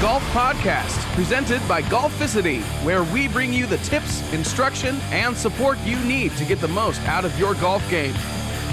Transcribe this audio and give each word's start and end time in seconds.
Golf 0.00 0.22
Podcast, 0.26 0.96
presented 1.16 1.60
by 1.66 1.82
Golficity, 1.82 2.62
where 2.84 3.02
we 3.02 3.26
bring 3.26 3.52
you 3.52 3.66
the 3.66 3.78
tips, 3.78 4.22
instruction, 4.32 4.94
and 5.10 5.36
support 5.36 5.76
you 5.80 5.98
need 6.04 6.30
to 6.36 6.44
get 6.44 6.60
the 6.60 6.68
most 6.68 7.00
out 7.08 7.24
of 7.24 7.36
your 7.36 7.54
golf 7.54 7.82
game. 7.90 8.14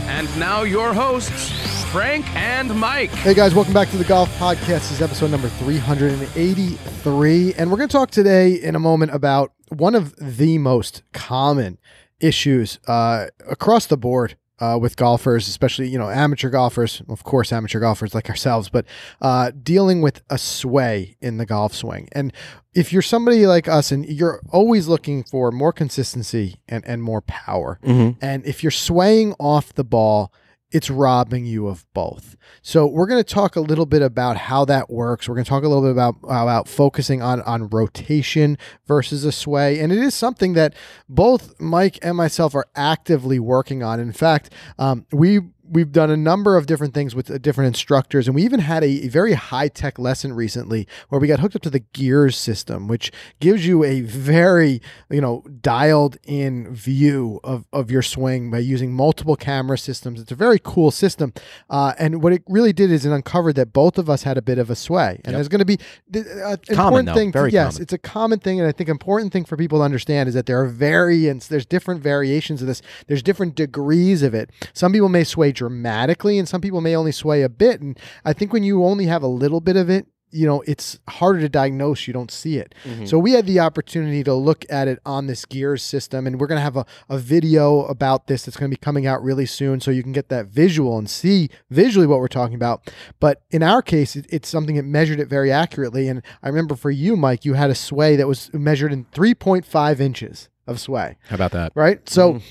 And 0.05 0.29
now, 0.39 0.61
your 0.61 0.93
hosts, 0.93 1.51
Frank 1.85 2.31
and 2.35 2.79
Mike. 2.79 3.09
Hey 3.09 3.33
guys, 3.33 3.55
welcome 3.55 3.73
back 3.73 3.89
to 3.89 3.97
the 3.97 4.03
Golf 4.03 4.29
Podcast. 4.37 4.67
This 4.67 4.91
is 4.91 5.01
episode 5.01 5.31
number 5.31 5.49
383. 5.49 7.53
And 7.55 7.71
we're 7.71 7.77
going 7.77 7.89
to 7.89 7.97
talk 7.97 8.11
today 8.11 8.53
in 8.53 8.75
a 8.75 8.79
moment 8.79 9.11
about 9.11 9.51
one 9.69 9.95
of 9.95 10.15
the 10.17 10.59
most 10.59 11.01
common 11.11 11.79
issues 12.19 12.77
uh, 12.87 13.29
across 13.49 13.87
the 13.87 13.97
board 13.97 14.37
uh, 14.59 14.77
with 14.81 14.95
golfers, 14.95 15.47
especially 15.47 15.89
you 15.89 15.97
know 15.97 16.09
amateur 16.09 16.49
golfers, 16.49 17.01
of 17.09 17.23
course 17.23 17.51
amateur 17.51 17.79
golfers 17.79 18.15
like 18.15 18.29
ourselves, 18.29 18.69
but 18.69 18.85
uh, 19.21 19.51
dealing 19.61 20.01
with 20.01 20.21
a 20.29 20.37
sway 20.37 21.17
in 21.21 21.37
the 21.37 21.45
golf 21.45 21.73
swing. 21.73 22.07
And 22.13 22.31
if 22.73 22.91
you're 22.93 23.01
somebody 23.01 23.45
like 23.47 23.67
us 23.67 23.91
and 23.91 24.05
you're 24.05 24.41
always 24.51 24.87
looking 24.87 25.23
for 25.23 25.51
more 25.51 25.73
consistency 25.73 26.55
and 26.67 26.83
and 26.85 27.03
more 27.03 27.21
power, 27.21 27.79
and 28.21 28.45
if 28.45 28.63
you're 28.63 28.71
swaying 28.71 29.33
off 29.39 29.73
the 29.73 29.83
ball, 29.83 30.31
it's 30.75 30.89
robbing 30.89 31.45
you 31.45 31.67
of 31.67 31.85
both. 31.93 32.35
So 32.61 32.85
we're 32.85 33.07
going 33.07 33.23
to 33.23 33.33
talk 33.33 33.55
a 33.55 33.61
little 33.61 33.85
bit 33.85 34.01
about 34.01 34.35
how 34.35 34.65
that 34.65 34.89
works. 34.89 35.29
We're 35.29 35.35
going 35.35 35.45
to 35.45 35.49
talk 35.49 35.63
a 35.63 35.69
little 35.69 35.83
bit 35.83 35.91
about 35.91 36.17
about 36.23 36.67
focusing 36.67 37.21
on 37.21 37.41
on 37.43 37.69
rotation 37.69 38.57
versus 38.85 39.23
a 39.23 39.31
sway, 39.31 39.79
and 39.79 39.93
it 39.93 39.99
is 39.99 40.13
something 40.13 40.51
that 40.55 40.73
both 41.07 41.57
Mike 41.61 41.97
and 42.01 42.17
myself 42.17 42.53
are 42.53 42.65
actively 42.75 43.39
working 43.39 43.83
on. 43.83 44.01
In 44.01 44.11
fact, 44.11 44.51
um, 44.77 45.05
we 45.13 45.39
we've 45.69 45.91
done 45.91 46.09
a 46.11 46.17
number 46.17 46.57
of 46.57 46.65
different 46.67 46.93
things 46.93 47.15
with 47.15 47.29
uh, 47.31 47.37
different 47.37 47.67
instructors 47.67 48.27
and 48.27 48.35
we 48.35 48.43
even 48.43 48.59
had 48.59 48.83
a, 48.83 48.87
a 49.05 49.07
very 49.07 49.33
high-tech 49.33 49.97
lesson 49.97 50.33
recently 50.33 50.87
where 51.09 51.19
we 51.19 51.27
got 51.27 51.39
hooked 51.39 51.55
up 51.55 51.61
to 51.61 51.69
the 51.69 51.79
gears 51.79 52.37
system 52.37 52.87
which 52.87 53.11
gives 53.39 53.65
you 53.65 53.83
a 53.83 54.01
very 54.01 54.81
you 55.09 55.19
know 55.21 55.43
dialed 55.61 56.17
in 56.23 56.73
view 56.73 57.39
of, 57.43 57.65
of 57.73 57.89
your 57.89 58.01
swing 58.01 58.51
by 58.51 58.59
using 58.59 58.93
multiple 58.93 59.35
camera 59.35 59.77
systems 59.77 60.19
it's 60.21 60.31
a 60.31 60.35
very 60.35 60.59
cool 60.63 60.91
system 60.91 61.33
uh, 61.69 61.93
and 61.97 62.21
what 62.21 62.31
it 62.33 62.43
really 62.47 62.73
did 62.73 62.91
is 62.91 63.05
it 63.05 63.11
uncovered 63.11 63.55
that 63.55 63.73
both 63.73 63.97
of 63.97 64.09
us 64.09 64.23
had 64.23 64.37
a 64.37 64.41
bit 64.41 64.57
of 64.57 64.69
a 64.69 64.75
sway 64.75 65.19
and 65.25 65.33
Yep. 65.33 65.33
there's 65.33 65.47
going 65.47 65.59
to 65.59 65.65
be 65.65 65.77
uh, 66.15 66.57
Common, 66.75 67.07
important 67.07 67.07
though. 67.07 67.13
thing 67.15 67.51
yes 67.51 67.73
common. 67.73 67.81
it's 67.81 67.93
a 67.93 67.97
common 67.97 68.39
thing 68.39 68.59
and 68.59 68.67
i 68.69 68.71
think 68.71 68.89
important 68.89 69.33
thing 69.33 69.45
for 69.45 69.57
people 69.57 69.79
to 69.79 69.83
understand 69.83 70.29
is 70.29 70.35
that 70.35 70.45
there 70.45 70.61
are 70.61 70.67
variants 70.67 71.47
there's 71.47 71.65
different 71.65 72.01
variations 72.01 72.61
of 72.61 72.67
this 72.67 72.81
there's 73.07 73.23
different 73.23 73.55
degrees 73.55 74.21
of 74.21 74.33
it 74.35 74.49
some 74.73 74.91
people 74.91 75.09
may 75.09 75.23
sway 75.23 75.51
dramatically 75.55 76.37
and 76.37 76.47
some 76.47 76.61
people 76.61 76.81
may 76.81 76.95
only 76.95 77.11
sway 77.11 77.41
a 77.41 77.49
bit 77.49 77.81
and 77.81 77.99
i 78.23 78.33
think 78.33 78.53
when 78.53 78.63
you 78.63 78.83
only 78.83 79.05
have 79.05 79.23
a 79.23 79.27
little 79.27 79.61
bit 79.61 79.75
of 79.75 79.89
it 79.89 80.07
you 80.35 80.45
know 80.45 80.61
it's 80.67 80.99
harder 81.07 81.39
to 81.39 81.49
diagnose 81.49 82.07
you 82.07 82.13
don't 82.13 82.29
see 82.29 82.57
it. 82.57 82.75
Mm-hmm. 82.83 83.05
So 83.05 83.17
we 83.17 83.31
had 83.31 83.45
the 83.45 83.59
opportunity 83.61 84.23
to 84.23 84.33
look 84.33 84.65
at 84.69 84.87
it 84.87 84.99
on 85.05 85.27
this 85.27 85.45
gears 85.45 85.81
system 85.81 86.27
and 86.27 86.39
we're 86.39 86.47
going 86.47 86.57
to 86.57 86.63
have 86.63 86.75
a, 86.75 86.85
a 87.09 87.17
video 87.17 87.83
about 87.85 88.27
this 88.27 88.43
that's 88.43 88.57
going 88.57 88.69
to 88.69 88.75
be 88.75 88.79
coming 88.79 89.07
out 89.07 89.23
really 89.23 89.45
soon 89.45 89.79
so 89.79 89.91
you 89.91 90.03
can 90.03 90.11
get 90.11 90.29
that 90.29 90.47
visual 90.47 90.97
and 90.97 91.09
see 91.09 91.49
visually 91.69 92.05
what 92.05 92.19
we're 92.19 92.27
talking 92.27 92.55
about. 92.55 92.91
But 93.19 93.43
in 93.49 93.63
our 93.63 93.81
case 93.81 94.15
it, 94.15 94.25
it's 94.29 94.49
something 94.49 94.75
that 94.75 94.83
measured 94.83 95.19
it 95.19 95.29
very 95.29 95.51
accurately 95.51 96.09
and 96.09 96.21
i 96.43 96.47
remember 96.47 96.75
for 96.75 96.91
you 96.91 97.15
mike 97.15 97.45
you 97.45 97.53
had 97.53 97.69
a 97.69 97.75
sway 97.75 98.15
that 98.15 98.27
was 98.27 98.51
measured 98.53 98.91
in 98.91 99.05
3.5 99.05 99.99
inches 99.99 100.49
of 100.67 100.79
sway. 100.79 101.17
How 101.29 101.35
about 101.35 101.51
that? 101.51 101.71
right? 101.75 102.07
So 102.09 102.33
mm-hmm. 102.33 102.45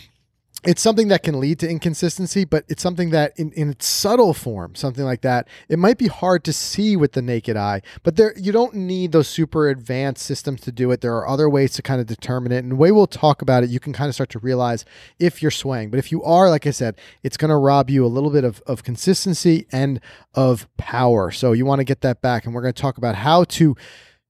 It's 0.67 0.81
something 0.81 1.09
that 1.09 1.23
can 1.23 1.39
lead 1.41 1.59
to 1.61 1.69
inconsistency, 1.69 2.45
but 2.45 2.65
it's 2.69 2.83
something 2.83 3.11
that 3.11 3.39
in, 3.39 3.53
in 3.53 3.71
its 3.71 3.87
subtle 3.87 4.33
form, 4.33 4.75
something 4.75 5.05
like 5.05 5.21
that, 5.21 5.47
it 5.69 5.79
might 5.79 5.99
be 5.99 6.07
hard 6.07 6.45
to 6.45 6.53
see 6.53 6.97
with 6.97 7.13
the 7.13 7.23
naked 7.23 7.57
eye, 7.57 7.83
but 8.03 8.17
there 8.17 8.35
you 8.37 8.53
don't 8.53 8.75
need 8.75 9.13
those 9.13 9.29
super 9.29 9.69
advanced 9.69 10.25
systems 10.25 10.61
to 10.63 10.73
do 10.73 10.91
it. 10.91 11.01
There 11.01 11.15
are 11.15 11.29
other 11.29 11.49
ways 11.49 11.73
to 11.75 11.83
kind 11.83 12.01
of 12.01 12.07
determine 12.07 12.53
it. 12.53 12.59
And 12.59 12.73
the 12.73 12.77
way 12.77 12.91
we'll 12.93 13.07
talk 13.07 13.43
about 13.43 13.63
it, 13.63 13.71
you 13.71 13.81
can 13.81 13.93
kind 13.93 14.09
of 14.09 14.15
start 14.15 14.31
to 14.31 14.39
realize 14.39 14.85
if 15.19 15.43
you're 15.43 15.51
swaying. 15.51 15.91
But 15.91 15.99
if 15.99 16.11
you 16.11 16.23
are, 16.23 16.49
like 16.49 16.67
I 16.67 16.71
said, 16.71 16.99
it's 17.23 17.37
going 17.37 17.51
to 17.51 17.57
rob 17.57 17.91
you 17.91 18.05
a 18.05 18.09
little 18.09 18.31
bit 18.31 18.45
of, 18.45 18.63
of 18.67 18.83
consistency 18.83 19.67
and 19.71 20.01
of 20.35 20.67
power. 20.77 21.31
So 21.31 21.53
you 21.53 21.67
want 21.67 21.81
to 21.81 21.85
get 21.85 22.01
that 22.01 22.23
back. 22.23 22.47
And 22.47 22.55
we're 22.55 22.63
going 22.63 22.75
to 22.75 22.83
talk 22.83 22.99
about 22.99 23.17
how 23.17 23.45
to 23.45 23.77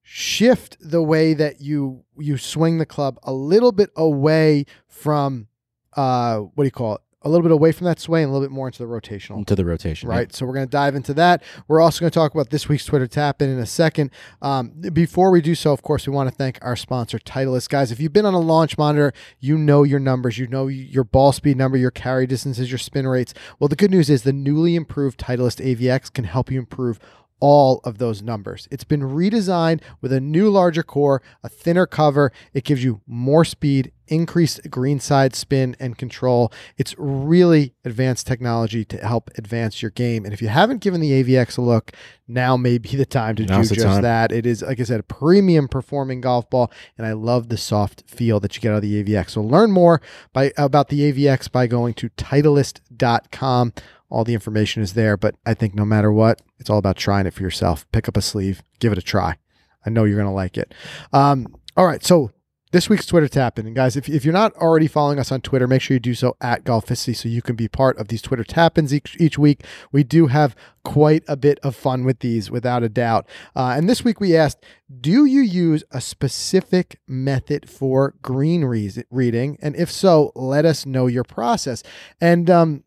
shift 0.03 0.77
the 0.81 1.03
way 1.03 1.33
that 1.33 1.63
you 1.63 2.05
you 2.19 2.37
swing 2.37 2.77
the 2.77 2.85
club 2.85 3.19
a 3.23 3.33
little 3.33 3.73
bit 3.73 3.89
away 3.97 4.67
from 4.87 5.49
uh 5.97 6.39
what 6.39 6.65
do 6.65 6.67
you 6.67 6.71
call 6.71 6.97
it 6.97 7.01
a 7.23 7.29
little 7.29 7.43
bit 7.43 7.53
away 7.53 7.73
from 7.73 7.87
that 7.87 7.99
sway 7.99 8.23
and 8.23 8.29
a 8.29 8.33
little 8.33 8.47
bit 8.47 8.53
more 8.53 8.69
into 8.69 8.79
the 8.79 8.85
rotational 8.89 9.39
Into 9.39 9.57
the 9.57 9.65
rotation. 9.65 10.09
right 10.09 10.33
so 10.33 10.45
we're 10.45 10.53
going 10.55 10.67
to 10.67 10.71
dive 10.71 10.95
into 10.95 11.15
that 11.15 11.43
we're 11.69 11.81
also 11.81 12.01
going 12.01 12.11
to 12.11 12.15
talk 12.15 12.35
about 12.35 12.51
this 12.51 12.69
week's 12.69 12.85
twitter 12.85 13.07
tap 13.07 13.41
in 13.41 13.49
in 13.49 13.59
a 13.59 13.67
second 13.67 14.11
um, 14.43 14.73
before 14.93 15.31
we 15.31 15.41
do 15.41 15.55
so 15.55 15.73
of 15.73 15.83
course 15.83 16.07
we 16.07 16.13
want 16.13 16.29
to 16.29 16.35
thank 16.35 16.59
our 16.63 16.77
sponsor 16.77 17.19
titleist 17.19 17.69
guys 17.69 17.91
if 17.91 17.99
you've 17.99 18.13
been 18.13 18.27
on 18.27 18.35
a 18.35 18.41
launch 18.41 18.77
monitor 18.77 19.13
you 19.41 19.57
know 19.57 19.83
your 19.83 20.01
numbers 20.01 20.39
you 20.39 20.47
know 20.47 20.67
your 20.69 21.05
ball 21.05 21.33
speed 21.33 21.57
number 21.57 21.77
your 21.77 21.91
carry 21.91 22.27
distances 22.27 22.71
your 22.71 22.79
spin 22.79 23.07
rates 23.07 23.33
well 23.59 23.69
the 23.69 23.77
good 23.77 23.91
news 23.91 24.11
is 24.11 24.23
the 24.23 24.33
newly 24.33 24.77
improved 24.77 25.19
titleist 25.19 25.65
avx 25.65 26.13
can 26.13 26.25
help 26.25 26.51
you 26.51 26.59
improve 26.59 26.99
all 27.41 27.83
of 27.85 27.99
those 27.99 28.23
numbers. 28.23 28.67
It's 28.71 28.85
been 28.85 29.03
redesigned 29.03 29.83
with 30.01 30.15
a 30.15 30.21
new 30.21 30.49
larger 30.49 30.83
core, 30.83 31.21
a 31.43 31.49
thinner 31.51 31.85
cover. 31.85 32.33
It 32.55 32.65
gives 32.65 32.83
you 32.83 33.03
more 33.07 33.45
speed, 33.45 33.93
increased 34.09 34.71
greenside 34.71 35.35
spin 35.35 35.77
and 35.79 35.97
control. 35.99 36.53
It's 36.77 36.95
really 36.99 37.75
advanced 37.85 38.27
technology 38.27 38.85
to 38.87 38.99
help 38.99 39.31
advance 39.37 39.83
your 39.83 39.91
game. 39.91 40.25
And 40.25 40.35
if 40.35 40.41
you 40.43 40.49
haven't 40.49 40.81
given 40.81 41.01
the 41.01 41.23
AVX 41.23 41.59
a 41.59 41.61
look, 41.61 41.93
now 42.27 42.57
may 42.57 42.79
be 42.79 42.97
the 42.97 43.07
time 43.07 43.37
to 43.37 43.45
Now's 43.45 43.69
do 43.69 43.77
just 43.77 43.87
time. 43.87 44.03
that. 44.03 44.33
It 44.33 44.47
is, 44.47 44.63
like 44.63 44.81
I 44.81 44.85
said, 44.85 45.01
a 45.01 45.05
premium 45.05 45.69
performing 45.69 46.21
golf 46.21 46.49
ball, 46.49 46.71
and 46.97 47.07
I 47.07 47.13
love 47.13 47.49
the 47.49 47.57
soft 47.57 48.05
feel 48.07 48.41
that 48.41 48.55
you 48.57 48.63
get 48.63 48.73
out 48.73 48.77
of 48.77 48.83
the 48.83 49.03
AVX. 49.03 49.31
So 49.31 49.43
learn 49.43 49.71
more 49.71 50.01
by 50.33 50.53
about 50.57 50.89
the 50.89 51.13
AVX 51.13 51.51
by 51.51 51.67
going 51.67 51.95
to 51.95 52.09
Titleist.com. 52.11 53.73
All 54.11 54.25
the 54.25 54.35
information 54.35 54.83
is 54.83 54.93
there, 54.93 55.17
but 55.17 55.35
I 55.45 55.55
think 55.55 55.75
no 55.75 55.85
matter 55.85 56.13
what, 56.13 56.41
it's 56.59 56.71
all 56.71 56.79
about 56.79 56.97
trying 56.97 57.27
it 57.27 57.35
for 57.35 57.43
yourself. 57.43 57.91
Pick 57.91 58.09
up 58.09 58.17
a 58.17 58.23
sleeve, 58.23 58.63
give 58.79 58.93
it 58.93 58.99
a 58.99 59.03
try. 59.03 59.37
I 59.85 59.91
know 59.91 60.05
you're 60.05 60.17
going 60.17 60.29
to 60.29 60.33
like 60.33 60.57
it. 60.57 60.73
Um, 61.13 61.55
all 61.77 61.87
right, 61.87 62.05
so 62.05 62.31
this 62.75 62.89
week's 62.89 63.07
Twitter 63.07 63.29
tap 63.29 63.57
in. 63.57 63.67
And 63.67 63.77
guys, 63.77 63.97
if, 63.97 64.09
if 64.09 64.25
you're 64.25 64.35
not 64.35 64.53
already 64.57 64.89
following 64.89 65.21
us 65.21 65.31
on 65.31 65.41
Twitter, 65.41 65.69
make 65.69 65.81
sure 65.81 65.95
you 65.95 66.01
do 66.01 66.13
so 66.13 66.37
at 66.41 66.65
Golficity 66.65 67.15
so 67.15 67.29
you 67.29 67.41
can 67.41 67.55
be 67.55 67.69
part 67.69 67.97
of 67.99 68.09
these 68.09 68.21
Twitter 68.21 68.43
tap 68.43 68.77
ins 68.77 68.93
each, 68.93 69.17
each 69.21 69.39
week. 69.39 69.63
We 69.93 70.03
do 70.03 70.27
have 70.27 70.57
quite 70.83 71.23
a 71.29 71.37
bit 71.37 71.61
of 71.61 71.77
fun 71.77 72.05
with 72.05 72.19
these, 72.19 72.51
without 72.51 72.83
a 72.83 72.89
doubt. 72.89 73.29
Uh, 73.55 73.75
and 73.77 73.89
this 73.89 74.03
week 74.03 74.19
we 74.19 74.37
asked 74.37 74.65
Do 75.01 75.25
you 75.25 75.43
use 75.43 75.85
a 75.93 76.01
specific 76.01 76.99
method 77.07 77.71
for 77.71 78.15
green 78.23 78.65
re- 78.65 79.05
reading? 79.09 79.57
And 79.63 79.77
if 79.77 79.89
so, 79.89 80.33
let 80.35 80.65
us 80.65 80.85
know 80.85 81.07
your 81.07 81.25
process. 81.25 81.85
And, 82.21 82.51
um, 82.51 82.84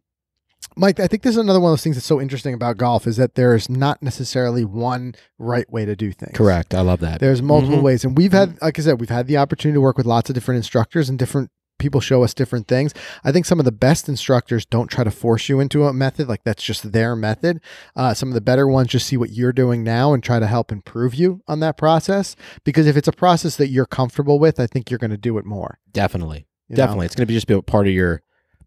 Mike, 0.78 1.00
I 1.00 1.08
think 1.08 1.24
this 1.24 1.32
is 1.32 1.38
another 1.38 1.60
one 1.60 1.72
of 1.72 1.74
those 1.74 1.84
things 1.84 1.96
that's 1.96 2.06
so 2.06 2.22
interesting 2.22 2.54
about 2.54 2.78
golf 2.78 3.08
is 3.08 3.18
that 3.18 3.36
there's 3.36 3.70
not 3.70 4.02
necessarily 4.02 4.64
one 4.64 5.16
right 5.40 5.70
way 5.72 5.86
to 5.86 5.96
do 5.96 6.12
things. 6.12 6.36
Correct. 6.36 6.74
I 6.76 6.82
love 6.82 7.00
that. 7.00 7.20
There's 7.20 7.42
multiple 7.42 7.80
Mhm. 7.80 7.84
ways, 7.84 8.04
and 8.06 8.18
we've 8.18 8.32
had, 8.32 8.62
like 8.62 8.78
I 8.80 8.82
said, 8.84 9.00
we've 9.00 9.10
had 9.10 9.28
the 9.28 9.38
opportunity 9.38 9.76
to 9.78 9.82
work 9.82 9.98
with 9.98 10.06
lots 10.06 10.30
of 10.30 10.34
different 10.36 10.58
instructors 10.58 11.10
and 11.10 11.18
different 11.18 11.50
people 11.80 12.02
show 12.02 12.24
us 12.24 12.34
different 12.34 12.68
things. 12.68 12.92
I 13.24 13.32
think 13.32 13.46
some 13.46 13.60
of 13.60 13.66
the 13.66 13.72
best 13.72 14.10
instructors 14.10 14.66
don't 14.66 14.88
try 14.88 15.04
to 15.04 15.12
force 15.12 15.48
you 15.48 15.60
into 15.60 15.86
a 15.86 15.94
method, 15.94 16.28
like 16.28 16.44
that's 16.44 16.64
just 16.64 16.92
their 16.92 17.16
method. 17.16 17.60
Uh, 17.96 18.14
some 18.16 18.30
of 18.30 18.34
the 18.34 18.42
better 18.42 18.68
ones 18.68 18.88
just 18.90 19.06
see 19.06 19.16
what 19.18 19.30
you're 19.30 19.54
doing 19.54 19.84
now 19.84 20.12
and 20.14 20.24
try 20.24 20.40
to 20.40 20.48
help 20.48 20.72
improve 20.72 21.14
you 21.14 21.42
on 21.48 21.60
that 21.60 21.78
process. 21.78 22.36
Because 22.64 22.88
if 22.88 22.98
it's 22.98 23.08
a 23.08 23.12
process 23.12 23.56
that 23.58 23.68
you're 23.70 23.86
comfortable 23.86 24.40
with, 24.40 24.60
I 24.60 24.66
think 24.66 24.90
you're 24.90 24.98
going 24.98 25.12
to 25.12 25.18
do 25.18 25.38
it 25.38 25.46
more. 25.46 25.78
Definitely. 25.94 26.48
you 26.68 26.76
know? 26.76 26.84
Definitely. 26.84 27.06
It's 27.06 27.16
going 27.16 27.28
to 27.28 27.32
be 27.32 27.36
just 27.36 27.48
be 27.48 27.54
a 27.54 27.62
part 27.62 27.86
of 27.88 27.94
your 27.94 28.22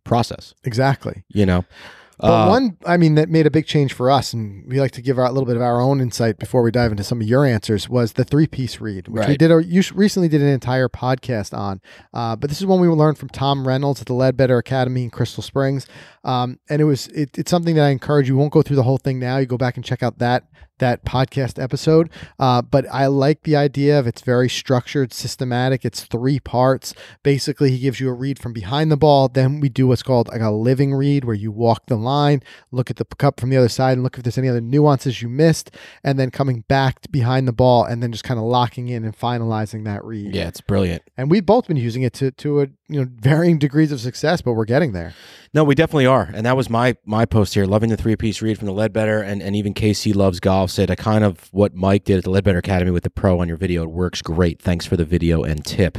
process, 0.05 0.55
exactly. 0.65 1.25
you 1.29 1.45
know? 1.45 1.65
But 2.21 2.31
Uh, 2.31 2.49
one, 2.49 2.77
I 2.87 2.97
mean, 2.97 3.15
that 3.15 3.29
made 3.29 3.47
a 3.47 3.51
big 3.51 3.67
change 3.67 3.93
for 3.93 4.11
us, 4.11 4.33
and 4.33 4.67
we 4.67 4.79
like 4.81 4.91
to 4.93 5.03
give 5.03 5.19
our, 5.19 5.25
a 5.27 5.33
little 5.33 5.47
bit 5.47 5.57
of 5.57 5.63
our 5.63 5.81
own 5.81 6.01
insight 6.01 6.39
before 6.39 6.63
we 6.63 6.71
dive 6.71 6.91
into 6.91 7.05
some 7.05 7.21
of 7.21 7.27
your 7.27 7.47
answers. 7.47 7.89
Was 7.89 8.13
the 8.13 8.25
three 8.25 8.47
piece 8.47 8.81
read, 8.81 9.09
which 9.09 9.23
we 9.29 9.37
did. 9.37 9.51
A, 9.51 9.65
you 9.65 9.83
recently 9.95 10.29
did 10.29 10.43
an 10.43 10.49
entire 10.49 10.89
podcast 10.89 11.57
on, 11.57 11.81
uh, 12.13 12.37
but 12.37 12.51
this 12.51 12.61
is 12.61 12.67
one 12.67 12.81
we 12.81 12.89
learned 12.89 13.19
from 13.19 13.31
Tom 13.31 13.67
Reynolds 13.67 14.01
at 14.01 14.07
the 14.07 14.15
Leadbetter 14.15 14.59
Academy 14.59 15.05
in 15.05 15.11
Crystal 15.11 15.43
Springs, 15.43 15.87
um, 16.25 16.59
and 16.69 16.81
it 16.81 16.85
was 16.85 17.09
it, 17.09 17.39
it's 17.39 17.51
something 17.51 17.75
that 17.77 17.85
I 17.85 17.91
encourage 17.91 18.29
you. 18.29 18.37
Won't 18.37 18.53
go 18.53 18.63
through 18.63 18.77
the 18.77 18.83
whole 18.83 18.99
thing 18.99 19.19
now. 19.19 19.39
You 19.39 19.47
go 19.47 19.57
back 19.57 19.77
and 19.77 19.85
check 19.85 20.03
out 20.03 20.19
that 20.19 20.45
that 20.81 21.05
podcast 21.05 21.63
episode. 21.63 22.11
Uh, 22.39 22.61
but 22.61 22.85
I 22.91 23.07
like 23.07 23.45
the 23.45 23.55
idea 23.55 23.99
of 23.99 24.07
it's 24.07 24.23
very 24.23 24.49
structured, 24.49 25.13
systematic. 25.13 25.85
It's 25.85 26.05
three 26.05 26.41
parts. 26.41 26.93
Basically, 27.23 27.71
he 27.71 27.79
gives 27.79 28.01
you 28.01 28.09
a 28.09 28.13
read 28.13 28.39
from 28.39 28.53
behind 28.53 28.91
the 28.91 28.97
ball. 28.97 29.29
Then 29.29 29.61
we 29.61 29.69
do 29.69 29.87
what's 29.87 30.03
called 30.03 30.29
like 30.29 30.41
a 30.41 30.51
living 30.51 30.93
read, 30.93 31.25
where 31.25 31.37
you 31.37 31.53
walk 31.53 31.87
the 31.87 31.97
line, 31.97 32.43
look 32.73 32.91
at 32.91 32.97
the 32.97 33.05
cup 33.05 33.39
from 33.39 33.51
the 33.51 33.57
other 33.57 33.69
side, 33.69 33.93
and 33.93 34.03
look 34.03 34.19
if 34.19 34.25
there's 34.25 34.39
any 34.39 34.49
other 34.49 34.61
nuances 34.61 35.23
you 35.23 35.29
missed, 35.29 35.71
and 36.03 36.19
then 36.19 36.31
coming 36.31 36.65
back 36.69 37.11
behind 37.11 37.47
the 37.47 37.53
ball, 37.53 37.85
and 37.85 38.03
then 38.03 38.13
just 38.13 38.25
kind 38.25 38.41
of 38.41 38.45
locking 38.45 38.89
in 38.89 39.05
and 39.05 39.17
finalizing 39.17 39.85
that 39.85 40.05
read. 40.05 40.35
yeah, 40.35 40.49
it's 40.49 40.61
brilliant. 40.61 41.03
And 41.17 41.31
we've 41.31 41.47
both 41.47 41.69
been 41.69 41.77
using 41.77 42.03
it 42.03 42.13
to 42.15 42.31
to 42.33 42.63
a 42.63 42.67
you 42.89 43.01
know 43.01 43.07
varying 43.11 43.59
degrees 43.59 43.93
of 43.93 44.01
success, 44.01 44.43
but 44.43 44.53
we're 44.55 44.65
getting 44.65 44.93
there. 44.93 45.15
No, 45.53 45.65
we 45.65 45.75
definitely 45.75 46.07
are, 46.07 46.31
and 46.33 46.47
that 46.47 46.57
was 46.57 46.71
my 46.71 46.97
my 47.05 47.25
post 47.25 47.55
here. 47.55 47.67
Loving 47.67 47.91
the 47.91 47.97
three 47.97 48.15
piece 48.15 48.41
read 48.41 48.57
from 48.57 48.67
the 48.67 48.73
Leadbetter, 48.73 49.25
and 49.25 49.43
and 49.43 49.57
even 49.57 49.75
Casey 49.75 50.13
loves 50.13 50.39
golf 50.39 50.71
said 50.71 50.91
a 50.91 50.97
kind 50.97 51.25
of 51.25 51.49
what 51.53 51.75
Mike 51.75 52.05
did 52.05 52.19
at 52.19 52.25
the 52.25 52.31
Leadbetter 52.31 52.59
Academy 52.59 52.93
with 52.93 53.03
the 53.03 53.11
pro 53.11 53.41
on 53.41 53.49
your 53.49 53.57
video. 53.57 53.83
It 53.83 53.91
works 53.91 54.23
great. 54.23 54.63
Thanks 54.63 54.87
for 54.87 54.97
the 54.97 55.05
video 55.05 55.43
and 55.43 55.65
tip. 55.65 55.99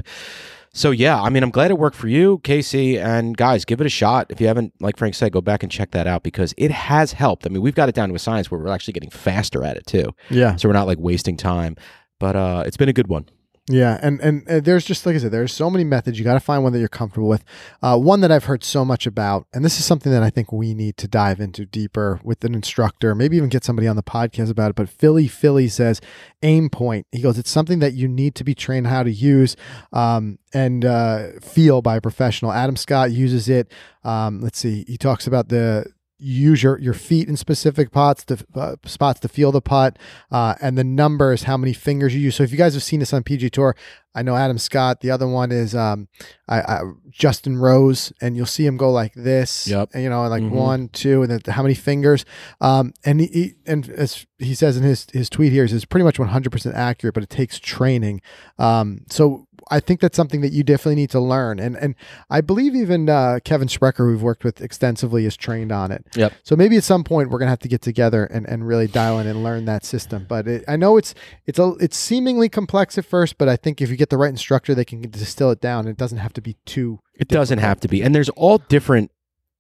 So 0.74 0.92
yeah, 0.92 1.22
I 1.22 1.30
mean, 1.30 1.44
I'm 1.44 1.50
glad 1.50 1.70
it 1.70 1.78
worked 1.78 1.98
for 1.98 2.08
you, 2.08 2.40
Casey, 2.40 2.98
and 2.98 3.36
guys, 3.36 3.66
give 3.66 3.82
it 3.82 3.86
a 3.86 3.90
shot. 3.90 4.28
If 4.30 4.40
you 4.40 4.48
haven't, 4.48 4.74
like 4.80 4.96
Frank 4.96 5.16
said, 5.16 5.34
go 5.34 5.42
back 5.42 5.64
and 5.64 5.72
check 5.72 5.92
that 5.92 6.08
out 6.08 6.24
because 6.24 6.54
it 6.58 6.72
has 6.72 7.12
helped. 7.12 7.46
I 7.46 7.50
mean, 7.50 7.62
we've 7.62 7.76
got 7.76 7.90
it 7.90 7.96
down 7.96 8.08
to 8.08 8.16
a 8.16 8.20
science 8.20 8.50
where 8.50 8.62
we're 8.62 8.70
actually 8.70 8.94
getting 8.94 9.10
faster 9.10 9.66
at 9.66 9.76
it 9.76 9.86
too. 9.86 10.16
Yeah. 10.30 10.56
So 10.56 10.70
we're 10.70 10.74
not 10.74 10.88
like 10.88 10.98
wasting 10.98 11.36
time. 11.36 11.76
But 12.20 12.36
uh, 12.36 12.64
it's 12.68 12.78
been 12.78 12.88
a 12.88 12.94
good 12.94 13.08
one. 13.08 13.26
Yeah, 13.70 14.00
and, 14.02 14.20
and 14.22 14.44
and 14.48 14.66
there's 14.66 14.84
just 14.84 15.06
like 15.06 15.16
I 15.16 15.20
said, 15.20 15.32
there's 15.32 15.54
so 15.54 15.70
many 15.70 15.84
methods. 15.84 16.18
You 16.18 16.26
got 16.26 16.34
to 16.34 16.40
find 16.40 16.64
one 16.64 16.74
that 16.74 16.80
you're 16.80 16.88
comfortable 16.88 17.30
with. 17.30 17.44
Uh, 17.82 17.98
one 17.98 18.22
that 18.22 18.32
I've 18.32 18.46
heard 18.46 18.64
so 18.64 18.84
much 18.84 19.06
about, 19.06 19.46
and 19.54 19.64
this 19.64 19.78
is 19.78 19.86
something 19.86 20.12
that 20.12 20.24
I 20.24 20.32
think 20.32 20.52
we 20.52 20.74
need 20.74 20.98
to 20.98 21.08
dive 21.08 21.40
into 21.40 21.66
deeper 21.66 22.20
with 22.24 22.44
an 22.44 22.56
instructor, 22.56 23.14
maybe 23.14 23.38
even 23.38 23.50
get 23.50 23.64
somebody 23.64 23.88
on 23.88 23.96
the 23.96 24.04
podcast 24.04 24.50
about 24.50 24.72
it. 24.72 24.76
But 24.76 24.90
Philly 24.90 25.28
Philly 25.28 25.68
says 25.68 26.02
aim 26.42 26.70
point. 26.72 27.06
He 27.12 27.22
goes, 27.22 27.38
it's 27.38 27.52
something 27.52 27.80
that 27.80 27.94
you 27.94 28.08
need 28.08 28.34
to 28.36 28.44
be 28.44 28.56
trained 28.56 28.88
how 28.88 29.04
to 29.04 29.12
use 29.12 29.56
um, 29.94 30.40
and 30.54 30.84
uh, 30.84 31.28
feel 31.40 31.84
by 31.84 31.98
a 31.98 32.02
professional. 32.02 32.52
Adam 32.52 32.76
Scott 32.76 33.12
uses 33.12 33.48
it. 33.48 33.72
Um, 34.04 34.42
let's 34.42 34.58
see, 34.58 34.86
he 34.88 34.98
talks 34.98 35.28
about 35.28 35.50
the 35.50 35.86
use 36.22 36.62
your, 36.62 36.78
your 36.80 36.94
feet 36.94 37.28
in 37.28 37.36
specific 37.36 37.92
pots 37.92 38.24
to 38.26 38.38
uh, 38.56 38.76
spots 38.86 39.20
to 39.20 39.28
feel 39.28 39.52
the 39.52 39.62
putt 39.62 39.98
uh, 40.32 40.54
and 40.62 40.78
the 40.78 40.84
numbers 40.84 41.44
how 41.44 41.58
many 41.58 41.74
fingers 41.74 42.14
you 42.14 42.22
use 42.22 42.36
so 42.36 42.44
if 42.44 42.52
you 42.52 42.58
guys 42.58 42.74
have 42.76 42.84
seen 42.84 43.00
this 43.00 43.12
on 43.12 43.24
pg 43.24 43.50
tour 43.50 43.76
i 44.14 44.22
know 44.22 44.36
adam 44.36 44.58
scott 44.60 45.02
the 45.02 45.10
other 45.10 45.28
one 45.28 45.52
is 45.52 45.74
um, 45.74 46.08
I, 46.48 46.62
I, 46.62 46.82
justin 47.10 47.58
rose 47.58 48.14
and 48.22 48.36
you'll 48.38 48.46
see 48.46 48.66
him 48.66 48.78
go 48.78 48.92
like 48.92 49.14
this 49.16 49.68
Yep. 49.68 49.90
you 49.96 50.10
know 50.10 50.28
like 50.28 50.44
Mhm. 50.44 50.52
one 50.52 50.90
two 50.90 51.24
and 51.24 51.32
then 51.32 51.42
how 51.54 51.64
many 51.64 51.74
fingers 51.74 52.24
um, 52.62 52.94
and 53.04 53.20
he, 53.22 53.56
and 53.66 53.90
as 53.90 54.26
he 54.38 54.54
says 54.54 54.78
in 54.78 54.84
his 54.84 55.08
his 55.12 55.30
tweet 55.30 55.52
here 55.52 55.64
is 55.64 55.86
pretty 55.86 56.04
much 56.04 56.18
100% 56.18 56.74
accurate 56.76 57.14
but 57.16 57.24
it 57.24 57.30
takes 57.30 57.58
training 57.60 58.22
um, 58.60 59.02
so 59.10 59.48
I 59.72 59.80
think 59.80 60.00
that's 60.02 60.16
something 60.18 60.42
that 60.42 60.52
you 60.52 60.64
definitely 60.64 60.96
need 60.96 61.10
to 61.12 61.20
learn, 61.20 61.58
and 61.60 61.76
and 61.78 61.96
I 62.30 62.42
believe 62.42 62.76
even 62.76 63.10
uh, 63.10 63.40
Kevin 63.44 63.68
Sprecher, 63.68 64.06
we've 64.08 64.22
worked 64.22 64.44
with 64.44 64.62
extensively, 64.62 65.26
is 65.26 65.36
trained 65.38 65.72
on 65.72 65.92
it. 65.92 66.06
Yep. 66.16 66.34
So 66.44 66.56
maybe 66.56 66.78
at 66.78 66.84
some 66.84 67.04
point 67.04 67.30
we're 67.30 67.40
gonna 67.40 67.50
have 67.50 67.60
to 67.60 67.68
get 67.68 67.82
together 67.82 68.26
and, 68.26 68.46
and 68.48 68.68
really 68.68 68.88
dial 68.88 69.18
in 69.20 69.28
and 69.28 69.44
learn 69.44 69.66
that 69.66 69.84
system. 69.86 70.26
But 70.28 70.48
it, 70.48 70.64
I 70.68 70.76
know 70.76 70.98
it's 70.98 71.16
it's 71.48 71.58
a 71.58 71.74
it's 71.80 71.98
seemingly 71.98 72.50
complex 72.50 72.98
at 72.98 73.06
first, 73.06 73.38
but 73.38 73.48
I 73.50 73.56
think 73.56 73.82
if 73.82 73.90
you 73.90 73.96
get 73.96 74.10
the 74.10 74.18
right 74.18 74.30
instructor, 74.30 74.76
they 74.76 74.86
can 74.86 75.02
distill 75.10 75.50
it 75.52 75.62
down. 75.62 75.88
It 75.88 75.98
doesn't 75.98 76.20
have 76.20 76.34
to 76.34 76.42
be 76.42 76.58
too. 76.66 77.00
It 77.16 77.30
doesn't 77.30 77.60
have 77.60 77.80
to 77.80 77.88
be. 77.88 78.02
And 78.04 78.14
there's 78.14 78.30
all 78.30 78.58
different 78.58 79.12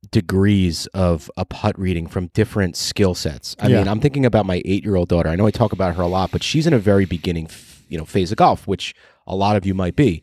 degrees 0.09 0.87
of 0.87 1.29
a 1.37 1.45
putt 1.45 1.77
reading 1.79 2.07
from 2.07 2.27
different 2.33 2.75
skill 2.75 3.13
sets. 3.13 3.55
I 3.59 3.67
Yeah. 3.67 3.77
mean, 3.79 3.87
I'm 3.87 3.99
thinking 3.99 4.25
about 4.25 4.45
my 4.45 4.57
8-year-old 4.65 5.09
daughter. 5.09 5.29
I 5.29 5.35
know 5.35 5.45
I 5.45 5.51
talk 5.51 5.73
about 5.73 5.95
her 5.95 6.01
a 6.01 6.07
lot, 6.07 6.31
but 6.31 6.41
she's 6.43 6.65
in 6.65 6.73
a 6.73 6.79
very 6.79 7.05
beginning, 7.05 7.45
f- 7.45 7.83
you 7.87 7.97
know, 7.97 8.05
phase 8.05 8.31
of 8.31 8.37
golf, 8.37 8.67
which 8.67 8.95
a 9.27 9.35
lot 9.35 9.55
of 9.55 9.65
you 9.65 9.73
might 9.73 9.95
be. 9.95 10.21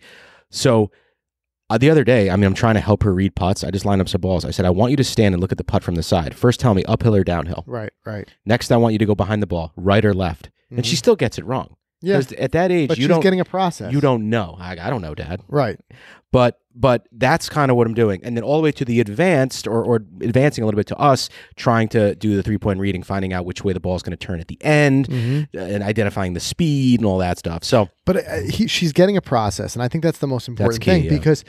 So, 0.51 0.91
uh, 1.71 1.77
the 1.77 1.91
other 1.91 2.05
day, 2.05 2.31
I 2.31 2.37
mean, 2.37 2.45
I'm 2.45 2.55
trying 2.55 2.75
to 2.77 2.81
help 2.81 3.03
her 3.03 3.13
read 3.13 3.35
putts. 3.35 3.63
I 3.63 3.71
just 3.71 3.85
lined 3.85 4.01
up 4.01 4.09
some 4.09 4.23
balls. 4.23 4.45
I 4.45 4.51
said, 4.51 4.65
I 4.65 4.71
want 4.71 4.91
you 4.91 4.97
to 4.97 5.05
stand 5.05 5.35
and 5.35 5.41
look 5.41 5.53
at 5.53 5.59
the 5.59 5.65
putt 5.65 5.83
from 5.85 5.97
the 5.97 6.03
side. 6.03 6.35
First, 6.35 6.61
tell 6.61 6.73
me 6.73 6.83
uphill 6.85 7.15
or 7.15 7.25
downhill. 7.25 7.65
Right. 7.67 7.93
Right. 8.07 8.27
Next, 8.47 8.73
I 8.73 8.77
want 8.79 8.95
you 8.95 8.99
to 8.99 9.07
go 9.07 9.15
behind 9.15 9.43
the 9.43 9.47
ball, 9.47 9.73
right 9.77 10.05
or 10.05 10.15
left. 10.15 10.51
And 10.71 10.85
she 10.85 10.97
still 10.97 11.17
gets 11.17 11.39
it 11.39 11.45
wrong. 11.45 11.77
Yeah. 12.01 12.23
At 12.39 12.53
that 12.53 12.71
age, 12.71 12.89
But 12.89 12.99
you 12.99 13.03
she's 13.03 13.09
don't 13.09 13.21
getting 13.23 13.41
a 13.41 13.45
process. 13.45 13.93
you 13.93 14.01
don't 14.01 14.31
know. 14.31 14.57
I, 14.59 14.73
I 14.81 14.89
don't 14.91 15.03
know, 15.03 15.15
Dad 15.17 15.43
Right. 15.49 15.79
but 16.33 16.61
but 16.81 17.09
that's 17.11 17.49
kind 17.49 17.73
of 17.73 17.77
what 17.77 17.89
I'm 17.89 17.95
doing, 17.95 18.21
and 18.23 18.37
then 18.37 18.45
all 18.45 18.57
the 18.57 18.63
way 18.63 18.71
to 18.71 18.85
the 18.85 19.01
advanced 19.01 19.67
or, 19.67 19.83
or 19.83 19.97
advancing 20.21 20.63
a 20.63 20.67
little 20.67 20.77
bit 20.79 20.87
to 20.89 20.97
us 20.97 21.29
trying 21.57 21.89
to 21.89 22.15
do 22.15 22.37
the 22.37 22.43
three 22.45 22.57
point 22.59 22.79
reading, 22.79 23.03
finding 23.03 23.33
out 23.33 23.45
which 23.47 23.65
way 23.65 23.73
the 23.73 23.81
ball 23.81 23.97
is 23.97 24.03
going 24.03 24.17
to 24.17 24.27
turn 24.27 24.39
at 24.39 24.47
the 24.47 24.59
end, 24.63 25.09
Mm-hmm. 25.09 25.59
and 25.59 25.83
identifying 25.83 26.35
the 26.35 26.41
speed 26.41 27.01
and 27.01 27.07
all 27.07 27.19
that 27.19 27.37
stuff. 27.39 27.65
So 27.65 27.89
but 28.05 28.19
uh, 28.19 28.41
he, 28.49 28.69
she's 28.69 28.93
getting 28.93 29.17
a 29.17 29.21
process 29.23 29.75
and 29.75 29.83
i 29.83 29.89
think 29.89 30.05
that's 30.05 30.19
the 30.19 30.27
most 30.29 30.47
important 30.49 30.81
key, 30.81 30.91
thing 30.91 31.05
yeah. 31.05 31.11
because 31.11 31.45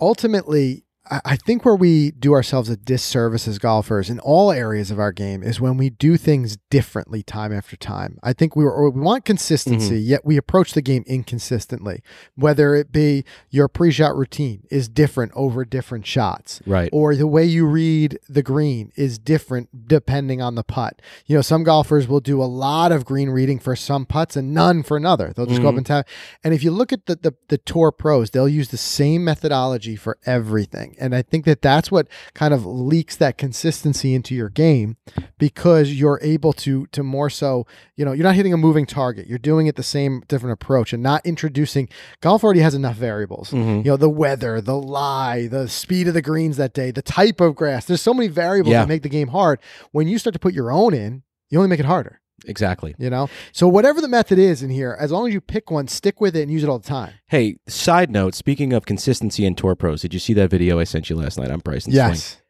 ultimately 0.00 0.84
I, 1.24 1.36
think 1.36 1.64
where 1.64 1.74
we 1.74 2.10
do 2.10 2.32
ourselves 2.34 2.68
a 2.68 2.76
disservice 2.76 3.48
as 3.48 3.58
golfers 3.58 4.10
in 4.10 4.20
all 4.20 4.50
areas 4.52 4.90
of 4.90 4.98
our 4.98 5.12
game 5.12 5.42
is 5.42 5.60
when 5.60 5.76
we 5.76 5.90
do 5.90 6.16
things 6.16 6.58
differently 6.70 7.22
time 7.22 7.52
after 7.52 7.76
time. 7.76 8.18
I 8.22 8.32
think 8.32 8.54
we, 8.56 8.64
or 8.64 8.90
we 8.90 9.00
want 9.00 9.24
consistency, 9.24 9.96
Mm-hmm. 10.00 10.08
yet 10.10 10.24
we 10.24 10.36
approach 10.36 10.72
the 10.74 10.82
game 10.82 11.04
inconsistently. 11.06 12.02
Whether 12.34 12.74
it 12.74 12.92
be 12.92 13.24
your 13.50 13.68
pre-shot 13.68 14.16
routine 14.16 14.64
is 14.70 14.88
different 14.88 15.32
over 15.34 15.64
different 15.64 16.06
shots, 16.06 16.60
right, 16.66 16.90
or 16.92 17.14
the 17.14 17.26
way 17.26 17.44
you 17.44 17.66
read 17.66 18.18
the 18.28 18.42
green 18.42 18.92
is 18.96 19.18
different 19.18 19.88
depending 19.88 20.42
on 20.42 20.56
the 20.56 20.64
putt. 20.64 21.00
You 21.26 21.36
know, 21.36 21.42
some 21.42 21.64
golfers 21.64 22.06
will 22.08 22.20
do 22.20 22.42
a 22.42 22.44
lot 22.44 22.92
of 22.92 23.04
green 23.04 23.30
reading 23.30 23.58
for 23.58 23.74
some 23.76 24.04
putts 24.04 24.36
and 24.36 24.52
none 24.52 24.82
for 24.82 24.96
another. 24.96 25.32
They'll 25.34 25.46
just 25.46 25.62
go 25.62 25.68
up 25.68 25.74
Mhm. 25.74 25.78
and 25.78 25.86
tap. 25.86 26.08
And 26.44 26.52
if 26.52 26.62
you 26.62 26.70
look 26.70 26.92
at 26.92 27.06
the, 27.06 27.16
the 27.16 27.34
the 27.48 27.58
tour 27.58 27.90
pros, 27.92 28.30
they'll 28.30 28.48
use 28.48 28.68
the 28.68 28.76
same 28.76 29.24
methodology 29.24 29.96
for 29.96 30.18
everything. 30.26 30.96
And 31.00 31.14
I 31.14 31.22
think 31.22 31.44
that 31.44 31.62
that's 31.62 31.90
what 31.90 32.08
kind 32.34 32.52
of 32.52 32.66
leaks 32.66 33.16
that 33.16 33.38
consistency 33.38 34.14
into 34.14 34.34
your 34.34 34.48
game 34.48 34.96
because 35.38 35.92
you're 35.92 36.18
able 36.22 36.52
to 36.54 36.86
to 36.88 37.02
more 37.02 37.30
so, 37.30 37.66
you 37.96 38.04
know, 38.04 38.12
you're 38.12 38.24
not 38.24 38.34
hitting 38.34 38.52
a 38.52 38.56
moving 38.56 38.86
target. 38.86 39.26
You're 39.26 39.38
doing 39.38 39.66
it 39.66 39.76
the 39.76 39.82
same 39.82 40.22
different 40.28 40.52
approach 40.54 40.92
and 40.92 41.02
not 41.02 41.24
introducing 41.26 41.88
golf 42.20 42.44
already 42.44 42.60
has 42.60 42.74
enough 42.74 42.96
variables 42.96 43.50
Mhm. 43.50 43.84
you 43.84 43.90
know 43.90 43.96
the 43.96 44.08
weather 44.10 44.60
the 44.60 44.76
lie 44.76 45.46
the 45.46 45.68
speed 45.68 46.08
of 46.08 46.14
the 46.14 46.22
greens 46.22 46.56
that 46.56 46.72
day 46.72 46.90
the 46.90 47.02
type 47.02 47.40
of 47.40 47.54
grass 47.54 47.84
there's 47.84 48.02
so 48.02 48.12
many 48.14 48.28
variables 48.28 48.72
Yeah. 48.72 48.80
that 48.82 48.88
make 48.88 49.02
the 49.02 49.08
game 49.08 49.28
hard 49.28 49.58
when 49.92 50.08
you 50.08 50.18
start 50.18 50.32
to 50.34 50.38
put 50.38 50.54
your 50.54 50.70
own 50.70 50.94
in 50.94 51.22
you 51.50 51.58
only 51.58 51.68
make 51.68 51.80
it 51.80 51.86
harder 51.86 52.20
exactly. 52.46 52.94
you 52.98 53.10
know 53.10 53.28
so 53.52 53.66
whatever 53.68 54.00
the 54.00 54.08
method 54.08 54.38
is 54.38 54.62
in 54.62 54.70
here 54.70 54.96
as 55.00 55.10
long 55.10 55.26
as 55.26 55.34
you 55.34 55.40
pick 55.40 55.70
one 55.70 55.88
stick 55.88 56.20
with 56.20 56.36
it 56.36 56.42
and 56.42 56.50
use 56.50 56.62
it 56.62 56.68
all 56.68 56.78
the 56.78 56.86
time 56.88 57.12
Hey, 57.26 57.56
side 57.68 58.10
note: 58.10 58.34
speaking 58.34 58.72
of 58.72 58.86
consistency 58.86 59.44
in 59.44 59.54
tour 59.54 59.74
pros, 59.74 60.02
did 60.02 60.14
you 60.14 60.20
see 60.20 60.32
that 60.34 60.50
video 60.50 60.78
I 60.78 60.84
sent 60.84 61.10
you 61.10 61.16
last 61.16 61.38
night 61.38 61.50
on 61.50 61.58
Bryson? 61.60 61.92
Swing? 61.92 61.96
yes 62.06 62.40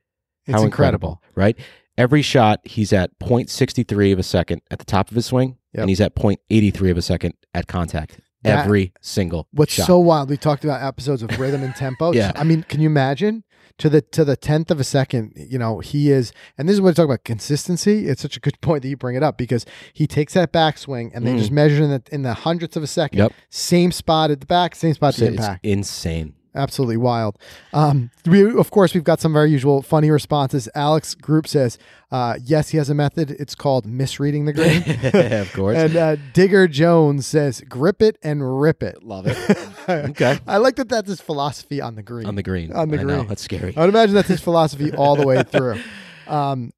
it's 0.47 0.57
How 0.57 0.63
incredible. 0.65 1.23
right? 1.35 1.59
Every 1.99 2.23
shot, 2.23 2.61
he's 2.65 2.93
at 2.93 3.19
0.63 3.19 4.13
of 4.13 4.19
a 4.19 4.23
second 4.23 4.63
at 4.71 4.79
the 4.79 4.85
top 4.85 5.11
of 5.11 5.15
his 5.17 5.27
swing, 5.27 5.59
Yep. 5.75 5.81
and 5.83 5.89
he's 5.91 6.01
at 6.01 6.15
0.83 6.15 6.91
of 6.93 6.97
a 6.97 7.03
second 7.03 7.35
at 7.53 7.67
contact. 7.67 8.21
That- 8.45 8.65
Every 8.65 8.93
single 9.03 9.49
what's 9.53 9.73
shot. 9.73 9.87
so 9.89 9.99
wild 9.99 10.31
we 10.31 10.37
talked 10.37 10.63
about 10.65 10.81
episodes 10.83 11.23
of 11.25 11.39
rhythm 11.41 11.63
and 11.65 11.75
tempo 11.75 12.13
Yeah. 12.15 12.31
i 12.37 12.45
mean 12.45 12.63
can 12.63 12.81
you 12.81 12.87
imagine 12.89 13.43
to 13.79 13.89
the 13.89 14.01
to 14.03 14.25
the 14.25 14.37
tenth 14.37 14.71
of 14.71 14.79
a 14.81 14.85
second, 14.85 15.33
you 15.37 15.59
know, 15.59 15.79
he 15.81 16.11
is, 16.11 16.33
and 16.57 16.69
this 16.69 16.75
is 16.75 16.81
what 16.81 16.91
I 16.91 16.93
talk 16.95 17.05
about 17.07 17.25
consistency. 17.25 18.07
It's 18.09 18.21
such 18.23 18.37
a 18.37 18.41
good 18.41 18.61
point 18.61 18.83
that 18.83 18.89
you 18.89 18.97
bring 18.97 19.17
it 19.17 19.23
up 19.23 19.39
because 19.39 19.65
he 19.93 20.07
takes 20.07 20.35
that 20.35 20.53
backswing 20.53 21.11
and 21.15 21.27
they 21.27 21.33
Mm. 21.35 21.39
just 21.39 21.51
measure 21.53 21.83
in 21.85 21.91
the 21.91 22.03
in 22.11 22.23
the 22.23 22.35
hundredths 22.35 22.77
of 22.77 22.83
a 22.83 22.87
second. 22.87 23.19
Yep. 23.19 23.33
Same 23.51 23.93
spot 23.93 24.31
at 24.31 24.41
the 24.41 24.47
back, 24.47 24.75
same 24.75 24.95
spot 24.95 25.15
at 25.15 25.21
the 25.21 25.27
it's 25.27 25.37
impact. 25.37 25.65
insane. 25.67 26.35
Absolutely 26.59 26.97
wild. 26.97 27.39
Um, 27.73 28.11
we, 28.27 28.45
of 28.59 28.71
course, 28.71 28.93
we've 28.93 29.05
got 29.05 29.21
some 29.21 29.33
of 29.33 29.37
our 29.37 29.47
usual 29.47 29.81
funny 29.81 30.11
responses. 30.11 30.69
Alex 30.75 31.15
Group 31.15 31.47
says, 31.47 31.79
uh, 32.11 32.35
yes, 32.43 32.71
he 32.71 32.79
has 32.79 32.91
a 32.91 32.95
method. 32.95 33.31
It's 33.31 33.55
called 33.55 33.87
misreading 33.87 34.45
the 34.45 34.53
green. 34.53 34.83
of 35.41 35.53
course. 35.53 35.79
and 35.79 35.97
uh, 35.97 36.17
Digger 36.33 36.67
Jones 36.67 37.27
says, 37.27 37.61
grip 37.63 38.03
it 38.03 38.19
and 38.23 38.61
rip 38.61 38.83
it. 38.83 39.03
Love 39.03 39.27
it. 39.27 39.39
Okay. 39.89 40.39
I 40.47 40.59
like 40.59 40.77
that 40.77 40.91
that's 40.91 41.09
his 41.09 41.23
philosophy 41.23 41.81
on 41.81 41.95
the 41.95 42.03
green. 42.03 42.27
On 42.27 42.35
the 42.35 42.43
green. 42.43 42.73
On 42.75 42.91
the 42.91 42.99
I 42.99 43.03
know, 43.05 43.17
green. 43.17 43.27
that's 43.27 43.41
scary. 43.41 43.75
I 43.75 43.81
would 43.81 43.89
imagine 43.89 44.15
that's 44.15 44.29
his 44.29 44.41
philosophy 44.43 44.93
all 44.93 45.17
the 45.17 45.27
way 45.27 45.43
through. 45.43 45.81
Um, 46.29 46.75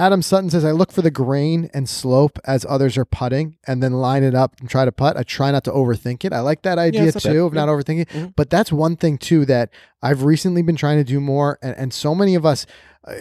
Adam 0.00 0.22
Sutton 0.22 0.48
says, 0.48 0.64
I 0.64 0.72
look 0.72 0.92
for 0.92 1.02
the 1.02 1.10
grain 1.10 1.68
and 1.74 1.86
slope 1.86 2.38
as 2.46 2.64
others 2.66 2.96
are 2.96 3.04
putting 3.04 3.58
and 3.66 3.82
then 3.82 3.92
line 3.92 4.22
it 4.22 4.34
up 4.34 4.58
and 4.58 4.68
try 4.68 4.86
to 4.86 4.92
putt. 4.92 5.16
I 5.18 5.22
try 5.22 5.50
not 5.50 5.62
to 5.64 5.70
overthink 5.70 6.24
it. 6.24 6.32
I 6.32 6.40
like 6.40 6.62
that 6.62 6.78
idea 6.78 7.04
it's 7.04 7.22
not 7.22 7.30
too 7.30 7.40
bad. 7.42 7.46
of 7.46 7.52
not 7.52 7.68
overthinking. 7.68 8.08
Mhm. 8.08 8.32
But 8.34 8.48
that's 8.48 8.72
one 8.72 8.96
thing 8.96 9.18
too 9.18 9.44
that 9.44 9.68
I've 10.02 10.22
recently 10.24 10.62
been 10.62 10.76
trying 10.76 10.96
to 10.98 11.04
do 11.04 11.20
more. 11.20 11.58
And, 11.62 11.76
and 11.76 11.92
so 11.92 12.14
many 12.14 12.34
of 12.34 12.46
us, 12.46 12.64
uh, 13.06 13.12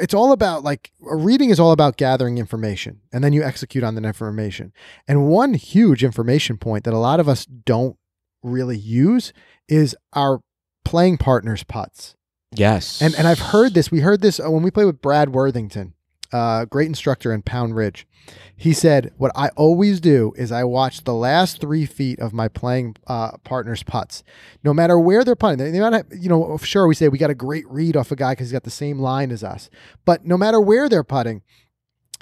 it's 0.00 0.12
all 0.12 0.32
about 0.32 0.64
like 0.64 0.90
reading 1.00 1.50
is 1.50 1.60
all 1.60 1.70
about 1.70 1.96
gathering 1.96 2.38
information 2.38 3.00
and 3.12 3.22
then 3.22 3.32
you 3.32 3.44
execute 3.44 3.84
on 3.84 3.94
that 3.94 4.04
information. 4.04 4.72
And 5.06 5.28
one 5.28 5.54
huge 5.54 6.02
information 6.02 6.56
point 6.58 6.82
that 6.84 6.94
a 6.94 6.98
lot 6.98 7.20
of 7.20 7.28
us 7.28 7.46
don't 7.46 7.96
really 8.42 8.76
use 8.76 9.32
is 9.68 9.96
our 10.12 10.40
playing 10.84 11.16
partners' 11.18 11.62
putts. 11.62 12.16
Yes. 12.52 13.00
And 13.00 13.14
and 13.14 13.26
I've 13.26 13.38
heard 13.40 13.74
this. 13.74 13.90
We 13.90 14.00
heard 14.00 14.20
this 14.20 14.38
uh, 14.38 14.50
when 14.50 14.62
we 14.62 14.70
played 14.70 14.84
with 14.84 15.00
Brad 15.00 15.30
Worthington, 15.30 15.93
uh, 16.32 16.64
great 16.64 16.86
instructor 16.88 17.32
in 17.32 17.42
Pound 17.42 17.76
Ridge. 17.76 18.06
He 18.56 18.72
said, 18.72 19.12
"What 19.18 19.32
I 19.34 19.48
always 19.50 20.00
do 20.00 20.32
is 20.36 20.50
I 20.50 20.64
watch 20.64 21.04
the 21.04 21.12
last 21.14 21.60
three 21.60 21.84
feet 21.86 22.18
of 22.20 22.32
my 22.32 22.48
playing 22.48 22.96
uh, 23.06 23.36
partner's 23.44 23.82
putts, 23.82 24.22
no 24.62 24.72
matter 24.72 24.98
where 24.98 25.24
they're 25.24 25.36
putting. 25.36 25.58
They, 25.58 25.70
they 25.70 25.80
might 25.80 25.92
have, 25.92 26.06
you 26.16 26.28
know, 26.28 26.56
sure 26.58 26.86
we 26.86 26.94
say 26.94 27.08
we 27.08 27.18
got 27.18 27.30
a 27.30 27.34
great 27.34 27.68
read 27.68 27.96
off 27.96 28.10
a 28.10 28.16
guy 28.16 28.32
because 28.32 28.46
he's 28.48 28.52
got 28.52 28.62
the 28.64 28.70
same 28.70 28.98
line 28.98 29.30
as 29.30 29.44
us, 29.44 29.68
but 30.04 30.24
no 30.24 30.36
matter 30.38 30.60
where 30.60 30.88
they're 30.88 31.04
putting." 31.04 31.42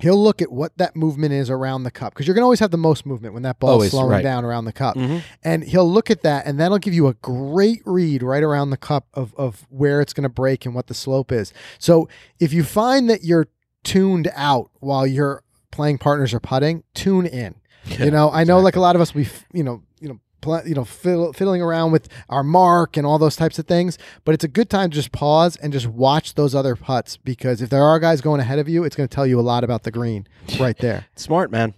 he'll 0.00 0.21
look 0.21 0.40
at 0.42 0.50
what 0.50 0.76
that 0.78 0.97
movement 0.97 1.32
is 1.32 1.50
around 1.50 1.85
the 1.85 1.90
cup 1.90 2.12
because 2.12 2.26
you're 2.26 2.35
going 2.35 2.40
to 2.40 2.44
always 2.47 2.59
have 2.61 2.71
the 2.71 2.78
most 2.78 3.04
movement 3.04 3.35
when 3.35 3.42
that 3.42 3.61
ball 3.61 3.73
Always, 3.73 3.90
slowing 3.90 4.09
right. 4.09 4.23
down 4.23 4.42
around 4.44 4.64
the 4.64 4.73
cup. 4.73 4.97
Mhm. 4.97 5.23
And 5.44 5.62
he'll 5.62 5.88
look 5.88 6.11
at 6.11 6.23
that 6.23 6.47
and 6.47 6.59
that'll 6.59 6.78
give 6.78 6.94
you 6.94 7.06
a 7.06 7.14
great 7.14 7.82
read 7.85 8.23
right 8.23 8.42
around 8.42 8.71
the 8.71 8.76
cup 8.78 9.06
of, 9.14 9.35
of 9.37 9.66
where 9.68 10.00
it's 10.00 10.12
going 10.12 10.23
to 10.25 10.28
break 10.30 10.64
and 10.66 10.75
what 10.75 10.87
the 10.88 10.94
slope 10.94 11.30
is. 11.30 11.52
So 11.78 12.09
if 12.40 12.52
you 12.54 12.64
find 12.64 13.09
that 13.11 13.23
you're 13.23 13.49
tuned 13.85 14.31
out 14.35 14.71
while 14.81 15.07
your 15.07 15.43
playing 15.71 15.99
partners 15.99 16.33
are 16.35 16.41
putting, 16.41 16.85
tune 16.95 17.27
in. 17.27 17.55
Yeah, 17.87 18.05
you 18.05 18.11
know, 18.11 18.31
I 18.31 18.45
know 18.45 18.61
like 18.61 18.77
a 18.77 18.81
lot 18.81 18.95
of 18.95 19.03
us 19.03 19.15
we 19.15 19.29
you 19.53 19.65
know, 19.65 19.83
you 20.01 20.09
know, 20.09 20.21
pl- 20.41 20.62
you 20.67 20.75
know, 20.75 20.85
fiddle, 20.85 21.33
fiddling 21.33 21.61
around 21.62 21.91
with 21.93 22.09
our 22.29 22.45
mark 22.45 22.97
and 22.97 23.05
all 23.07 23.19
those 23.19 23.35
types 23.37 23.59
of 23.59 23.67
things, 23.67 23.99
but 24.25 24.35
it's 24.35 24.45
a 24.45 24.49
good 24.49 24.71
time 24.71 24.91
to 24.91 24.95
just 24.95 25.11
pause 25.11 25.57
and 25.57 25.73
just 25.73 25.87
watch 25.89 26.35
those 26.35 26.55
other 26.55 26.77
putts 26.77 27.17
because 27.17 27.61
if 27.61 27.71
there 27.71 27.83
are 27.83 27.99
guys 27.99 28.21
going 28.21 28.41
ahead 28.41 28.59
of 28.61 28.69
you, 28.69 28.85
it's 28.85 28.95
going 28.95 29.09
to 29.09 29.15
tell 29.15 29.27
you 29.27 29.41
a 29.41 29.43
lot 29.43 29.65
about 29.65 29.83
the 29.83 29.91
green 29.91 30.27
right 30.61 30.79
there. 30.79 31.07
Smart 31.17 31.51
man. 31.51 31.75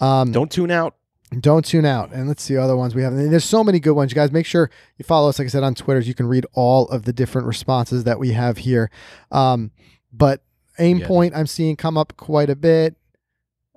Um, 0.00 0.32
Don't 0.32 0.50
tune 0.50 0.70
out. 0.70 0.94
don't 1.40 1.64
tune 1.64 1.84
out. 1.84 2.12
And 2.12 2.28
let's 2.28 2.42
see 2.42 2.56
other 2.56 2.76
ones 2.76 2.94
we 2.94 3.02
have. 3.02 3.12
And 3.12 3.32
there's 3.32 3.44
so 3.44 3.64
many 3.64 3.80
good 3.80 3.92
ones. 3.94 4.10
You 4.12 4.14
guys 4.16 4.30
make 4.32 4.46
sure 4.46 4.70
you 4.96 5.04
follow 5.04 5.28
us, 5.28 5.38
like 5.38 5.46
I 5.46 5.48
said, 5.48 5.62
on 5.64 5.74
Twitter. 5.74 6.00
You 6.00 6.14
can 6.14 6.26
read 6.26 6.46
all 6.54 6.86
of 6.88 7.02
the 7.04 7.12
different 7.12 7.46
responses 7.48 8.04
that 8.04 8.18
we 8.18 8.32
have 8.32 8.58
here. 8.58 8.90
Um, 9.32 9.70
but 10.12 10.42
aim 10.78 10.98
Yeah. 10.98 11.06
point, 11.06 11.34
I'm 11.36 11.46
seeing 11.46 11.76
come 11.76 11.96
up 11.96 12.16
quite 12.16 12.50
a 12.50 12.56
bit. 12.56 12.96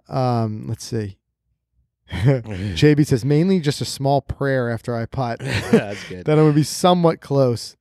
Um, 0.10 0.68
let's 0.68 0.84
see. 0.84 1.18
JB 2.12 3.06
says 3.08 3.24
mainly 3.24 3.60
just 3.62 3.80
a 3.80 3.86
small 3.86 4.22
prayer 4.22 4.70
after 4.70 4.96
I 4.96 5.06
putt. 5.06 5.40
That's 5.72 6.04
good. 6.10 6.26
that 6.26 6.38
I 6.38 6.44
would 6.44 6.56
be 6.56 6.64
somewhat 6.64 7.22
close 7.22 7.78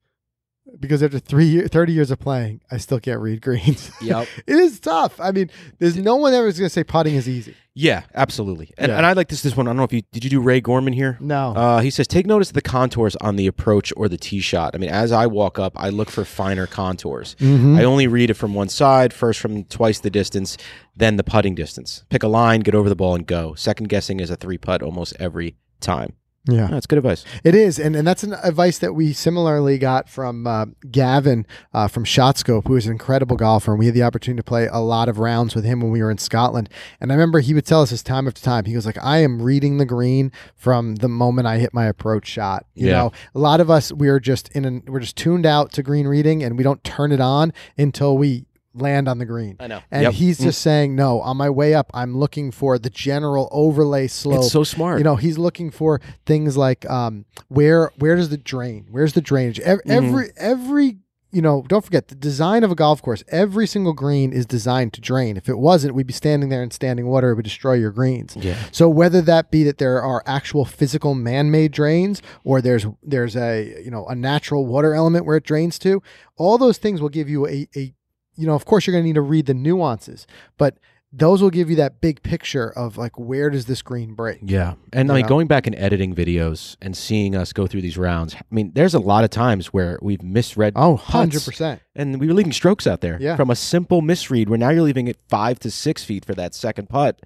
because 0.79 1.01
after 1.03 1.19
three 1.19 1.45
year, 1.45 1.67
30 1.67 1.93
years 1.93 2.11
of 2.11 2.19
playing, 2.19 2.61
I 2.71 2.77
still 2.77 2.99
can't 2.99 3.19
read 3.19 3.41
greens. 3.41 3.91
Yep. 4.01 4.27
it 4.47 4.55
is 4.55 4.79
tough. 4.79 5.19
I 5.19 5.31
mean, 5.31 5.49
there's 5.79 5.97
no 5.97 6.15
one 6.15 6.33
ever 6.33 6.47
is 6.47 6.57
going 6.57 6.67
to 6.67 6.73
say 6.73 6.83
putting 6.83 7.15
is 7.15 7.27
easy. 7.29 7.55
Yeah, 7.73 8.03
absolutely. 8.15 8.73
And, 8.77 8.89
Yeah. 8.89 8.97
and 8.97 9.05
I 9.05 9.13
like 9.13 9.29
this 9.29 9.41
this 9.43 9.55
one. 9.55 9.67
I 9.67 9.69
don't 9.69 9.77
know 9.77 9.83
if 9.83 9.93
you 9.93 10.01
did 10.11 10.23
you 10.23 10.29
do 10.29 10.41
Ray 10.41 10.59
Gorman 10.61 10.93
here? 10.93 11.17
No. 11.21 11.53
Uh, 11.55 11.79
he 11.79 11.89
says, 11.89 12.07
take 12.07 12.25
notice 12.25 12.49
of 12.49 12.53
the 12.55 12.61
contours 12.61 13.15
on 13.17 13.35
the 13.37 13.47
approach 13.47 13.93
or 13.95 14.09
the 14.09 14.17
tee 14.17 14.39
shot. 14.41 14.75
I 14.75 14.77
mean, 14.77 14.89
as 14.89 15.11
I 15.11 15.27
walk 15.27 15.57
up, 15.59 15.73
I 15.75 15.89
look 15.89 16.09
for 16.09 16.25
finer 16.25 16.67
contours. 16.67 17.35
Mhm. 17.39 17.77
I 17.79 17.83
only 17.83 18.07
read 18.07 18.29
it 18.29 18.33
from 18.35 18.53
one 18.53 18.67
side, 18.69 19.13
first 19.13 19.39
from 19.39 19.63
twice 19.65 19.99
the 19.99 20.09
distance, 20.09 20.57
then 20.95 21.15
the 21.17 21.23
putting 21.23 21.55
distance. 21.55 22.03
Pick 22.09 22.23
a 22.23 22.27
line, 22.27 22.59
get 22.61 22.75
over 22.75 22.89
the 22.89 22.95
ball, 22.95 23.15
and 23.15 23.25
go. 23.25 23.53
Second 23.55 23.87
guessing 23.89 24.19
is 24.19 24.29
a 24.29 24.35
three 24.35 24.57
putt 24.57 24.81
almost 24.83 25.15
every 25.19 25.55
time. 25.79 26.13
Yeah. 26.47 26.67
That's 26.67 26.87
good 26.87 26.97
advice. 26.97 27.23
It 27.43 27.53
is, 27.55 27.79
and, 27.79 27.95
and 27.95 28.07
that's 28.07 28.23
an 28.23 28.33
advice 28.43 28.79
that 28.79 28.93
we 28.95 29.13
similarly 29.13 29.77
got 29.77 30.09
from 30.09 30.47
uh, 30.47 30.65
Gavin 30.89 31.45
uh, 31.73 31.87
from 31.87 32.03
Shotscope, 32.03 32.67
who 32.67 32.75
is 32.75 32.85
an 32.87 32.91
incredible 32.93 33.35
golfer, 33.37 33.71
and 33.71 33.79
we 33.79 33.85
had 33.85 33.93
the 33.95 34.03
opportunity 34.03 34.37
to 34.39 34.43
play 34.43 34.67
a 34.67 34.79
lot 34.79 35.07
of 35.09 35.19
rounds 35.19 35.53
with 35.55 35.63
him 35.65 35.81
when 35.81 35.91
we 35.91 36.01
were 36.01 36.09
in 36.11 36.17
Scotland. 36.17 36.69
And 36.99 37.11
I 37.11 37.15
remember 37.15 37.39
he 37.39 37.53
would 37.53 37.65
tell 37.65 37.81
us 37.81 37.91
this 37.91 38.03
time 38.03 38.27
after 38.27 38.41
time. 38.41 38.65
He 38.65 38.73
goes 38.73 38.85
like, 38.85 38.97
"I 39.03 39.19
am 39.19 39.41
reading 39.41 39.77
the 39.77 39.85
green 39.85 40.31
from 40.55 40.95
the 40.95 41.09
moment 41.09 41.47
I 41.47 41.57
hit 41.59 41.73
my 41.73 41.85
approach 41.85 42.27
shot." 42.27 42.65
You 42.73 42.87
Yeah. 42.87 42.93
know, 42.97 43.11
a 43.35 43.39
lot 43.39 43.59
of 43.61 43.69
us 43.69 43.91
we 43.93 44.07
are 44.09 44.19
just 44.19 44.49
in 44.49 44.65
an 44.65 44.83
we're 44.87 44.99
just 44.99 45.15
tuned 45.17 45.45
out 45.45 45.71
to 45.73 45.83
green 45.83 46.07
reading, 46.07 46.43
and 46.43 46.57
we 46.57 46.63
don't 46.63 46.83
turn 46.83 47.11
it 47.11 47.21
on 47.21 47.53
until 47.77 48.17
we 48.17 48.45
land 48.73 49.07
on 49.09 49.17
the 49.17 49.25
green. 49.25 49.57
I 49.59 49.67
know. 49.67 49.81
And 49.91 50.03
Yep. 50.03 50.13
he's 50.13 50.39
just 50.39 50.61
saying, 50.61 50.95
"No, 50.95 51.19
on 51.21 51.37
my 51.37 51.49
way 51.49 51.73
up, 51.73 51.91
I'm 51.93 52.17
looking 52.17 52.51
for 52.51 52.79
the 52.79 52.89
general 52.89 53.49
overlay 53.51 54.07
slope." 54.07 54.39
It's 54.39 54.51
so 54.51 54.63
smart. 54.63 54.97
You 54.99 55.03
know, 55.03 55.15
he's 55.17 55.37
looking 55.37 55.71
for 55.71 55.99
things 56.25 56.55
like 56.57 56.89
um, 56.89 57.25
where 57.49 57.91
where 57.99 58.15
does 58.15 58.29
the 58.29 58.37
drain? 58.37 58.87
Where's 58.89 59.13
the 59.13 59.21
drainage? 59.21 59.59
Every, 59.59 59.83
Mm-hmm. 59.83 60.05
every 60.05 60.29
every 60.37 60.97
you 61.33 61.41
know, 61.41 61.63
don't 61.69 61.85
forget 61.85 62.09
the 62.09 62.15
design 62.15 62.61
of 62.61 62.71
a 62.71 62.75
golf 62.75 63.01
course. 63.01 63.23
Every 63.29 63.65
single 63.65 63.93
green 63.93 64.33
is 64.33 64.45
designed 64.45 64.91
to 64.93 64.99
drain. 65.01 65.37
If 65.37 65.47
it 65.47 65.57
wasn't, 65.57 65.95
we'd 65.95 66.05
be 66.05 66.11
standing 66.11 66.49
there 66.49 66.61
in 66.61 66.71
standing 66.71 67.07
water. 67.07 67.29
It 67.31 67.35
would 67.35 67.45
destroy 67.45 67.75
your 67.75 67.91
greens. 67.91 68.35
Yeah. 68.37 68.57
So 68.73 68.89
whether 68.89 69.21
that 69.21 69.49
be 69.49 69.63
that 69.63 69.77
there 69.77 70.01
are 70.01 70.21
actual 70.25 70.65
physical 70.65 71.15
man-made 71.15 71.71
drains, 71.71 72.21
or 72.43 72.61
there's 72.61 72.85
there's 73.01 73.37
a 73.37 73.81
you 73.81 73.89
know 73.89 74.05
a 74.07 74.15
natural 74.15 74.65
water 74.65 74.93
element 74.93 75.25
where 75.25 75.37
it 75.37 75.45
drains 75.45 75.79
to, 75.79 76.03
all 76.35 76.57
those 76.57 76.77
things 76.77 77.01
will 77.01 77.07
give 77.07 77.29
you 77.29 77.47
a, 77.47 77.65
a 77.77 77.93
you 78.35 78.47
know 78.47 78.55
of 78.55 78.65
course 78.65 78.85
you're 78.87 78.93
going 78.93 79.03
to 79.03 79.07
need 79.07 79.15
to 79.15 79.21
read 79.21 79.45
the 79.45 79.53
nuances, 79.53 80.25
but 80.57 80.77
those 81.13 81.41
will 81.41 81.49
give 81.49 81.69
you 81.69 81.75
that 81.75 81.99
big 81.99 82.23
picture 82.23 82.69
of 82.71 82.97
like 82.97 83.19
where 83.19 83.49
does 83.49 83.65
this 83.65 83.81
green 83.81 84.13
break. 84.13 84.39
Yeah. 84.43 84.75
And 84.93 85.09
You 85.09 85.13
like 85.13 85.25
know? 85.25 85.29
going 85.29 85.47
back 85.47 85.67
and 85.67 85.75
editing 85.75 86.15
videos 86.15 86.77
and 86.81 86.95
seeing 86.95 87.35
us 87.35 87.51
go 87.51 87.67
through 87.67 87.81
these 87.81 87.97
rounds, 87.97 88.33
I 88.33 88.39
mean, 88.49 88.71
there's 88.75 88.93
a 88.93 88.99
lot 88.99 89.25
of 89.25 89.29
times 89.29 89.67
where 89.73 89.99
we've 90.01 90.23
misread 90.23 90.71
Oh, 90.77 90.95
100%. 90.95 91.81
and 91.97 92.17
we 92.17 92.27
were 92.27 92.33
leaving 92.33 92.53
strokes 92.53 92.87
out 92.87 93.01
there 93.01 93.17
Yeah. 93.19 93.35
from 93.35 93.49
a 93.49 93.57
simple 93.57 94.01
misread 94.01 94.47
where 94.47 94.57
now 94.57 94.69
you're 94.69 94.83
leaving 94.83 95.09
it 95.09 95.17
five 95.27 95.59
to 95.59 95.69
six 95.69 96.01
feet 96.05 96.23
for 96.23 96.33
that 96.35 96.53
second 96.55 96.87
putt. 96.87 97.19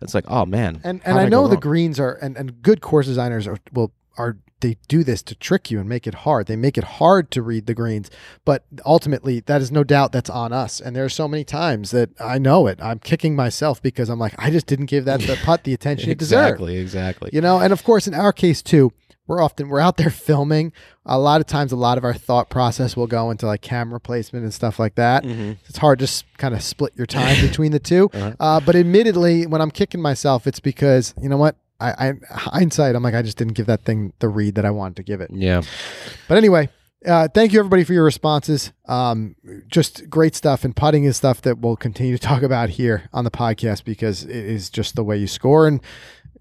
It's 0.00 0.14
like, 0.14 0.24
oh 0.28 0.46
man. 0.46 0.80
And 0.82 1.02
and 1.04 1.18
I 1.18 1.28
know 1.28 1.46
the 1.46 1.58
greens 1.58 2.00
are 2.00 2.14
and, 2.22 2.38
and 2.38 2.62
good 2.62 2.80
course 2.80 3.04
designers 3.06 3.46
are 3.46 3.58
will 3.72 3.92
are 4.16 4.38
they 4.60 4.78
do 4.88 5.04
this 5.04 5.22
to 5.24 5.34
trick 5.34 5.70
you 5.70 5.78
and 5.80 5.88
make 5.88 6.06
it 6.06 6.14
hard. 6.14 6.46
They 6.46 6.56
make 6.56 6.78
it 6.78 6.84
hard 6.84 7.30
to 7.32 7.42
read 7.42 7.66
the 7.66 7.74
greens, 7.74 8.10
but 8.44 8.64
ultimately 8.86 9.40
that 9.40 9.60
is 9.60 9.70
no 9.70 9.84
doubt 9.84 10.12
that's 10.12 10.30
on 10.30 10.52
us. 10.52 10.80
And 10.80 10.96
there 10.96 11.04
are 11.04 11.10
so 11.10 11.28
many 11.28 11.44
times 11.44 11.90
that 11.90 12.10
I 12.18 12.38
know 12.38 12.66
it. 12.66 12.78
I'm 12.82 12.98
kicking 12.98 13.36
myself 13.36 13.82
because 13.82 14.08
I'm 14.08 14.18
like 14.18 14.34
I 14.38 14.50
just 14.50 14.66
didn't 14.66 14.86
give 14.86 15.04
that 15.04 15.20
the 15.20 15.36
putt 15.44 15.64
the 15.64 15.74
attention 15.74 16.10
it 16.10 16.18
deserved. 16.18 16.48
exactly, 16.54 16.76
exactly. 16.78 17.30
You 17.32 17.40
know, 17.42 17.60
and 17.60 17.72
of 17.72 17.84
course 17.84 18.06
in 18.06 18.14
our 18.14 18.32
case 18.32 18.62
too, 18.62 18.92
we're 19.26 19.42
often 19.42 19.68
we're 19.68 19.80
out 19.80 19.96
there 19.98 20.08
filming. 20.10 20.72
A 21.04 21.18
lot 21.18 21.40
of 21.40 21.46
times 21.46 21.70
a 21.72 21.76
lot 21.76 21.98
of 21.98 22.04
our 22.04 22.14
thought 22.14 22.48
process 22.48 22.96
will 22.96 23.06
go 23.08 23.30
into 23.30 23.44
like 23.46 23.60
camera 23.60 24.00
placement 24.00 24.44
and 24.44 24.54
stuff 24.54 24.78
like 24.78 24.94
that. 24.94 25.24
Mhm. 25.24 25.58
It's 25.68 25.78
hard 25.78 25.98
to 25.98 26.24
kind 26.38 26.54
of 26.54 26.62
split 26.62 26.92
your 26.96 27.06
time 27.06 27.40
between 27.46 27.72
the 27.72 27.78
2 27.80 28.08
Uh-huh. 28.14 28.32
uh, 28.40 28.60
but 28.60 28.74
admittedly, 28.76 29.46
when 29.46 29.60
I'm 29.60 29.70
kicking 29.70 30.00
myself, 30.00 30.46
it's 30.46 30.60
because 30.60 31.12
you 31.20 31.28
know 31.28 31.36
what? 31.36 31.56
I, 31.80 32.08
I 32.08 32.12
hindsight, 32.30 32.94
I'm 32.94 33.02
like, 33.02 33.14
I 33.14 33.22
just 33.22 33.36
didn't 33.36 33.54
give 33.54 33.66
that 33.66 33.84
thing 33.84 34.12
the 34.18 34.28
read 34.28 34.54
that 34.54 34.64
I 34.64 34.70
wanted 34.70 34.96
to 34.96 35.02
give 35.02 35.20
it. 35.20 35.30
Yeah. 35.32 35.62
But 36.28 36.38
anyway, 36.38 36.68
uh, 37.04 37.28
thank 37.28 37.52
you 37.52 37.58
everybody 37.58 37.84
for 37.84 37.92
your 37.92 38.04
responses. 38.04 38.72
Um, 38.86 39.36
just 39.68 40.08
great 40.08 40.34
stuff, 40.34 40.64
and 40.64 40.74
putting 40.74 41.04
is 41.04 41.16
stuff 41.16 41.42
that 41.42 41.58
we'll 41.58 41.76
continue 41.76 42.16
to 42.16 42.22
talk 42.26 42.42
about 42.42 42.70
here 42.70 43.08
on 43.12 43.24
the 43.24 43.30
podcast 43.30 43.84
because 43.84 44.24
it 44.24 44.30
is 44.30 44.70
just 44.70 44.96
the 44.96 45.04
way 45.04 45.16
you 45.16 45.26
score. 45.26 45.66
And 45.66 45.80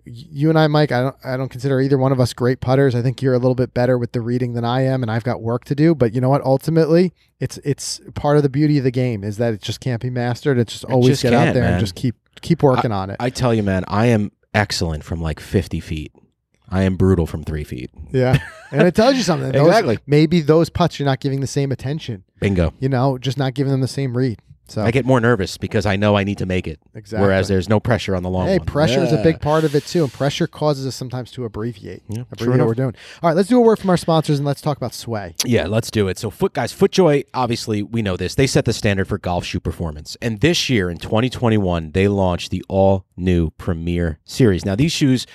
you 0.06 0.50
and 0.50 0.58
I, 0.58 0.68
Mike, 0.68 0.92
I 0.92 1.02
don't, 1.02 1.16
I 1.24 1.36
don't 1.36 1.50
consider 1.50 1.82
either 1.82 1.98
one 1.98 2.12
of 2.12 2.20
us 2.20 2.34
great 2.34 2.62
putters. 2.62 2.96
I 2.96 3.02
think 3.02 3.22
you're 3.22 3.34
a 3.34 3.40
little 3.40 3.56
bit 3.56 3.74
better 3.74 3.98
with 3.98 4.12
the 4.12 4.22
reading 4.22 4.54
than 4.54 4.64
I 4.64 4.82
am, 4.82 5.02
and 5.02 5.12
I've 5.12 5.24
got 5.24 5.42
work 5.42 5.66
to 5.66 5.76
do. 5.76 5.96
But 5.96 6.14
you 6.14 6.22
know 6.22 6.30
what? 6.30 6.42
Ultimately, 6.44 7.14
it's 7.40 7.58
it's 7.60 8.00
part 8.14 8.38
of 8.38 8.44
the 8.44 8.50
beauty 8.50 8.78
of 8.78 8.84
the 8.84 8.92
game 8.92 9.24
is 9.24 9.38
that 9.38 9.54
it 9.54 9.62
just 9.62 9.80
can't 9.80 10.02
be 10.02 10.10
mastered. 10.10 10.58
It's 10.58 10.74
just 10.74 10.86
always 10.86 11.10
just 11.14 11.24
get 11.24 11.34
out 11.34 11.54
there 11.54 11.64
and 11.64 11.80
just 11.80 11.96
keep 11.96 12.16
keep 12.42 12.64
working 12.64 12.92
on 12.92 13.10
it. 13.10 13.18
I 13.20 13.30
tell 13.30 13.54
you, 13.54 13.64
man, 13.64 13.84
I 13.88 14.08
am 14.08 14.32
excellent 14.56 15.04
from 15.04 15.22
like 15.22 15.40
50 15.40 15.80
feet. 15.80 16.12
I 16.70 16.82
am 16.82 16.96
brutal 16.96 17.28
from 17.28 17.44
three 17.44 17.64
feet. 17.64 17.92
yeah, 18.12 18.40
and 18.72 18.88
it 18.88 18.96
tells 18.96 19.16
you 19.16 19.22
something. 19.32 19.52
Those- 19.52 19.68
Exactly. 19.68 20.00
Maybe 20.08 20.42
those 20.42 20.70
putts 20.70 20.98
you're 21.00 21.06
not 21.06 21.20
giving 21.20 21.42
the 21.42 21.48
same 21.48 21.72
attention. 21.72 22.24
Bingo. 22.40 22.74
You 22.80 22.90
know, 22.90 23.20
just 23.20 23.38
not 23.38 23.54
giving 23.54 23.72
them 23.72 23.82
the 23.82 23.88
same 23.88 24.18
read. 24.18 24.40
So 24.68 24.82
I 24.84 24.90
get 24.92 25.06
more 25.06 25.20
nervous 25.22 25.58
because 25.58 25.86
I 25.86 25.96
know 25.96 26.18
I 26.18 26.24
need 26.24 26.40
to 26.40 26.46
make 26.46 26.68
it. 26.68 26.80
Exactly. 26.96 27.24
Whereas 27.26 27.48
there's 27.48 27.70
no 27.70 27.80
pressure 27.80 28.16
on 28.16 28.24
the 28.24 28.30
long 28.30 28.48
Hey, 28.48 28.58
one. 28.58 28.66
pressure 28.66 29.02
is 29.04 29.12
a 29.12 29.22
big 29.22 29.40
part 29.40 29.64
of 29.64 29.76
it 29.76 29.86
too, 29.86 30.04
and 30.04 30.12
pressure 30.12 30.48
causes 30.48 30.88
us 30.88 30.96
sometimes 30.96 31.30
to 31.32 31.46
abbreviate. 31.46 32.02
Yeah, 32.08 32.22
abbreviate 32.32 32.38
true 32.40 32.58
what 32.58 32.68
we're 32.68 32.74
doing. 32.74 32.96
All 33.22 33.30
right, 33.30 33.36
let's 33.36 33.48
do 33.50 33.58
a 33.58 33.62
word 33.62 33.78
from 33.78 33.92
our 33.92 33.98
sponsors 33.98 34.40
and 34.40 34.46
let's 34.46 34.62
talk 34.62 34.78
about 34.78 34.94
Sway. 34.94 35.36
Yeah, 35.46 35.68
let's 35.68 35.92
do 35.92 36.08
it. 36.08 36.18
So, 36.18 36.30
Foot 36.32 36.54
guys, 36.54 36.74
FootJoy, 36.74 37.26
obviously, 37.34 37.84
we 37.84 38.02
know 38.02 38.18
this. 38.18 38.34
They 38.36 38.48
set 38.48 38.66
the 38.66 38.74
standard 38.74 39.08
for 39.08 39.18
golf 39.20 39.46
shoe 39.46 39.60
performance. 39.60 40.18
And 40.22 40.42
this 40.42 40.70
year 40.70 40.90
in 40.90 40.98
2021, 40.98 41.92
they 41.92 42.08
launched 42.08 42.50
the 42.50 42.64
all 42.68 43.06
new 43.16 43.52
Premiere 43.52 44.20
Series. 44.26 44.66
Now, 44.66 44.76
these 44.76 44.92
shoes, 44.92 45.28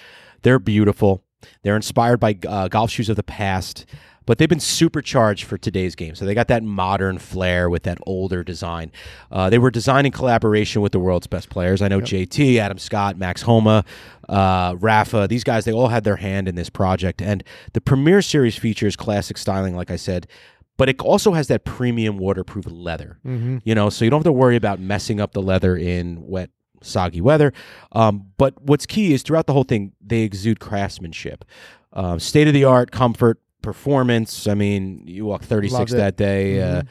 they're 0.42 0.58
beautiful. 0.58 1.22
They're 1.62 1.76
inspired 1.76 2.18
by 2.18 2.36
uh, 2.46 2.68
golf 2.68 2.90
shoes 2.90 3.08
of 3.08 3.16
the 3.16 3.22
past, 3.22 3.86
but 4.30 4.38
they've 4.38 4.48
been 4.48 4.60
supercharged 4.60 5.42
for 5.42 5.58
today's 5.58 5.96
game. 5.96 6.14
So, 6.14 6.24
they 6.24 6.34
got 6.34 6.46
that 6.46 6.62
modern 6.62 7.18
flair 7.18 7.68
with 7.68 7.82
that 7.82 7.98
older 8.06 8.44
design. 8.44 8.92
Uh, 9.28 9.50
they 9.50 9.58
were 9.58 9.72
designed 9.72 10.06
in 10.06 10.12
collaboration 10.12 10.82
with 10.82 10.92
the 10.92 11.00
world's 11.00 11.26
best 11.26 11.50
players. 11.50 11.82
I 11.82 11.88
know 11.88 12.00
JT, 12.00 12.56
Adam 12.58 12.78
Scott, 12.78 13.18
Max 13.18 13.42
Homa, 13.42 13.84
uh, 14.28 14.76
Rafa, 14.78 15.26
these 15.28 15.42
guys, 15.42 15.64
they 15.64 15.72
all 15.72 15.88
had 15.88 16.04
their 16.04 16.14
hand 16.14 16.46
in 16.46 16.54
this 16.54 16.70
project. 16.70 17.20
And 17.20 17.42
the 17.72 17.80
Premiere 17.80 18.22
Series 18.22 18.56
features 18.56 18.94
classic 18.94 19.36
styling, 19.36 19.74
like 19.74 19.90
I 19.90 19.96
said, 19.96 20.28
but 20.76 20.88
it 20.88 21.00
also 21.00 21.32
has 21.32 21.48
that 21.48 21.64
premium 21.64 22.16
waterproof 22.16 22.66
leather. 22.70 23.18
Mm-hmm. 23.26 23.58
You 23.64 23.74
know, 23.74 23.90
so 23.90 24.04
you 24.04 24.12
don't 24.12 24.20
have 24.20 24.24
to 24.26 24.32
worry 24.32 24.54
about 24.54 24.78
messing 24.78 25.20
up 25.20 25.32
the 25.32 25.42
leather 25.42 25.76
in 25.76 26.24
wet, 26.24 26.50
soggy 26.82 27.20
weather. 27.20 27.52
Um, 27.90 28.26
but 28.36 28.62
what's 28.62 28.86
key 28.86 29.12
is 29.12 29.24
throughout 29.24 29.48
the 29.48 29.54
whole 29.54 29.64
thing, 29.64 29.90
they 30.00 30.20
exude 30.20 30.60
craftsmanship, 30.60 31.44
um, 31.92 32.20
state 32.20 32.46
of 32.46 32.54
the 32.54 32.62
art, 32.62 32.92
comfort, 32.92 33.40
performance. 33.62 34.46
I 34.46 34.54
mean, 34.54 35.02
you 35.06 35.26
walked 35.26 35.44
36 35.44 35.72
Loved 35.78 35.92
it. 35.92 35.96
that 35.96 36.16
day. 36.16 36.60
Uh, 36.62 36.82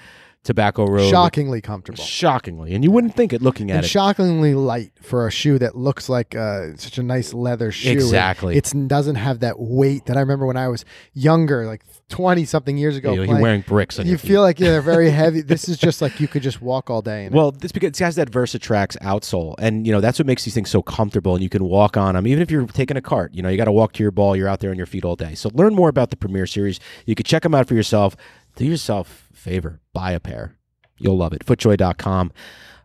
Tobacco 0.44 0.86
Road. 0.86 1.10
Shockingly 1.10 1.60
comfortable. 1.62 2.02
Shockingly, 2.02 2.74
and 2.74 2.84
you 2.84 2.92
wouldn't 2.92 3.14
think 3.14 3.34
it 3.34 3.42
looking 3.42 3.72
at 3.72 3.78
and 3.78 3.86
it. 3.86 3.90
shockingly 3.90 4.54
light 4.54 4.92
for 5.02 5.28
a 5.28 5.32
shoe 5.32 5.60
that 5.60 5.76
looks 5.76 6.08
like 6.08 6.34
uh, 6.34 6.76
such 6.78 6.98
a 6.98 7.04
nice 7.04 7.34
leather 7.34 7.72
shoe. 7.72 7.92
Exactly. 7.92 8.56
It 8.56 8.74
doesn't 8.88 9.16
have 9.16 9.42
that 9.42 9.60
weight 9.60 10.06
that 10.06 10.16
I 10.16 10.22
remember 10.22 10.46
when 10.46 10.56
I 10.56 10.70
was 10.70 10.86
younger, 11.14 11.66
like 11.68 11.84
20 12.08 12.46
something 12.46 12.78
years 12.78 12.96
ago. 12.96 13.14
You're 13.14 13.40
wearing 13.40 13.62
bricks 13.62 14.00
on 14.00 14.08
you 14.08 14.18
feel 14.18 14.42
like 14.42 14.60
yeah, 14.60 14.72
they're 14.72 14.82
very 14.82 15.10
heavy. 15.12 15.42
this 15.42 15.68
is 15.68 15.78
just 15.78 16.02
like 16.02 16.20
you 16.22 16.28
could 16.28 16.42
just 16.42 16.62
walk 16.62 16.90
all 16.90 17.02
day. 17.02 17.26
In 17.26 17.34
it. 17.34 17.36
Well, 17.36 17.52
this 17.52 17.74
because 17.74 17.90
it 17.90 18.04
has 18.04 18.16
that 18.16 18.32
Versatrax 18.32 18.98
outsole, 19.00 19.56
and 19.60 19.86
you 19.86 19.92
know 19.92 20.00
that's 20.00 20.20
what 20.20 20.26
makes 20.26 20.46
these 20.46 20.54
things 20.54 20.70
so 20.70 20.82
comfortable, 20.82 21.36
and 21.36 21.44
you 21.44 21.50
can 21.50 21.66
walk 21.66 21.98
on 21.98 22.16
them. 22.16 22.26
Even 22.26 22.42
if 22.42 22.50
you're 22.50 22.66
taking 22.66 22.96
a 22.96 23.02
cart, 23.02 23.34
you 23.34 23.42
know 23.42 23.50
you 23.50 23.58
got 23.58 23.66
to 23.66 23.74
walk 23.74 23.92
to 23.94 24.04
your 24.04 24.12
ball. 24.12 24.38
You're 24.38 24.48
out 24.48 24.62
there 24.62 24.72
on 24.72 24.78
your 24.78 24.86
feet 24.86 25.04
all 25.04 25.18
day. 25.18 25.36
So 25.36 25.52
learn 25.54 25.76
more 25.76 25.90
about 25.90 26.12
the 26.12 26.18
Premiere 26.18 26.48
Series. 26.48 26.80
You 27.06 27.14
can 27.14 27.26
check 27.26 27.44
them 27.44 27.54
out 27.54 27.68
for 27.68 27.76
yourself. 27.76 28.16
Do 28.56 28.66
yourself 28.66 29.29
favor, 29.40 29.82
buy 29.94 30.12
a 30.12 30.20
pair. 30.20 30.56
You'll 30.98 31.18
love 31.18 31.34
it. 31.34 31.46
Footjoy.com. 31.46 32.32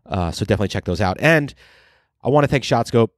Uh, 0.06 0.30
so 0.30 0.44
definitely 0.44 0.68
check 0.68 0.84
those 0.84 1.00
out. 1.00 1.16
And 1.20 1.54
I 2.22 2.28
want 2.28 2.44
to 2.44 2.48
thank 2.48 2.64
ShotScope, 2.64 3.08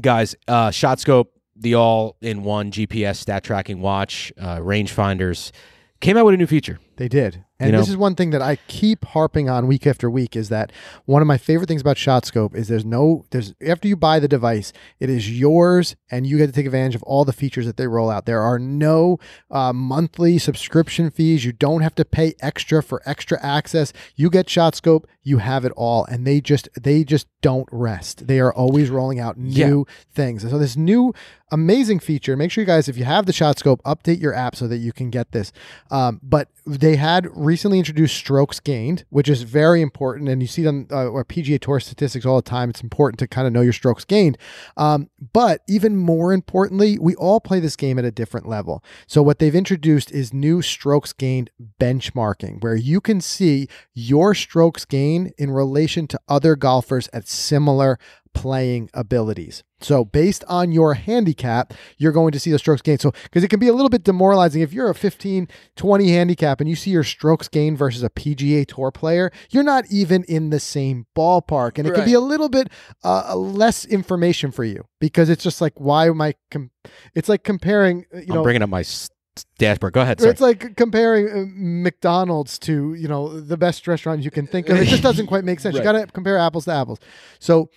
guys. 0.00 0.34
Uh, 0.46 0.68
ShotScope, 0.68 1.26
the 1.56 1.74
all-in-one 1.74 2.70
GPS 2.70 3.16
stat 3.16 3.44
tracking 3.44 3.80
watch, 3.80 4.32
uh, 4.38 4.58
rangefinders, 4.58 5.52
came 6.00 6.16
out 6.16 6.24
with 6.24 6.34
a 6.34 6.38
new 6.38 6.46
feature. 6.46 6.78
They 6.96 7.08
did. 7.08 7.44
And 7.60 7.70
know? 7.72 7.78
this 7.78 7.88
is 7.88 7.96
one 7.96 8.16
thing 8.16 8.30
that 8.30 8.42
I 8.42 8.56
keep 8.66 9.04
harping 9.04 9.48
on 9.48 9.68
week 9.68 9.86
after 9.86 10.10
week 10.10 10.34
is 10.34 10.48
that 10.48 10.72
one 11.04 11.22
of 11.22 11.28
my 11.28 11.38
favorite 11.38 11.68
things 11.68 11.80
about 11.80 11.96
ShotScope 11.96 12.54
is 12.54 12.66
there's 12.66 12.84
no 12.84 13.24
there's 13.30 13.54
after 13.64 13.86
you 13.86 13.96
buy 13.96 14.18
the 14.18 14.26
device, 14.26 14.72
it 14.98 15.08
is 15.08 15.38
yours 15.38 15.94
and 16.10 16.26
you 16.26 16.36
get 16.36 16.46
to 16.46 16.52
take 16.52 16.66
advantage 16.66 16.96
of 16.96 17.02
all 17.04 17.24
the 17.24 17.32
features 17.32 17.64
that 17.66 17.76
they 17.76 17.86
roll 17.86 18.10
out. 18.10 18.26
There 18.26 18.40
are 18.42 18.58
no 18.58 19.18
uh, 19.52 19.72
monthly 19.72 20.38
subscription 20.38 21.10
fees. 21.10 21.44
You 21.44 21.52
don't 21.52 21.82
have 21.82 21.94
to 21.94 22.04
pay 22.04 22.34
extra 22.40 22.82
for 22.82 23.00
extra 23.06 23.40
access. 23.44 23.92
You 24.16 24.30
get 24.30 24.46
ShotScope, 24.46 25.04
you 25.22 25.38
have 25.38 25.64
it 25.64 25.72
all 25.76 26.04
and 26.06 26.26
they 26.26 26.40
just 26.40 26.68
they 26.80 27.04
just 27.04 27.28
don't 27.40 27.68
rest. 27.70 28.26
They 28.26 28.40
are 28.40 28.52
always 28.52 28.90
rolling 28.90 29.20
out 29.20 29.36
Yeah. 29.38 29.68
new 29.68 29.86
things. 30.12 30.42
And 30.42 30.50
so 30.50 30.58
this 30.58 30.76
new 30.76 31.14
amazing 31.52 32.00
feature, 32.00 32.36
make 32.36 32.50
sure 32.50 32.62
you 32.62 32.66
guys 32.66 32.88
if 32.88 32.96
you 32.96 33.04
have 33.04 33.26
the 33.26 33.32
ShotScope, 33.32 33.80
update 33.82 34.20
your 34.20 34.34
app 34.34 34.56
so 34.56 34.66
that 34.66 34.78
you 34.78 34.92
can 34.92 35.10
get 35.10 35.30
this. 35.30 35.52
Um, 35.90 36.18
but 36.22 36.48
they 36.66 36.96
had 36.96 37.28
recently 37.44 37.78
introduced 37.78 38.16
strokes 38.16 38.60
gained, 38.60 39.04
which 39.10 39.28
is 39.28 39.42
very 39.42 39.82
important, 39.82 40.28
and 40.28 40.42
you 40.42 40.48
see 40.48 40.62
them 40.62 40.86
uh, 40.90 41.06
or 41.06 41.24
PGA 41.24 41.60
Tour 41.60 41.80
statistics 41.80 42.26
all 42.26 42.36
the 42.36 42.42
time. 42.42 42.70
It's 42.70 42.80
important 42.80 43.18
to 43.20 43.28
kind 43.28 43.46
of 43.46 43.52
know 43.52 43.60
your 43.60 43.72
strokes 43.72 44.04
gained. 44.04 44.38
Um, 44.76 45.10
but 45.32 45.62
even 45.68 45.96
more 45.96 46.32
importantly, 46.32 46.98
we 46.98 47.14
all 47.16 47.40
play 47.40 47.60
this 47.60 47.76
game 47.76 47.98
at 47.98 48.04
a 48.04 48.10
different 48.10 48.48
level. 48.48 48.82
So 49.06 49.22
what 49.22 49.38
they've 49.38 49.54
introduced 49.54 50.10
is 50.10 50.32
new 50.32 50.62
strokes 50.62 51.12
gained 51.12 51.50
benchmarking, 51.80 52.62
where 52.62 52.76
you 52.76 53.00
can 53.00 53.20
see 53.20 53.68
your 53.92 54.34
strokes 54.34 54.84
gain 54.84 55.32
in 55.38 55.50
relation 55.50 56.06
to 56.08 56.20
other 56.28 56.56
golfers 56.56 57.08
at 57.12 57.28
similar 57.28 57.98
playing 58.34 58.90
abilities. 58.92 59.62
So 59.84 60.04
based 60.04 60.42
on 60.48 60.72
your 60.72 60.94
handicap, 60.94 61.72
you're 61.98 62.12
going 62.12 62.32
to 62.32 62.40
see 62.40 62.50
the 62.50 62.58
strokes 62.58 62.82
gained. 62.82 63.00
So 63.00 63.12
because 63.24 63.44
it 63.44 63.48
can 63.48 63.60
be 63.60 63.68
a 63.68 63.72
little 63.72 63.88
bit 63.90 64.04
demoralizing 64.04 64.62
if 64.62 64.72
you're 64.72 64.90
a 64.90 64.94
15, 64.94 65.48
20 65.76 66.08
handicap 66.10 66.60
and 66.60 66.68
you 66.68 66.76
see 66.76 66.90
your 66.90 67.04
strokes 67.04 67.48
gained 67.48 67.78
versus 67.78 68.02
a 68.02 68.10
PGA 68.10 68.66
Tour 68.66 68.90
player, 68.90 69.30
you're 69.50 69.62
not 69.62 69.84
even 69.90 70.24
in 70.24 70.50
the 70.50 70.60
same 70.60 71.06
ballpark, 71.16 71.78
and 71.78 71.86
it 71.86 71.94
can 71.94 72.04
be 72.04 72.14
a 72.14 72.20
little 72.20 72.48
bit 72.48 72.68
uh, 73.04 73.36
less 73.36 73.84
information 73.84 74.50
for 74.50 74.64
you 74.64 74.84
because 75.00 75.28
it's 75.28 75.44
just 75.44 75.60
like 75.60 75.74
why 75.78 76.06
am 76.08 76.20
I? 76.20 76.34
Com- 76.50 76.70
it's 77.14 77.28
like 77.28 77.44
comparing, 77.44 78.06
uh, 78.14 78.18
you 78.18 78.26
I'm 78.30 78.34
know, 78.36 78.42
bringing 78.42 78.62
up 78.62 78.68
my 78.70 78.80
s- 78.80 79.10
dashboard. 79.58 79.92
Go 79.92 80.00
ahead. 80.00 80.18
or 80.20 80.22
Sorry. 80.22 80.30
it's 80.32 80.40
like 80.40 80.76
comparing 80.76 81.28
uh, 81.30 81.44
McDonald's 81.54 82.58
to 82.60 82.94
you 82.94 83.08
know 83.08 83.40
the 83.40 83.56
best 83.56 83.86
restaurant 83.86 84.22
you 84.22 84.30
can 84.30 84.46
think 84.46 84.68
of. 84.68 84.76
It 84.78 84.86
just 84.88 85.02
doesn't 85.02 85.26
quite 85.26 85.44
make 85.44 85.60
sense. 85.60 85.76
You 85.76 85.82
got 85.82 85.92
to 85.92 86.06
compare 86.06 86.38
apples 86.38 86.64
to 86.66 86.72
apples. 86.72 86.98
So 87.38 87.70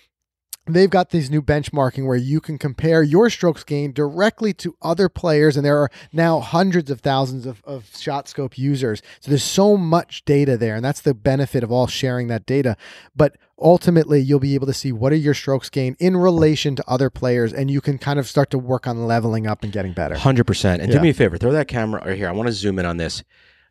they've 0.68 0.90
got 0.90 1.10
these 1.10 1.30
new 1.30 1.42
benchmarking 1.42 2.06
where 2.06 2.18
you 2.18 2.40
can 2.42 2.58
compare 2.58 3.04
your 3.04 3.30
strokes 3.30 3.64
gained 3.64 3.94
directly 3.96 4.54
to 4.56 4.76
other 4.82 5.10
players, 5.10 5.56
and 5.58 5.66
there 5.66 5.78
are 5.78 5.90
now 6.12 6.40
hundreds 6.40 6.92
of 6.92 7.02
thousands 7.02 7.46
of, 7.46 7.62
of 7.66 7.86
ShotScope 7.86 8.58
users. 8.58 9.02
So 9.20 9.32
there's 9.32 9.44
so 9.44 9.78
much 9.78 10.26
data 10.26 10.58
there, 10.58 10.76
and 10.76 10.84
that's 10.86 11.02
the 11.02 11.14
benefit 11.14 11.64
of 11.64 11.72
all 11.72 11.88
sharing 11.88 12.28
that 12.28 12.46
data. 12.46 12.78
But 13.16 13.38
ultimately, 13.60 14.20
you'll 14.22 14.40
be 14.40 14.56
able 14.56 14.68
to 14.68 14.74
see 14.74 14.92
what 14.92 15.12
are 15.12 15.16
your 15.18 15.34
strokes 15.34 15.70
gained 15.70 15.96
in 16.00 16.16
relation 16.18 16.76
to 16.76 16.84
other 16.88 17.10
players, 17.10 17.54
and 17.54 17.72
you 17.72 17.82
can 17.82 17.98
kind 17.98 18.20
of 18.20 18.28
start 18.28 18.50
to 18.52 18.58
work 18.58 18.88
on 18.88 19.08
leveling 19.08 19.48
up 19.48 19.64
and 19.64 19.72
getting 19.72 19.94
better. 19.94 20.16
Hundred 20.16 20.46
percent. 20.46 20.82
And 20.82 20.92
Yeah. 20.92 20.98
do 20.98 21.04
me 21.04 21.10
a 21.10 21.14
favor, 21.14 21.38
throw 21.38 21.52
that 21.52 21.68
camera 21.68 22.04
right 22.06 22.18
here. 22.18 22.28
I 22.28 22.32
want 22.32 22.48
to 22.48 22.54
zoom 22.54 22.80
in 22.80 22.86
on 22.86 22.98
this. 22.98 23.24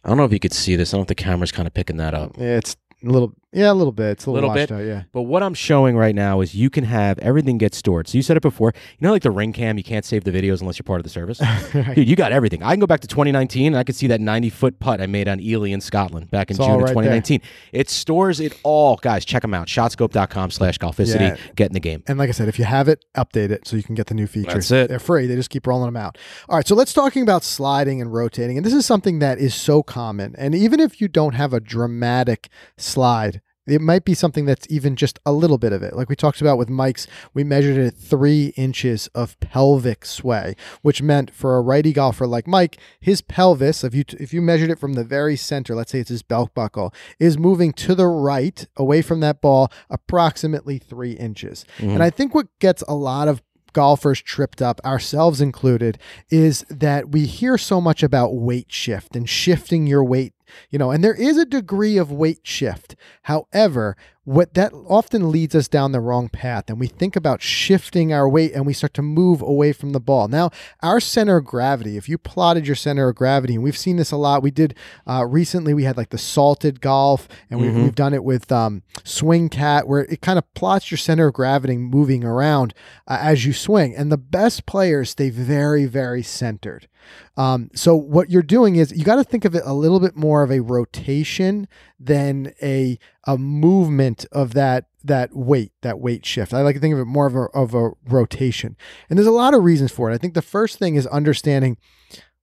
I 0.05 0.09
don't 0.09 0.19
know 0.19 0.25
if 0.25 0.33
you 0.33 0.39
could 0.41 0.53
see 0.53 0.77
this. 0.77 0.93
I 0.93 0.97
don't 0.97 1.01
know 1.01 1.03
if 1.03 1.09
the 1.09 1.15
camera's 1.17 1.53
kind 1.53 1.67
of 1.67 1.75
picking 1.75 1.97
that 1.97 2.15
up. 2.15 2.39
It's 2.39 2.77
a 3.05 3.09
little, 3.09 3.35
yeah, 3.57 3.73
a 3.73 3.75
little 3.75 3.91
bit. 3.93 4.11
It's 4.11 4.27
a 4.27 4.31
little, 4.31 4.51
Little 4.51 4.67
bit? 4.67 4.71
out, 4.71 4.87
yeah. 4.87 5.03
But 5.13 5.23
what 5.23 5.43
I'm 5.43 5.55
showing 5.55 5.97
right 5.97 6.15
now 6.15 6.41
is 6.43 6.55
you 6.55 6.71
can 6.71 6.85
have 6.85 7.19
everything 7.21 7.59
get 7.59 7.75
stored. 7.75 8.07
So 8.07 8.19
you 8.19 8.23
said 8.23 8.37
it 8.37 8.43
before. 8.43 8.73
You 8.99 9.07
know, 9.07 9.13
like 9.13 9.23
the 9.23 9.31
ring 9.31 9.53
cam, 9.53 9.79
you 9.79 9.85
can't 9.85 10.05
save 10.05 10.25
the 10.25 10.31
videos 10.31 10.61
unless 10.61 10.79
you're 10.79 10.85
part 10.85 11.01
of 11.01 11.05
the 11.05 11.11
service. 11.11 11.39
Dude, 11.95 12.07
you 12.09 12.15
got 12.17 12.33
everything. 12.33 12.63
I 12.63 12.73
can 12.73 12.81
go 12.81 12.87
back 12.87 13.01
to 13.01 13.09
2019 13.09 13.69
and 13.69 13.77
I 13.77 13.83
can 13.85 13.95
see 13.95 14.07
that 14.09 14.21
90 14.21 14.51
foot 14.51 14.79
putt 14.79 15.01
I 15.01 15.07
made 15.07 15.27
on 15.27 15.41
Elie 15.41 15.73
in 15.73 15.81
Scotland 15.81 16.31
back 16.31 16.51
in 16.51 16.57
It's 16.57 16.65
June 16.65 16.75
of 16.75 16.81
right 16.83 16.87
there. 16.89 16.95
2019. 16.95 17.41
It 17.73 17.89
stores 17.91 18.41
it 18.41 18.59
all. 18.63 18.97
Guys, 18.97 19.25
check 19.25 19.43
them 19.43 19.55
out. 19.55 19.67
Shotscope.com 19.69 20.51
slash 20.51 20.79
golficity. 20.79 21.21
Yeah. 21.21 21.37
Get 21.57 21.69
in 21.69 21.73
the 21.73 21.81
game. 21.81 22.03
And 22.07 22.19
like 22.19 22.29
I 22.29 22.33
said, 22.33 22.49
if 22.49 22.59
you 22.59 22.67
have 22.67 22.89
it, 22.89 23.05
update 23.17 23.51
it 23.51 23.67
so 23.67 23.77
you 23.77 23.83
can 23.83 23.95
get 23.95 24.07
the 24.09 24.15
new 24.15 24.27
features. 24.27 24.69
That's 24.69 24.71
it. 24.71 24.89
They're 24.89 24.99
free. 24.99 25.27
They 25.27 25.35
just 25.35 25.51
keep 25.51 25.67
rolling 25.67 25.87
them 25.87 25.97
out. 25.97 26.19
All 26.49 26.57
right. 26.57 26.67
So 26.69 26.75
let's 26.75 26.93
talking 26.93 27.23
about 27.23 27.43
sliding 27.43 28.01
and 28.03 28.13
rotating. 28.13 28.57
And 28.59 28.67
this 28.67 28.75
is 28.75 28.85
something 28.85 29.19
that 29.21 29.39
is 29.39 29.55
so 29.55 29.83
common. 29.83 30.35
And 30.37 30.55
even 30.55 30.79
if 30.81 31.01
you 31.01 31.09
don't 31.09 31.35
have 31.35 31.53
a 31.53 31.61
dramatic 31.61 32.49
slide, 32.77 33.41
it 33.67 33.81
might 33.81 34.05
be 34.05 34.15
something 34.15 34.45
that's 34.45 34.67
even 34.71 34.97
just 34.97 35.19
a 35.27 35.33
little 35.33 35.59
bit 35.59 35.73
of 35.73 35.83
it. 35.83 35.95
Like 35.95 36.09
we 36.09 36.17
talked 36.17 36.41
about 36.41 36.59
with 36.59 36.69
Mike's, 36.69 37.07
we 37.35 37.45
measured 37.45 37.77
it 37.77 37.87
at 37.87 37.95
three 37.95 38.53
inches 38.57 39.09
of 39.09 39.39
pelvic 39.41 40.05
sway, 40.05 40.55
which 40.83 41.03
meant 41.03 41.31
for 41.31 41.57
a 41.57 41.61
righty 41.61 41.93
golfer 41.93 42.27
like 42.27 42.47
Mike, 42.47 42.79
his 43.01 43.21
pelvis, 43.21 43.85
if 43.85 43.95
you 43.95 44.05
if 44.19 44.33
you 44.33 44.41
measured 44.41 44.71
it 44.71 44.79
from 44.79 44.95
the 44.95 45.05
very 45.05 45.37
center, 45.37 45.75
let's 45.75 45.93
say 45.93 46.01
it's 46.01 46.11
his 46.11 46.23
belt 46.23 46.55
buckle, 46.55 46.93
is 47.19 47.39
moving 47.39 47.73
to 47.73 47.95
the 47.95 48.07
right 48.07 48.67
away 48.77 49.03
from 49.03 49.21
that 49.21 49.41
ball 49.41 49.71
approximately 49.91 50.79
three 50.79 51.13
inches. 51.13 51.65
Mm-hmm. 51.79 51.91
And 51.91 52.03
I 52.03 52.11
think 52.11 52.35
what 52.35 52.47
gets 52.59 52.83
a 52.89 52.95
lot 52.95 53.29
of 53.29 53.43
golfers 53.77 54.23
tripped 54.23 54.63
up, 54.63 54.81
ourselves 54.87 55.43
included, 55.43 55.99
is 56.31 56.65
that 56.71 57.11
we 57.11 57.27
hear 57.27 57.59
so 57.59 57.79
much 57.79 58.03
about 58.03 58.35
weight 58.35 58.73
shift 58.73 59.15
and 59.15 59.29
shifting 59.29 59.87
your 59.87 60.03
weight, 60.03 60.33
you 60.71 60.79
know, 60.79 60.91
and 60.91 61.03
there 61.03 61.15
is 61.15 61.37
a 61.37 61.45
degree 61.45 61.97
of 61.97 62.13
weight 62.13 62.41
shift. 62.43 62.97
However, 63.23 63.97
what 64.27 64.55
that 64.55 64.73
often 64.89 65.31
leads 65.31 65.55
us 65.55 65.69
down 65.69 65.93
the 65.93 66.01
wrong 66.01 66.29
path 66.29 66.65
and 66.69 66.81
we 66.81 66.89
think 66.89 67.15
about 67.15 67.41
shifting 67.41 68.13
our 68.13 68.29
weight 68.29 68.53
and 68.53 68.67
we 68.67 68.73
start 68.73 68.93
to 68.93 69.01
move 69.01 69.41
away 69.41 69.73
from 69.73 69.91
the 69.91 70.01
ball. 70.01 70.27
Now 70.27 70.51
our 70.83 70.99
center 70.99 71.37
of 71.37 71.45
gravity 71.45 71.97
if 71.97 72.09
you 72.09 72.19
plotted 72.19 72.67
your 72.67 72.75
center 72.75 73.09
of 73.09 73.15
gravity 73.15 73.55
and 73.55 73.63
we've 73.63 73.79
seen 73.79 73.97
this 73.97 74.11
a 74.11 74.17
lot 74.17 74.43
we 74.43 74.51
did 74.51 74.75
uh, 75.07 75.25
recently 75.25 75.75
we 75.75 75.85
had 75.85 75.97
like 75.97 76.11
the 76.11 76.19
salted 76.19 76.81
golf 76.81 77.29
and 77.51 77.61
we, 77.61 77.71
we've 77.71 77.95
done 77.95 78.15
it 78.15 78.25
with 78.25 78.51
um, 78.51 78.83
swing 79.05 79.49
cat 79.49 79.87
where 79.87 80.01
it 80.01 80.21
kind 80.23 80.39
of 80.41 80.55
plots 80.55 80.91
your 80.91 80.99
center 80.99 81.29
of 81.29 81.35
gravity 81.35 81.77
moving 81.77 82.25
around 82.25 82.75
uh, 83.07 83.19
as 83.21 83.47
you 83.47 83.53
swing. 83.53 83.95
And 83.95 84.11
the 84.11 84.19
best 84.19 84.67
players 84.67 85.11
stay 85.11 85.31
very 85.31 85.87
very 85.87 86.25
centered. 86.25 86.89
Um, 87.37 87.71
so 87.75 87.95
what 87.95 88.31
you're 88.31 88.43
doing 88.43 88.77
is 88.77 88.97
you 88.97 89.05
got 89.05 89.17
to 89.17 89.25
think 89.25 89.45
of 89.45 89.55
it 89.55 89.63
a 89.65 89.75
little 89.75 90.01
bit 90.01 90.17
more 90.17 90.43
of 90.43 90.51
a 90.51 90.61
rotation 90.61 91.69
than 92.01 92.53
a 92.63 92.99
a 93.27 93.37
movement 93.37 94.25
of 94.33 94.55
that 94.55 94.87
that 95.05 95.35
weight 95.35 95.73
that 95.83 95.99
weight 95.99 96.25
shift. 96.25 96.55
I 96.55 96.63
like 96.63 96.75
to 96.77 96.81
think 96.81 96.95
of 96.95 97.01
it 97.01 97.05
more 97.05 97.27
of 97.27 97.35
a 97.35 97.45
of 97.55 97.75
a 97.75 97.91
rotation, 98.09 98.77
and 99.09 99.19
there's 99.19 99.27
a 99.27 99.33
lot 99.33 99.55
of 99.55 99.65
reasons 99.65 99.93
for 99.93 100.11
it. 100.11 100.15
I 100.15 100.19
think 100.19 100.35
the 100.35 100.43
first 100.43 100.79
thing 100.79 100.95
is 100.95 101.07
understanding 101.09 101.77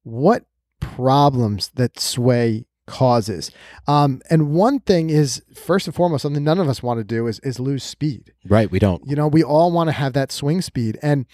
what 0.03 0.45
problems 0.79 1.71
that 1.75 1.99
sway 1.99 2.65
causes. 2.85 3.51
Um, 3.87 4.21
and 4.29 4.51
one 4.51 4.79
thing 4.79 5.09
is 5.09 5.41
first 5.55 5.87
and 5.87 5.95
foremost 5.95 6.23
something 6.23 6.43
none 6.43 6.59
of 6.59 6.67
us 6.67 6.83
want 6.83 6.99
to 6.99 7.03
do 7.03 7.27
is 7.27 7.39
is 7.39 7.59
lose 7.59 7.83
speed. 7.83 8.33
Right. 8.45 8.69
We 8.69 8.79
don't. 8.79 9.07
You 9.07 9.15
know, 9.15 9.27
we 9.27 9.43
all 9.43 9.71
want 9.71 9.87
to 9.87 9.93
have 9.93 10.13
that 10.13 10.31
swing 10.31 10.61
speed. 10.61 10.99
And 11.01 11.25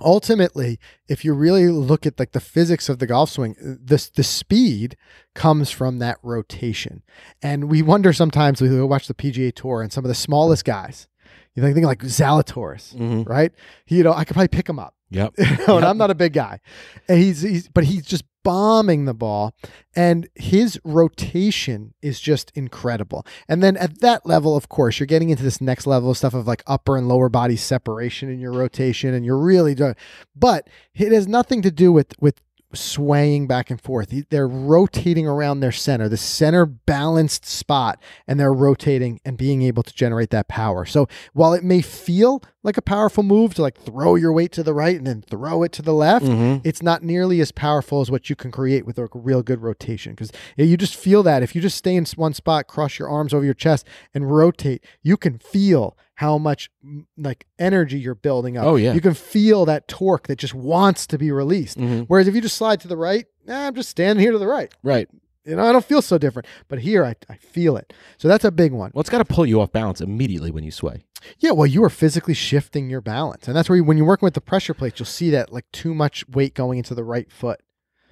ultimately, 0.00 0.78
if 1.08 1.24
you 1.24 1.34
really 1.34 1.68
look 1.68 2.06
at 2.06 2.18
like 2.18 2.32
the 2.32 2.40
physics 2.40 2.88
of 2.88 2.98
the 2.98 3.06
golf 3.06 3.30
swing, 3.30 3.54
the, 3.58 4.08
the 4.14 4.22
speed 4.24 4.96
comes 5.34 5.70
from 5.70 5.98
that 5.98 6.18
rotation. 6.22 7.02
And 7.42 7.64
we 7.70 7.82
wonder 7.82 8.12
sometimes 8.12 8.60
we 8.60 8.80
watch 8.82 9.06
the 9.08 9.14
PGA 9.14 9.54
Tour 9.54 9.82
and 9.82 9.92
some 9.92 10.04
of 10.04 10.08
the 10.08 10.14
smallest 10.14 10.64
guys. 10.64 11.08
You 11.54 11.62
think, 11.62 11.74
think 11.74 11.86
like 11.86 12.00
Zalatoris, 12.00 12.94
Mhm. 12.96 13.28
right? 13.28 13.52
He, 13.86 13.98
you 13.98 14.02
know, 14.02 14.12
I 14.12 14.24
could 14.24 14.34
probably 14.34 14.48
pick 14.48 14.68
him 14.68 14.78
up. 14.78 14.93
Yep. 15.10 15.34
You 15.38 15.66
know, 15.66 15.76
and 15.76 15.86
I'm 15.86 15.98
not 15.98 16.10
a 16.10 16.14
big 16.14 16.32
guy. 16.32 16.60
And 17.08 17.18
he's, 17.18 17.42
he's 17.42 17.68
but 17.68 17.84
he's 17.84 18.04
just 18.04 18.24
bombing 18.42 19.06
the 19.06 19.14
ball 19.14 19.54
and 19.96 20.28
his 20.34 20.78
rotation 20.84 21.94
is 22.02 22.20
just 22.20 22.52
incredible. 22.54 23.26
And 23.48 23.62
then 23.62 23.76
at 23.76 24.00
that 24.00 24.26
level, 24.26 24.56
of 24.56 24.68
course, 24.68 25.00
you're 25.00 25.06
getting 25.06 25.30
into 25.30 25.42
this 25.42 25.60
next 25.60 25.86
level 25.86 26.10
of 26.10 26.18
stuff 26.18 26.34
of 26.34 26.46
like 26.46 26.62
upper 26.66 26.96
and 26.96 27.08
lower 27.08 27.28
body 27.28 27.56
separation 27.56 28.28
in 28.28 28.38
your 28.40 28.52
rotation 28.52 29.14
and 29.14 29.24
you're 29.24 29.38
really 29.38 29.74
doing 29.74 29.94
but 30.36 30.68
it 30.94 31.12
has 31.12 31.26
nothing 31.26 31.62
to 31.62 31.70
do 31.70 31.92
with 31.92 32.12
with 32.20 32.40
swaying 32.74 33.46
back 33.46 33.70
and 33.70 33.80
forth. 33.80 34.12
They're 34.30 34.48
rotating 34.48 35.26
around 35.26 35.60
their 35.60 35.72
center, 35.72 36.08
the 36.08 36.16
center 36.16 36.66
balanced 36.66 37.44
spot, 37.44 38.00
and 38.26 38.38
they're 38.38 38.52
rotating 38.52 39.20
and 39.24 39.36
being 39.36 39.62
able 39.62 39.82
to 39.82 39.94
generate 39.94 40.30
that 40.30 40.48
power. 40.48 40.84
So 40.84 41.08
while 41.32 41.52
it 41.54 41.64
may 41.64 41.80
feel 41.82 42.42
like 42.62 42.76
a 42.76 42.82
powerful 42.82 43.22
move 43.22 43.54
to 43.54 43.62
like 43.62 43.78
throw 43.78 44.14
your 44.14 44.32
weight 44.32 44.50
to 44.52 44.62
the 44.62 44.72
right 44.72 44.96
and 44.96 45.06
then 45.06 45.22
throw 45.22 45.62
it 45.62 45.72
to 45.72 45.82
the 45.82 45.92
left, 45.92 46.24
Mm-hmm. 46.24 46.66
it's 46.66 46.82
not 46.82 47.02
nearly 47.02 47.40
as 47.40 47.52
powerful 47.52 48.00
as 48.00 48.10
what 48.10 48.30
you 48.30 48.36
can 48.36 48.50
create 48.50 48.86
with 48.86 48.98
a 48.98 49.08
real 49.12 49.42
good 49.42 49.60
rotation. 49.62 50.12
Because 50.12 50.32
you 50.56 50.76
just 50.76 50.96
feel 50.96 51.22
that 51.24 51.42
if 51.42 51.54
you 51.54 51.60
just 51.60 51.76
stay 51.76 51.94
in 51.94 52.06
one 52.16 52.32
spot, 52.34 52.66
cross 52.66 52.98
your 52.98 53.08
arms 53.08 53.34
over 53.34 53.44
your 53.44 53.54
chest, 53.54 53.86
and 54.14 54.30
rotate, 54.34 54.82
you 55.02 55.16
can 55.16 55.38
feel 55.38 55.96
how 56.16 56.38
much 56.38 56.70
like 57.16 57.46
energy 57.58 57.98
you're 57.98 58.14
building 58.14 58.56
up. 58.56 58.64
Oh, 58.66 58.76
yeah. 58.76 58.92
you 58.92 59.00
can 59.00 59.14
feel 59.14 59.64
that 59.66 59.88
torque 59.88 60.28
that 60.28 60.36
just 60.38 60.54
wants 60.54 61.06
to 61.08 61.18
be 61.18 61.30
released. 61.32 61.78
Mhm. 61.78 62.04
Whereas 62.06 62.28
if 62.28 62.34
you 62.34 62.40
just 62.40 62.56
slide 62.56 62.80
to 62.82 62.88
the 62.88 62.96
right, 62.96 63.26
nah, 63.46 63.66
I'm 63.66 63.74
just 63.74 63.88
standing 63.88 64.22
here 64.22 64.32
to 64.32 64.38
the 64.38 64.46
right. 64.46 64.72
Right. 64.82 65.08
You 65.44 65.56
know, 65.56 65.64
I 65.68 65.72
don't 65.72 65.84
feel 65.84 66.00
so 66.00 66.16
different. 66.16 66.46
But 66.68 66.78
here, 66.78 67.04
I, 67.04 67.14
I 67.28 67.36
feel 67.36 67.76
it. 67.76 67.92
So 68.16 68.28
that's 68.28 68.44
a 68.44 68.50
big 68.50 68.72
one. 68.72 68.92
Well, 68.94 69.00
it's 69.00 69.10
got 69.10 69.18
to 69.18 69.24
pull 69.26 69.44
you 69.44 69.60
off 69.60 69.72
balance 69.72 70.00
immediately 70.00 70.50
when 70.50 70.64
you 70.64 70.70
sway. 70.70 71.04
Yeah, 71.38 71.50
well, 71.50 71.66
you 71.66 71.82
are 71.84 71.90
physically 71.90 72.32
shifting 72.34 72.88
your 72.88 73.00
balance, 73.00 73.46
and 73.48 73.56
that's 73.56 73.68
where 73.68 73.76
you, 73.76 73.84
when 73.84 73.96
you're 73.96 74.06
working 74.06 74.26
with 74.26 74.34
the 74.34 74.40
pressure 74.40 74.72
plates, 74.74 74.98
you'll 75.00 75.06
see 75.06 75.30
that 75.30 75.52
like 75.52 75.64
too 75.72 75.94
much 75.94 76.26
weight 76.28 76.54
going 76.54 76.78
into 76.78 76.94
the 76.94 77.04
right 77.04 77.30
foot. 77.30 77.60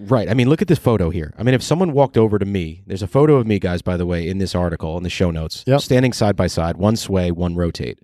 Right. 0.09 0.29
I 0.29 0.35
mean, 0.35 0.49
look 0.49 0.61
at 0.63 0.69
this 0.69 0.79
photo 0.79 1.11
here. 1.11 1.33
I 1.39 1.43
mean, 1.43 1.55
if 1.55 1.63
someone 1.63 1.93
walked 1.93 2.17
over 2.19 2.39
to 2.39 2.45
me, 2.47 2.83
there's 2.87 3.03
a 3.03 3.07
photo 3.07 3.37
of 3.37 3.47
me, 3.47 3.59
guys, 3.59 3.83
by 3.83 3.97
the 3.97 4.07
way, 4.07 4.27
in 4.29 4.39
this 4.39 4.55
article, 4.55 4.97
in 4.97 5.03
the 5.03 5.11
show 5.11 5.31
notes, 5.31 5.65
Yep. 5.67 5.81
standing 5.81 6.13
side 6.13 6.37
by 6.37 6.47
side, 6.47 6.77
one 6.77 6.97
sway, 6.97 7.31
one 7.31 7.55
rotate. 7.55 7.99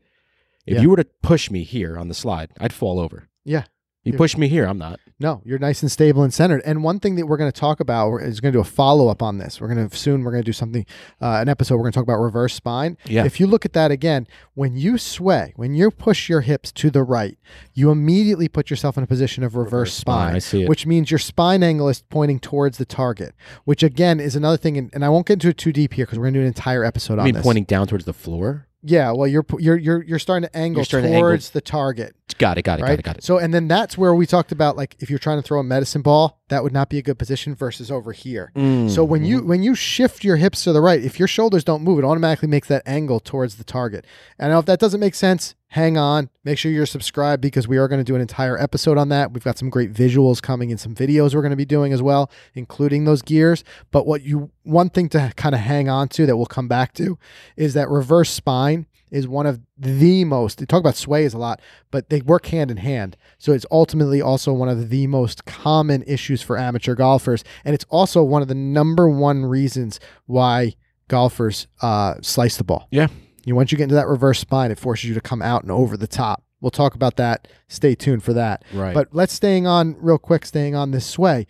If 0.66 0.76
Yeah. 0.76 0.82
you 0.82 0.90
were 0.90 0.96
to 0.96 1.06
push 1.22 1.50
me 1.50 1.64
here 1.64 1.96
on 1.98 2.08
the 2.08 2.14
slide, 2.14 2.50
I'd 2.60 2.72
fall 2.72 3.00
over. 3.00 3.28
Yeah. 3.44 3.64
You 4.04 4.14
push 4.14 4.36
me 4.36 4.48
here, 4.48 4.64
I'm 4.64 4.78
not. 4.78 5.00
No, 5.20 5.42
you're 5.44 5.58
nice 5.58 5.82
and 5.82 5.90
stable 5.90 6.22
and 6.22 6.32
centered. 6.32 6.62
And 6.64 6.84
one 6.84 7.00
thing 7.00 7.16
that 7.16 7.26
we're 7.26 7.36
going 7.36 7.50
to 7.50 7.60
talk 7.60 7.80
about 7.80 8.18
is 8.18 8.40
going 8.40 8.52
to 8.52 8.56
do 8.56 8.60
a 8.60 8.64
follow 8.64 9.08
up 9.08 9.20
on 9.20 9.38
this. 9.38 9.60
We're 9.60 9.72
going 9.74 9.88
to 9.88 9.96
soon. 9.96 10.22
We're 10.22 10.30
going 10.30 10.44
to 10.44 10.46
do 10.46 10.52
something, 10.52 10.86
uh, 11.20 11.38
an 11.40 11.48
episode. 11.48 11.74
We're 11.74 11.82
going 11.82 11.92
to 11.92 11.96
talk 11.96 12.04
about 12.04 12.20
reverse 12.20 12.54
spine. 12.54 12.96
Yeah. 13.04 13.24
If 13.24 13.40
you 13.40 13.48
look 13.48 13.64
at 13.64 13.72
that 13.72 13.90
again, 13.90 14.28
when 14.54 14.76
you 14.76 14.96
sway, 14.96 15.52
when 15.56 15.74
you 15.74 15.90
push 15.90 16.28
your 16.28 16.42
hips 16.42 16.70
to 16.72 16.90
the 16.90 17.02
right, 17.02 17.36
you 17.74 17.90
immediately 17.90 18.48
put 18.48 18.70
yourself 18.70 18.96
in 18.96 19.02
a 19.02 19.08
position 19.08 19.42
of 19.42 19.56
reverse, 19.56 19.72
Reverse 19.72 19.94
spine, 19.94 20.26
spine. 20.28 20.36
I 20.36 20.38
see 20.38 20.62
it. 20.62 20.68
Which 20.68 20.86
means 20.86 21.10
your 21.10 21.18
spine 21.18 21.64
angle 21.64 21.88
is 21.88 22.02
pointing 22.08 22.38
towards 22.38 22.78
the 22.78 22.86
target. 22.86 23.34
Which 23.64 23.82
again 23.82 24.20
is 24.20 24.36
another 24.36 24.56
thing, 24.56 24.78
and, 24.78 24.90
and 24.94 25.04
I 25.04 25.08
won't 25.08 25.26
get 25.26 25.34
into 25.34 25.48
it 25.48 25.58
too 25.58 25.72
deep 25.72 25.94
here 25.94 26.06
because 26.06 26.18
we're 26.18 26.26
going 26.26 26.34
to 26.34 26.40
do 26.40 26.42
an 26.42 26.48
entire 26.48 26.84
episode 26.84 27.18
I 27.18 27.22
on 27.22 27.24
mean, 27.24 27.34
this. 27.34 27.42
pointing 27.42 27.64
down 27.64 27.88
towards 27.88 28.04
the 28.04 28.12
floor. 28.14 28.68
Yeah, 28.84 29.10
well, 29.10 29.26
you're 29.26 29.44
you're 29.58 29.76
you're 29.76 30.02
you're 30.04 30.18
starting 30.20 30.48
to 30.48 30.56
angle 30.56 30.84
starting 30.84 31.10
to 31.10 31.16
angle. 31.16 31.30
towards 31.30 31.50
the 31.50 31.60
target 31.60 32.14
Got 32.36 32.58
it, 32.58 32.62
got 32.62 32.78
it, 32.78 32.82
right? 32.82 32.90
got 32.90 32.98
it, 32.98 33.02
got 33.04 33.16
it. 33.18 33.24
So, 33.24 33.38
and 33.38 33.54
then 33.54 33.68
that's 33.68 33.96
where 33.96 34.14
we 34.14 34.26
talked 34.26 34.52
about 34.52 34.76
like 34.76 34.96
if 35.00 35.08
you're 35.08 35.18
trying 35.18 35.38
to 35.38 35.42
throw 35.42 35.60
a 35.60 35.64
medicine 35.64 36.02
ball, 36.02 36.40
that 36.48 36.62
would 36.62 36.72
not 36.72 36.88
be 36.88 36.98
a 36.98 37.02
good 37.02 37.18
position 37.18 37.54
versus 37.54 37.90
over 37.90 38.12
here. 38.12 38.52
Mm, 38.54 38.90
So 38.90 39.04
when 39.04 39.24
you 39.24 39.42
when 39.42 39.62
you 39.62 39.74
shift 39.74 40.24
your 40.24 40.36
hips 40.36 40.64
to 40.64 40.72
the 40.72 40.80
right, 40.80 41.02
if 41.02 41.18
your 41.18 41.28
shoulders 41.28 41.64
don't 41.64 41.82
move, 41.82 41.98
it 41.98 42.04
automatically 42.04 42.48
makes 42.48 42.68
that 42.68 42.82
angle 42.86 43.20
towards 43.20 43.56
the 43.56 43.64
target. 43.64 44.04
And 44.38 44.52
if 44.52 44.66
that 44.66 44.78
doesn't 44.78 45.00
make 45.00 45.14
sense, 45.14 45.54
hang 45.68 45.96
on. 45.98 46.30
Make 46.44 46.58
sure 46.58 46.70
you're 46.72 46.86
subscribed 46.86 47.42
because 47.42 47.66
we 47.68 47.76
are 47.76 47.88
going 47.88 48.00
to 48.00 48.04
do 48.04 48.14
an 48.14 48.20
entire 48.20 48.58
episode 48.58 48.98
on 48.98 49.08
that. 49.10 49.32
We've 49.32 49.44
got 49.44 49.58
some 49.58 49.70
great 49.70 49.92
visuals 49.92 50.40
coming 50.40 50.70
and 50.70 50.80
some 50.80 50.94
videos 50.94 51.34
we're 51.34 51.42
going 51.42 51.50
to 51.50 51.56
be 51.56 51.64
doing 51.66 51.92
as 51.92 52.02
well, 52.02 52.30
including 52.54 53.04
those 53.04 53.22
gears. 53.22 53.64
But 53.90 54.06
what 54.06 54.22
you 54.22 54.50
one 54.64 54.90
thing 54.90 55.08
to 55.10 55.32
kind 55.36 55.54
of 55.54 55.60
hang 55.62 55.88
on 55.88 56.08
to 56.08 56.26
that 56.26 56.36
we'll 56.36 56.46
come 56.46 56.68
back 56.68 56.92
to 56.94 57.18
is 57.56 57.74
that 57.74 57.88
reverse 57.88 58.30
spine 58.30 58.86
is 59.10 59.26
one 59.28 59.46
of 59.46 59.60
the 59.76 60.24
most 60.24 60.58
they 60.58 60.66
talk 60.66 60.80
about 60.80 60.96
sways 60.96 61.34
a 61.34 61.38
lot 61.38 61.60
but 61.90 62.10
they 62.10 62.20
work 62.20 62.46
hand 62.46 62.70
in 62.70 62.76
hand. 62.78 63.16
So 63.38 63.52
it's 63.52 63.66
ultimately 63.70 64.20
also 64.20 64.52
one 64.52 64.68
of 64.68 64.90
the 64.90 65.06
most 65.06 65.44
common 65.44 66.02
issues 66.06 66.42
for 66.42 66.58
amateur 66.58 66.94
golfers. 66.94 67.44
And 67.64 67.74
it's 67.74 67.86
also 67.88 68.22
one 68.22 68.42
of 68.42 68.48
the 68.48 68.54
number 68.54 69.08
one 69.08 69.44
reasons 69.44 70.00
why 70.26 70.74
golfers 71.08 71.66
uh, 71.80 72.14
slice 72.20 72.56
the 72.56 72.64
ball. 72.64 72.88
Yeah. 72.90 73.08
you 73.44 73.54
once 73.54 73.72
you 73.72 73.78
get 73.78 73.84
into 73.84 73.94
that 73.94 74.08
reverse 74.08 74.40
spine 74.40 74.70
it 74.70 74.78
forces 74.78 75.08
you 75.08 75.14
to 75.14 75.20
come 75.20 75.42
out 75.42 75.62
and 75.62 75.72
over 75.72 75.96
the 75.96 76.06
top. 76.06 76.42
We'll 76.60 76.70
talk 76.70 76.94
about 76.94 77.16
that. 77.16 77.46
Stay 77.68 77.94
tuned 77.94 78.24
for 78.24 78.32
that. 78.32 78.64
Right. 78.72 78.94
but 78.94 79.08
let's 79.12 79.32
staying 79.32 79.66
on 79.66 79.96
real 80.00 80.18
quick 80.18 80.44
staying 80.44 80.74
on 80.74 80.90
this 80.90 81.06
sway. 81.06 81.46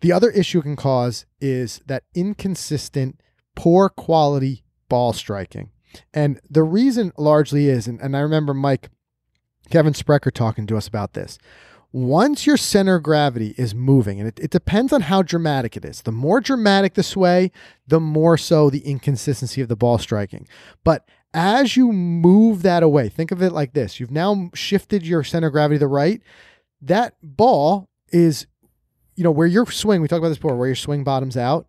The 0.00 0.12
other 0.12 0.30
issue 0.30 0.60
it 0.60 0.62
can 0.62 0.76
cause 0.76 1.26
is 1.40 1.82
that 1.86 2.04
inconsistent 2.14 3.20
poor 3.56 3.88
quality 3.88 4.64
ball 4.88 5.12
striking 5.12 5.70
and 6.12 6.40
the 6.48 6.62
reason 6.62 7.12
largely 7.16 7.68
is, 7.68 7.86
and, 7.86 8.00
and 8.00 8.16
I 8.16 8.20
remember 8.20 8.54
Mike, 8.54 8.90
Kevin 9.70 9.94
Sprecher 9.94 10.30
talking 10.30 10.66
to 10.66 10.76
us 10.76 10.88
about 10.88 11.12
this. 11.12 11.38
Once 11.90 12.46
your 12.46 12.58
center 12.58 12.96
of 12.96 13.02
gravity 13.02 13.54
is 13.56 13.74
moving, 13.74 14.18
and 14.20 14.28
it, 14.28 14.38
it 14.38 14.50
depends 14.50 14.92
on 14.92 15.02
how 15.02 15.22
dramatic 15.22 15.76
it 15.76 15.84
is. 15.84 16.02
The 16.02 16.12
more 16.12 16.40
dramatic 16.40 16.94
the 16.94 17.02
sway, 17.02 17.50
the 17.86 18.00
more 18.00 18.36
so 18.36 18.68
the 18.68 18.80
inconsistency 18.80 19.62
of 19.62 19.68
the 19.68 19.76
ball 19.76 19.96
striking. 19.96 20.46
But 20.84 21.08
as 21.32 21.76
you 21.76 21.92
move 21.92 22.62
that 22.62 22.82
away, 22.82 23.08
think 23.08 23.30
of 23.30 23.42
it 23.42 23.52
like 23.52 23.72
this 23.72 24.00
you've 24.00 24.10
now 24.10 24.50
shifted 24.54 25.06
your 25.06 25.24
center 25.24 25.46
of 25.46 25.52
gravity 25.52 25.76
to 25.76 25.80
the 25.80 25.86
right. 25.86 26.22
That 26.80 27.14
ball 27.22 27.88
is, 28.10 28.46
you 29.16 29.24
know, 29.24 29.30
where 29.30 29.46
your 29.46 29.66
swing, 29.66 30.02
we 30.02 30.08
talked 30.08 30.18
about 30.18 30.28
this 30.28 30.38
before, 30.38 30.56
where 30.56 30.68
your 30.68 30.76
swing 30.76 31.04
bottoms 31.04 31.36
out, 31.36 31.66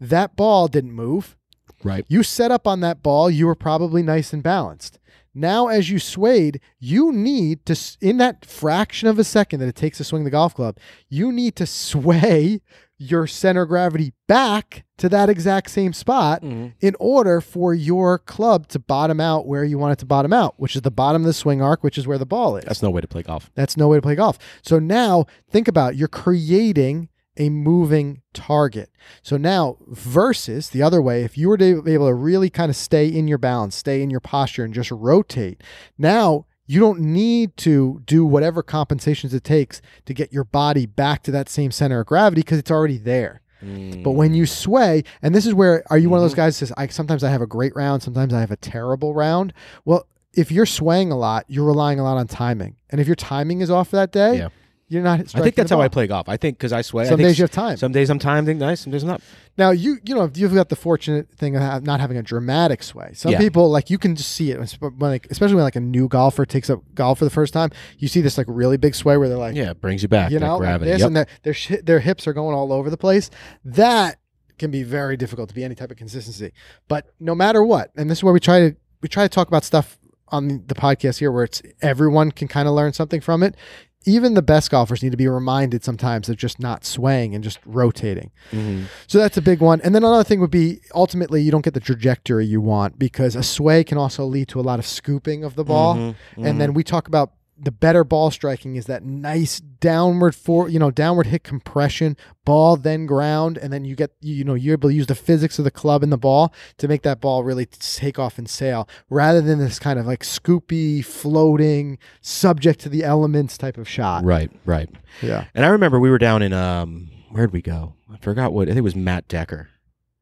that 0.00 0.36
ball 0.36 0.68
didn't 0.68 0.92
move. 0.92 1.36
Right. 1.84 2.04
You 2.08 2.22
set 2.22 2.50
up 2.50 2.66
on 2.66 2.80
that 2.80 3.02
ball, 3.02 3.30
you 3.30 3.46
were 3.46 3.54
probably 3.54 4.02
nice 4.02 4.32
and 4.32 4.42
balanced. 4.42 4.98
Now, 5.34 5.68
as 5.68 5.88
you 5.88 5.98
swayed, 5.98 6.60
you 6.78 7.10
need 7.10 7.64
to, 7.64 7.74
in 8.02 8.18
that 8.18 8.44
fraction 8.44 9.08
of 9.08 9.18
a 9.18 9.24
second 9.24 9.60
that 9.60 9.68
it 9.68 9.74
takes 9.76 9.96
to 9.98 10.04
swing 10.04 10.24
the 10.24 10.30
golf 10.30 10.54
club, 10.54 10.76
you 11.08 11.32
need 11.32 11.56
to 11.56 11.64
sway 11.66 12.60
your 12.98 13.26
center 13.26 13.62
of 13.62 13.68
gravity 13.68 14.12
back 14.28 14.84
to 14.98 15.08
that 15.08 15.28
exact 15.30 15.70
same 15.70 15.92
spot 15.94 16.42
Mhm. 16.42 16.74
in 16.80 16.94
order 17.00 17.40
for 17.40 17.72
your 17.74 18.18
club 18.18 18.68
to 18.68 18.78
bottom 18.78 19.18
out 19.20 19.46
where 19.46 19.64
you 19.64 19.76
want 19.78 19.94
it 19.94 19.98
to 20.00 20.06
bottom 20.06 20.32
out, 20.34 20.54
which 20.58 20.76
is 20.76 20.82
the 20.82 20.90
bottom 20.90 21.22
of 21.22 21.26
the 21.26 21.32
swing 21.32 21.60
arc, 21.62 21.82
which 21.82 21.96
is 21.98 22.06
where 22.06 22.18
the 22.18 22.26
ball 22.26 22.56
is. 22.56 22.64
That's 22.64 22.82
no 22.82 22.90
way 22.90 23.00
to 23.00 23.08
play 23.08 23.22
golf. 23.22 23.50
That's 23.56 23.76
no 23.76 23.88
way 23.88 23.96
to 23.96 24.02
play 24.02 24.14
golf. 24.14 24.38
So 24.62 24.78
now 24.78 25.24
think 25.50 25.66
about 25.66 25.94
it. 25.94 25.98
you're 25.98 26.08
creating 26.08 27.08
a 27.36 27.48
moving 27.48 28.22
target. 28.32 28.90
So 29.22 29.36
now 29.36 29.78
versus 29.88 30.70
the 30.70 30.82
other 30.82 31.00
way, 31.00 31.22
if 31.22 31.38
you 31.38 31.48
were 31.48 31.56
to 31.58 31.82
be 31.82 31.94
able 31.94 32.08
to 32.08 32.14
really 32.14 32.50
kind 32.50 32.70
of 32.70 32.76
stay 32.76 33.06
in 33.06 33.26
your 33.28 33.38
balance, 33.38 33.74
stay 33.76 34.02
in 34.02 34.10
your 34.10 34.20
posture 34.20 34.64
and 34.64 34.74
just 34.74 34.90
rotate, 34.90 35.62
now 35.96 36.46
you 36.66 36.78
don't 36.78 37.00
need 37.00 37.56
to 37.58 38.02
do 38.06 38.24
whatever 38.24 38.62
compensations 38.62 39.34
it 39.34 39.44
takes 39.44 39.82
to 40.04 40.14
get 40.14 40.32
your 40.32 40.44
body 40.44 40.86
back 40.86 41.22
to 41.24 41.30
that 41.30 41.48
same 41.48 41.70
center 41.70 42.00
of 42.00 42.06
gravity 42.06 42.42
because 42.42 42.58
it's 42.58 42.70
already 42.70 42.98
there. 42.98 43.40
Mm. 43.62 44.02
But 44.02 44.12
when 44.12 44.34
you 44.34 44.46
sway, 44.46 45.04
and 45.22 45.34
this 45.34 45.46
is 45.46 45.54
where 45.54 45.84
are 45.90 45.98
you 45.98 46.10
one 46.10 46.18
of 46.18 46.24
those 46.24 46.34
guys 46.34 46.58
that 46.58 46.66
says 46.66 46.74
I 46.76 46.86
sometimes 46.88 47.24
I 47.24 47.30
have 47.30 47.42
a 47.42 47.46
great 47.46 47.74
round, 47.74 48.02
sometimes 48.02 48.32
I 48.34 48.40
have 48.40 48.50
a 48.50 48.56
terrible 48.56 49.14
round? 49.14 49.52
Well, 49.84 50.06
if 50.34 50.50
you're 50.50 50.66
swaying 50.66 51.12
a 51.12 51.16
lot, 51.18 51.44
you're 51.48 51.66
relying 51.66 52.00
a 52.00 52.04
lot 52.04 52.16
on 52.16 52.26
timing. 52.26 52.76
And 52.90 53.00
if 53.00 53.06
your 53.06 53.16
timing 53.16 53.60
is 53.60 53.70
off 53.70 53.90
that 53.90 54.12
day, 54.12 54.38
Yeah. 54.38 54.48
You're 54.92 55.02
not 55.02 55.20
I 55.34 55.40
think 55.40 55.54
that's 55.54 55.70
how 55.70 55.80
I 55.80 55.88
play 55.88 56.06
golf. 56.06 56.28
I 56.28 56.36
think 56.36 56.58
because 56.58 56.72
I 56.72 56.82
sway. 56.82 57.04
I 57.04 57.08
Some 57.08 57.16
think 57.16 57.28
days 57.30 57.38
you 57.38 57.44
have 57.44 57.50
time. 57.50 57.76
Some 57.76 57.92
days 57.92 58.10
I'm 58.10 58.18
timed 58.18 58.48
nice. 58.58 58.80
Some 58.82 58.92
days 58.92 59.02
I'm 59.02 59.08
not. 59.08 59.22
Now 59.56 59.70
you 59.70 59.98
you 60.04 60.14
know 60.14 60.30
you've 60.34 60.54
got 60.54 60.68
the 60.68 60.76
fortunate 60.76 61.30
thing 61.30 61.56
of 61.56 61.82
not 61.82 62.00
having 62.00 62.16
a 62.18 62.22
dramatic 62.22 62.82
sway. 62.82 63.10
Some 63.14 63.32
Yeah. 63.32 63.38
people 63.38 63.70
like 63.70 63.88
you 63.90 63.98
can 63.98 64.14
just 64.16 64.32
see 64.32 64.50
it, 64.50 64.58
when, 64.80 64.98
like 64.98 65.26
especially 65.30 65.54
when 65.56 65.64
like 65.64 65.76
a 65.76 65.80
new 65.80 66.08
golfer 66.08 66.44
takes 66.44 66.68
up 66.68 66.80
golf 66.94 67.18
for 67.18 67.24
the 67.24 67.30
first 67.30 67.52
time. 67.54 67.70
You 67.98 68.08
see 68.08 68.20
this 68.20 68.36
like 68.36 68.46
really 68.48 68.76
big 68.76 68.94
sway 68.94 69.16
where 69.16 69.28
they're 69.28 69.38
like, 69.38 69.54
Yeah, 69.56 69.70
it 69.70 69.80
brings 69.80 70.02
you 70.02 70.08
back. 70.08 70.30
you 70.30 70.38
that 70.38 70.46
know, 70.46 70.58
like 70.58 70.80
this, 70.80 71.00
Yep. 71.00 71.06
and 71.06 71.16
their 71.16 71.26
their, 71.42 71.54
shi 71.54 71.76
their 71.76 72.00
hips 72.00 72.26
are 72.26 72.32
going 72.32 72.54
all 72.54 72.72
over 72.72 72.90
the 72.90 72.96
place. 72.98 73.30
That 73.64 74.18
can 74.58 74.70
be 74.70 74.82
very 74.82 75.16
difficult 75.16 75.48
to 75.48 75.54
be 75.54 75.64
any 75.64 75.74
type 75.74 75.90
of 75.90 75.96
consistency. 75.96 76.52
But 76.88 77.06
no 77.18 77.34
matter 77.34 77.64
what, 77.64 77.90
and 77.96 78.10
this 78.10 78.18
is 78.18 78.24
where 78.24 78.32
we 78.34 78.40
try 78.40 78.58
to 78.70 78.76
we 79.00 79.08
try 79.08 79.24
to 79.24 79.28
talk 79.28 79.48
about 79.48 79.64
stuff 79.64 79.98
on 80.28 80.62
the 80.66 80.74
podcast 80.74 81.18
here 81.18 81.30
where 81.30 81.44
it's 81.44 81.60
everyone 81.82 82.30
can 82.30 82.48
kind 82.48 82.66
of 82.66 82.74
learn 82.74 82.92
something 82.94 83.20
from 83.20 83.42
it. 83.42 83.54
Even 84.04 84.34
the 84.34 84.42
best 84.42 84.70
golfers 84.70 85.02
need 85.02 85.10
to 85.10 85.16
be 85.16 85.28
reminded 85.28 85.84
sometimes 85.84 86.28
of 86.28 86.36
just 86.36 86.58
not 86.58 86.84
swaying 86.84 87.34
and 87.34 87.42
just 87.44 87.58
rotating. 87.64 88.30
Mhm. 88.50 88.84
So 89.06 89.18
that's 89.18 89.36
a 89.36 89.42
big 89.42 89.60
one. 89.60 89.80
And 89.82 89.94
then 89.94 90.02
another 90.04 90.24
thing 90.24 90.40
would 90.40 90.50
be 90.50 90.80
ultimately 90.94 91.42
you 91.42 91.50
don't 91.50 91.64
get 91.64 91.74
the 91.74 91.80
trajectory 91.80 92.44
you 92.46 92.60
want 92.60 92.98
because 92.98 93.36
a 93.36 93.42
sway 93.42 93.84
can 93.84 93.98
also 93.98 94.24
lead 94.24 94.48
to 94.48 94.60
a 94.60 94.62
lot 94.62 94.78
of 94.78 94.86
scooping 94.86 95.44
of 95.44 95.54
the 95.54 95.64
ball. 95.64 95.94
Mhm. 95.96 96.14
And 96.38 96.60
then 96.60 96.74
we 96.74 96.82
talk 96.82 97.06
about 97.08 97.32
the 97.64 97.70
better 97.70 98.02
ball 98.02 98.30
striking 98.32 98.74
is 98.74 98.86
that 98.86 99.04
nice 99.04 99.60
downward 99.60 100.34
for 100.34 100.68
you 100.68 100.78
know 100.78 100.90
downward 100.90 101.26
hit 101.28 101.44
compression 101.44 102.16
ball 102.44 102.76
then 102.76 103.06
ground 103.06 103.56
and 103.56 103.72
then 103.72 103.84
you 103.84 103.94
get 103.94 104.10
you 104.20 104.42
know 104.42 104.54
you're 104.54 104.72
able 104.72 104.88
to 104.88 104.94
use 104.94 105.06
the 105.06 105.14
physics 105.14 105.58
of 105.60 105.64
the 105.64 105.70
club 105.70 106.02
and 106.02 106.10
the 106.10 106.18
ball 106.18 106.52
to 106.76 106.88
make 106.88 107.02
that 107.02 107.20
ball 107.20 107.44
really 107.44 107.64
take 107.66 108.18
off 108.18 108.36
and 108.36 108.50
sail 108.50 108.88
rather 109.08 109.40
than 109.40 109.58
this 109.60 109.78
kind 109.78 109.98
of 109.98 110.06
like 110.06 110.20
scoopy 110.24 111.04
floating 111.04 111.98
subject 112.20 112.80
to 112.80 112.88
the 112.88 113.04
elements 113.04 113.56
type 113.56 113.78
of 113.78 113.88
shot 113.88 114.24
Right, 114.24 114.50
right. 114.64 114.90
yeah 115.20 115.44
And 115.54 115.64
I 115.64 115.68
remember 115.68 116.00
we 116.00 116.10
were 116.10 116.18
down 116.18 116.42
in 116.42 116.52
um, 116.52 117.10
where'd 117.30 117.52
we 117.52 117.62
go? 117.62 117.94
I 118.12 118.16
forgot 118.18 118.52
what. 118.52 118.64
I 118.68 118.72
think 118.72 118.78
it 118.78 118.82
was 118.82 118.96
Matt 118.96 119.28
Decker. 119.28 119.68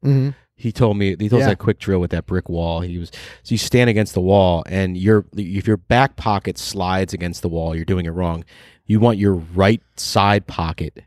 hmm 0.01 0.29
He 0.61 0.71
told 0.71 0.95
me 0.95 1.15
he 1.19 1.27
told 1.27 1.41
us 1.41 1.47
that 1.47 1.57
quick 1.57 1.79
drill 1.79 1.99
with 1.99 2.11
that 2.11 2.27
brick 2.27 2.47
wall. 2.47 2.81
He 2.81 2.99
was 2.99 3.11
so 3.41 3.53
you 3.53 3.57
stand 3.57 3.89
against 3.89 4.13
the 4.13 4.21
wall 4.21 4.63
and 4.67 4.95
your 4.95 5.25
if 5.35 5.65
your 5.65 5.77
back 5.77 6.17
pocket 6.17 6.59
slides 6.59 7.13
against 7.13 7.41
the 7.41 7.49
wall, 7.49 7.75
you're 7.75 7.83
doing 7.83 8.05
it 8.05 8.11
wrong. 8.11 8.45
You 8.85 8.99
want 8.99 9.17
your 9.17 9.33
right 9.33 9.81
side 9.95 10.45
pocket 10.45 11.03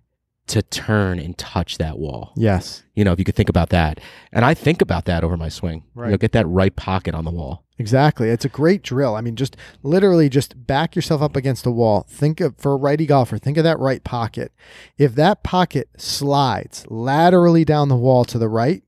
to 0.47 0.61
turn 0.63 1.19
and 1.19 1.39
touch 1.39 1.79
that 1.79 1.99
wall. 1.99 2.33
Yes. 2.37 2.83
You 2.95 3.05
know, 3.05 3.13
if 3.13 3.19
you 3.19 3.25
could 3.25 3.35
think 3.35 3.49
about 3.49 3.71
that. 3.71 4.01
And 4.33 4.45
I 4.45 4.55
think 4.55 4.83
about 4.83 5.05
that 5.07 5.25
over 5.25 5.37
my 5.37 5.49
swing. 5.49 5.85
Right. 5.95 6.07
You 6.07 6.13
know, 6.13 6.19
get 6.19 6.33
that 6.33 6.47
right 6.47 6.75
pocket 6.75 7.15
on 7.15 7.25
the 7.25 7.31
wall. 7.31 7.65
Exactly. 7.79 8.29
It's 8.29 8.45
a 8.45 8.51
great 8.51 8.83
drill. 8.83 9.17
I 9.17 9.21
mean, 9.21 9.37
just 9.37 9.57
literally 9.83 10.29
just 10.29 10.67
back 10.67 10.95
yourself 10.95 11.23
up 11.23 11.35
against 11.35 11.65
the 11.65 11.73
wall. 11.73 12.07
Think 12.09 12.41
of 12.41 12.57
for 12.59 12.73
a 12.73 12.77
righty 12.77 13.07
golfer, 13.07 13.39
think 13.39 13.57
of 13.57 13.65
that 13.65 13.79
right 13.79 14.05
pocket. 14.05 14.53
If 14.99 15.15
that 15.15 15.43
pocket 15.43 15.89
slides 15.97 16.87
laterally 16.89 17.65
down 17.65 17.89
the 17.89 17.97
wall 17.97 18.25
to 18.27 18.39
the 18.39 18.49
right, 18.49 18.83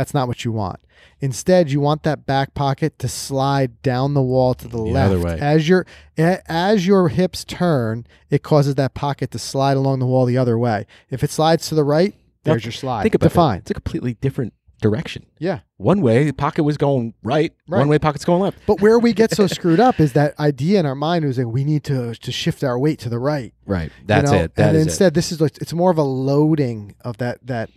that's 0.00 0.14
not 0.14 0.26
what 0.28 0.46
you 0.46 0.50
want. 0.52 0.80
Instead, 1.20 1.70
you 1.70 1.80
want 1.80 2.02
that 2.04 2.24
back 2.24 2.54
pocket 2.54 2.98
to 2.98 3.06
slide 3.06 3.82
down 3.82 4.14
the 4.14 4.22
wall 4.22 4.54
to 4.54 4.66
the, 4.66 4.78
The 4.78 4.82
left. 4.82 5.12
other 5.12 5.20
way. 5.22 5.38
As 5.38 5.68
your 5.68 5.84
as 6.16 6.86
your 6.86 7.08
hips 7.08 7.44
turn, 7.44 8.06
it 8.30 8.42
causes 8.42 8.76
that 8.76 8.94
pocket 8.94 9.30
to 9.32 9.38
slide 9.38 9.76
along 9.76 9.98
the 9.98 10.06
wall 10.06 10.24
the 10.24 10.38
other 10.38 10.58
way. 10.58 10.86
If 11.10 11.22
it 11.22 11.30
slides 11.30 11.68
to 11.68 11.74
the 11.74 11.84
right, 11.84 12.14
there's 12.44 12.64
your 12.64 12.72
slide. 12.72 13.02
Think 13.02 13.14
about 13.14 13.26
that. 13.26 13.34
Define. 13.34 13.58
It's 13.58 13.70
a 13.70 13.74
completely 13.74 14.14
different 14.14 14.54
direction. 14.80 15.26
Yeah. 15.38 15.60
One 15.76 16.00
way, 16.00 16.24
the 16.24 16.32
pocket 16.32 16.64
was 16.64 16.78
going 16.78 17.12
right. 17.22 17.52
Right. 17.68 17.78
One 17.80 17.88
way, 17.88 17.98
pocket's 17.98 18.24
going 18.24 18.40
left. 18.40 18.58
But 18.66 18.80
where 18.80 18.98
we 18.98 19.12
get 19.12 19.30
so 19.30 19.46
screwed 19.58 19.80
up 19.80 20.00
is 20.00 20.14
that 20.14 20.38
idea 20.40 20.80
in 20.80 20.86
our 20.86 20.94
mind 20.94 21.26
was 21.26 21.36
like 21.36 21.46
we 21.46 21.64
need 21.64 21.84
to 21.84 22.14
to 22.14 22.32
shift 22.32 22.64
our 22.64 22.78
weight 22.78 22.98
to 23.00 23.10
the 23.10 23.18
right. 23.18 23.52
Right. 23.66 23.92
That's 24.06 24.30
you 24.32 24.38
know? 24.38 24.44
it. 24.44 24.54
That 24.54 24.68
and 24.68 24.76
is 24.78 24.86
it. 24.86 24.88
instead, 24.88 25.14
this 25.14 25.32
is 25.32 25.40
like 25.40 25.58
it's 25.58 25.74
more 25.74 25.90
of 25.90 25.98
a 25.98 26.02
loading 26.02 26.94
of 27.02 27.18
that 27.18 27.46
that 27.46 27.68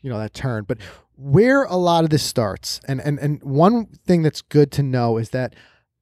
you 0.00 0.10
know 0.10 0.18
that 0.18 0.32
turn. 0.34 0.64
But 0.64 0.78
where 1.16 1.64
a 1.64 1.76
lot 1.76 2.04
of 2.04 2.10
this 2.10 2.22
starts, 2.22 2.80
and 2.86 3.00
and 3.00 3.18
and 3.18 3.42
one 3.42 3.86
thing 4.06 4.22
that's 4.22 4.42
good 4.42 4.70
to 4.72 4.82
know 4.82 5.16
is 5.18 5.30
that 5.30 5.54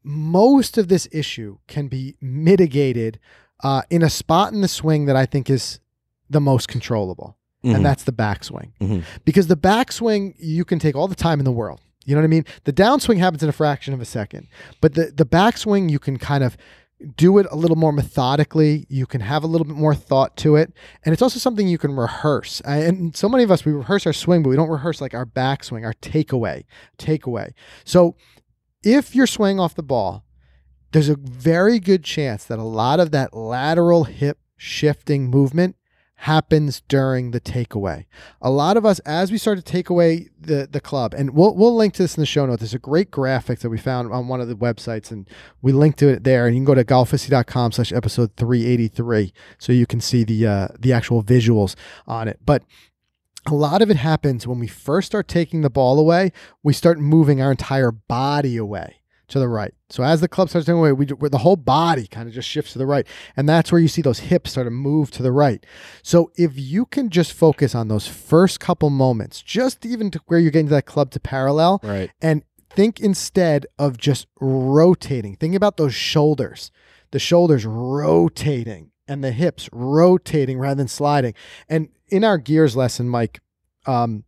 most 0.02 0.76
of 0.76 0.88
this 0.88 1.08
issue 1.12 1.58
can 1.66 1.88
be 1.88 2.16
mitigated 2.20 3.18
uh, 3.62 3.82
in 3.90 4.02
a 4.02 4.10
spot 4.10 4.52
in 4.52 4.60
the 4.60 4.68
swing 4.68 5.06
that 5.06 5.16
I 5.16 5.24
think 5.26 5.48
is 5.48 5.80
the 6.28 6.40
most 6.40 6.68
controllable, 6.68 7.36
Mhm. 7.64 7.76
and 7.76 7.86
that's 7.86 8.04
the 8.04 8.12
backswing. 8.12 8.72
Mhm. 8.80 9.04
Because 9.24 9.46
the 9.46 9.56
backswing 9.56 10.34
you 10.38 10.64
can 10.64 10.78
take 10.78 10.94
all 10.94 11.08
the 11.08 11.14
time 11.14 11.38
in 11.38 11.44
the 11.44 11.52
world. 11.52 11.80
You 12.04 12.14
know 12.14 12.20
what 12.20 12.26
I 12.26 12.28
mean? 12.28 12.44
The 12.64 12.72
downswing 12.72 13.16
happens 13.18 13.42
in 13.42 13.48
a 13.48 13.52
fraction 13.52 13.94
of 13.94 14.00
a 14.00 14.04
second, 14.04 14.48
but 14.82 14.94
the 14.94 15.12
the 15.16 15.24
backswing 15.24 15.90
you 15.90 15.98
can 15.98 16.18
kind 16.18 16.44
of 16.44 16.56
do 17.16 17.38
it 17.38 17.46
a 17.50 17.56
little 17.56 17.76
more 17.76 17.92
methodically. 17.92 18.86
You 18.88 19.06
can 19.06 19.20
have 19.20 19.44
a 19.44 19.46
little 19.46 19.66
bit 19.66 19.76
more 19.76 19.94
thought 19.94 20.36
to 20.38 20.56
it, 20.56 20.72
and 21.04 21.12
it's 21.12 21.22
also 21.22 21.38
something 21.38 21.68
you 21.68 21.78
can 21.78 21.96
rehearse. 21.96 22.60
And 22.62 23.16
so 23.16 23.28
many 23.28 23.44
of 23.44 23.50
us 23.50 23.64
we 23.64 23.72
rehearse 23.72 24.06
our 24.06 24.12
swing, 24.12 24.42
but 24.42 24.50
we 24.50 24.56
don't 24.56 24.70
rehearse 24.70 25.00
like 25.00 25.14
our 25.14 25.26
backswing, 25.26 25.84
our 25.84 25.94
takeaway, 25.94 26.64
takeaway. 26.98 27.52
So 27.84 28.16
if 28.82 29.14
you're 29.14 29.26
swaying 29.26 29.60
off 29.60 29.74
the 29.74 29.82
ball, 29.82 30.24
there's 30.92 31.08
a 31.08 31.16
very 31.16 31.80
good 31.80 32.04
chance 32.04 32.44
that 32.44 32.58
a 32.58 32.64
lot 32.64 33.00
of 33.00 33.10
that 33.10 33.34
lateral 33.34 34.04
hip 34.04 34.38
shifting 34.56 35.28
movement 35.28 35.76
happens 36.16 36.82
during 36.88 37.32
the 37.32 37.40
takeaway. 37.40 38.06
A 38.40 38.50
lot 38.50 38.76
of 38.76 38.86
us, 38.86 38.98
as 39.00 39.30
we 39.30 39.38
start 39.38 39.58
to 39.58 39.64
take 39.64 39.90
away 39.90 40.28
the 40.40 40.68
the 40.70 40.80
club, 40.80 41.14
and 41.14 41.30
we'll 41.30 41.54
we'll 41.54 41.74
link 41.74 41.94
to 41.94 42.02
this 42.02 42.16
in 42.16 42.20
the 42.22 42.26
show 42.26 42.46
notes. 42.46 42.60
There's 42.60 42.74
a 42.74 42.78
great 42.78 43.10
graphic 43.10 43.60
that 43.60 43.70
we 43.70 43.78
found 43.78 44.12
on 44.12 44.28
one 44.28 44.40
of 44.40 44.48
the 44.48 44.56
websites, 44.56 45.10
and 45.10 45.28
we 45.60 45.72
linked 45.72 45.98
to 45.98 46.08
it 46.08 46.24
there. 46.24 46.46
And 46.46 46.54
you 46.54 46.60
can 46.60 46.64
go 46.64 46.74
to 46.74 46.84
golficity.com 46.84 47.72
slash 47.72 47.92
episode 47.92 48.36
383 48.36 49.32
so 49.58 49.72
you 49.72 49.86
can 49.86 50.00
see 50.00 50.24
the 50.24 50.46
uh, 50.46 50.68
the 50.78 50.92
actual 50.92 51.22
visuals 51.22 51.74
on 52.06 52.28
it. 52.28 52.40
But 52.44 52.62
a 53.46 53.54
lot 53.54 53.82
of 53.82 53.90
it 53.90 53.96
happens 53.96 54.46
when 54.46 54.58
we 54.58 54.66
first 54.66 55.06
start 55.06 55.28
taking 55.28 55.60
the 55.60 55.70
ball 55.70 55.98
away. 55.98 56.32
We 56.62 56.72
start 56.72 56.98
moving 56.98 57.42
our 57.42 57.50
entire 57.50 57.90
body 57.90 58.56
away 58.56 59.00
to 59.28 59.38
the 59.38 59.48
right. 59.48 59.72
So 59.90 60.02
as 60.02 60.20
the 60.20 60.28
club 60.28 60.48
starts 60.48 60.66
taking 60.66 60.78
away, 60.78 60.92
we 60.92 61.06
where 61.06 61.30
the 61.30 61.38
whole 61.38 61.56
body 61.56 62.06
kind 62.06 62.28
of 62.28 62.34
just 62.34 62.48
shifts 62.48 62.72
to 62.72 62.78
the 62.78 62.86
right, 62.86 63.06
and 63.36 63.48
that's 63.48 63.70
where 63.72 63.80
you 63.80 63.88
see 63.88 64.02
those 64.02 64.18
hips 64.20 64.52
start 64.52 64.66
to 64.66 64.70
move 64.70 65.10
to 65.12 65.22
the 65.22 65.32
right. 65.32 65.64
So 66.02 66.30
if 66.36 66.52
you 66.54 66.86
can 66.86 67.10
just 67.10 67.32
focus 67.32 67.74
on 67.74 67.88
those 67.88 68.06
first 68.06 68.60
couple 68.60 68.90
moments, 68.90 69.40
just 69.42 69.84
even 69.86 70.10
to 70.12 70.20
where 70.26 70.38
you're 70.38 70.50
getting 70.50 70.68
that 70.68 70.86
club 70.86 71.10
to 71.12 71.20
parallel, 71.20 71.80
Right. 71.82 72.10
and 72.20 72.42
think 72.70 72.98
instead 73.00 73.66
of 73.78 73.96
just 73.98 74.26
rotating. 74.40 75.36
Think 75.36 75.54
about 75.54 75.76
those 75.76 75.94
shoulders, 75.94 76.70
the 77.12 77.18
shoulders 77.20 77.64
rotating 77.64 78.90
and 79.06 79.22
the 79.22 79.32
hips 79.32 79.68
rotating 79.72 80.58
rather 80.58 80.74
than 80.76 80.88
sliding. 80.88 81.34
And 81.68 81.88
in 82.08 82.24
our 82.24 82.38
gears 82.38 82.74
lesson, 82.76 83.08
Mike, 83.08 83.40
um, 83.86 84.24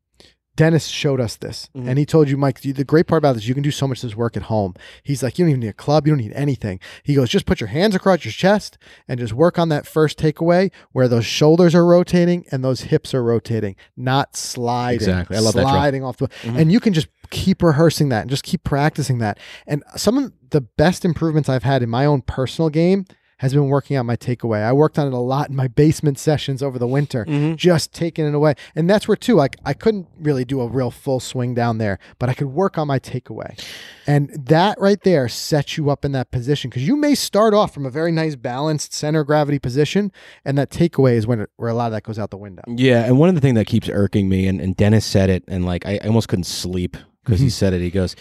Dennis 0.57 0.87
showed 0.87 1.21
us 1.21 1.37
this, 1.37 1.69
Mhm. 1.77 1.87
and 1.89 1.99
he 1.99 2.07
told 2.07 2.29
you, 2.29 2.37
Mike, 2.37 2.61
the 2.63 2.83
great 2.85 3.07
part 3.07 3.19
about 3.19 3.35
this, 3.35 3.47
you 3.47 3.55
can 3.55 3.63
do 3.63 3.71
so 3.71 3.87
much 3.87 3.99
of 4.03 4.09
this 4.11 4.17
work 4.17 4.37
at 4.37 4.45
home. 4.45 4.75
He's 5.03 5.23
like, 5.23 5.39
you 5.39 5.45
don't 5.45 5.51
even 5.51 5.61
need 5.61 5.69
a 5.69 5.73
club, 5.75 6.07
you 6.07 6.13
don't 6.15 6.23
need 6.23 6.33
anything. 6.33 6.81
He 7.03 7.15
goes, 7.15 7.29
just 7.29 7.47
put 7.47 7.61
your 7.61 7.69
hands 7.69 7.95
across 7.95 8.25
your 8.25 8.33
chest 8.33 8.79
and 9.07 9.21
just 9.21 9.33
work 9.35 9.59
on 9.59 9.69
that 9.69 9.87
first 9.87 10.19
takeaway 10.19 10.71
where 10.93 11.09
those 11.09 11.27
shoulders 11.27 11.75
are 11.75 11.85
rotating 11.85 12.45
and 12.51 12.65
those 12.65 12.83
hips 12.83 13.13
are 13.15 13.23
rotating, 13.23 13.77
not 13.97 14.35
sliding. 14.37 14.97
Exactly. 15.09 15.37
I 15.37 15.41
love 15.41 15.55
that 15.55 15.63
sliding 15.63 16.03
off 16.03 16.17
the. 16.17 16.29
Mhm. 16.29 16.59
And 16.59 16.73
you 16.73 16.81
can 16.81 16.93
just 16.95 17.09
keep 17.31 17.63
rehearsing 17.63 18.09
that 18.09 18.23
and 18.23 18.31
just 18.31 18.45
keep 18.45 18.65
practicing 18.65 19.19
that. 19.19 19.39
And 19.67 19.83
some 19.97 20.17
of 20.17 20.33
the 20.51 20.61
best 20.63 21.05
improvements 21.05 21.49
I've 21.49 21.65
had 21.65 21.83
in 21.83 21.91
my 21.91 22.07
own 22.07 22.23
personal 22.23 22.71
game 22.71 23.05
has 23.39 23.53
been 23.53 23.69
working 23.69 23.97
on 23.99 24.07
my 24.07 24.17
takeaway. 24.17 24.63
I 24.63 24.73
worked 24.73 24.99
on 24.99 25.07
it 25.07 25.13
a 25.13 25.19
lot 25.19 25.51
in 25.51 25.57
my 25.57 25.69
basement 25.69 26.19
sessions 26.19 26.63
over 26.63 26.79
the 26.79 26.87
winter, 26.87 27.25
Mhm. 27.27 27.57
just 27.57 27.93
taking 27.93 28.27
it 28.27 28.35
away. 28.35 28.55
And 28.75 28.89
that's 28.89 29.07
where 29.07 29.17
too, 29.17 29.35
like 29.35 29.57
I 29.65 29.75
couldn't 29.75 30.07
really 30.19 30.45
do 30.45 30.61
a 30.63 30.67
real 30.69 30.91
full 30.91 31.21
swing 31.21 31.55
down 31.55 31.79
there, 31.79 31.99
but 32.19 32.29
I 32.31 32.35
could 32.35 32.49
work 32.49 32.79
on 32.79 32.87
my 32.89 32.99
takeaway. 32.99 33.59
And 34.07 34.31
that 34.47 34.81
right 34.81 35.01
there 35.03 35.29
sets 35.29 35.77
you 35.77 35.91
up 35.91 36.05
in 36.05 36.13
that 36.13 36.31
position 36.31 36.71
because 36.71 36.87
you 36.87 36.97
may 36.97 37.15
start 37.15 37.53
off 37.53 37.75
from 37.75 37.85
a 37.85 37.91
very 37.91 38.13
nice 38.13 38.37
balanced 38.37 38.95
center 38.95 39.23
gravity 39.25 39.59
position, 39.59 40.13
and 40.45 40.57
that 40.57 40.71
takeaway 40.71 41.13
is 41.17 41.27
when 41.27 41.41
it, 41.41 41.51
where 41.57 41.69
a 41.69 41.75
lot 41.75 41.87
of 41.87 41.93
that 41.93 42.05
goes 42.05 42.19
out 42.19 42.31
the 42.31 42.37
window. 42.37 42.63
Yeah, 42.69 43.05
and 43.05 43.19
one 43.19 43.29
of 43.29 43.35
the 43.35 43.41
things 43.41 43.57
that 43.57 43.67
keeps 43.67 43.89
irking 43.89 44.29
me, 44.29 44.47
and, 44.47 44.61
and 44.61 44.77
Dennis 44.77 45.05
said 45.05 45.29
it, 45.29 45.45
and 45.49 45.67
like 45.67 45.85
I, 45.85 45.99
I 46.03 46.07
almost 46.07 46.29
couldn't 46.29 46.45
sleep 46.45 46.97
because 47.25 47.39
Mm-hmm. 47.41 47.45
he 47.47 47.51
said 47.51 47.73
it. 47.75 47.81
He 47.81 47.91
goes, 47.91 48.15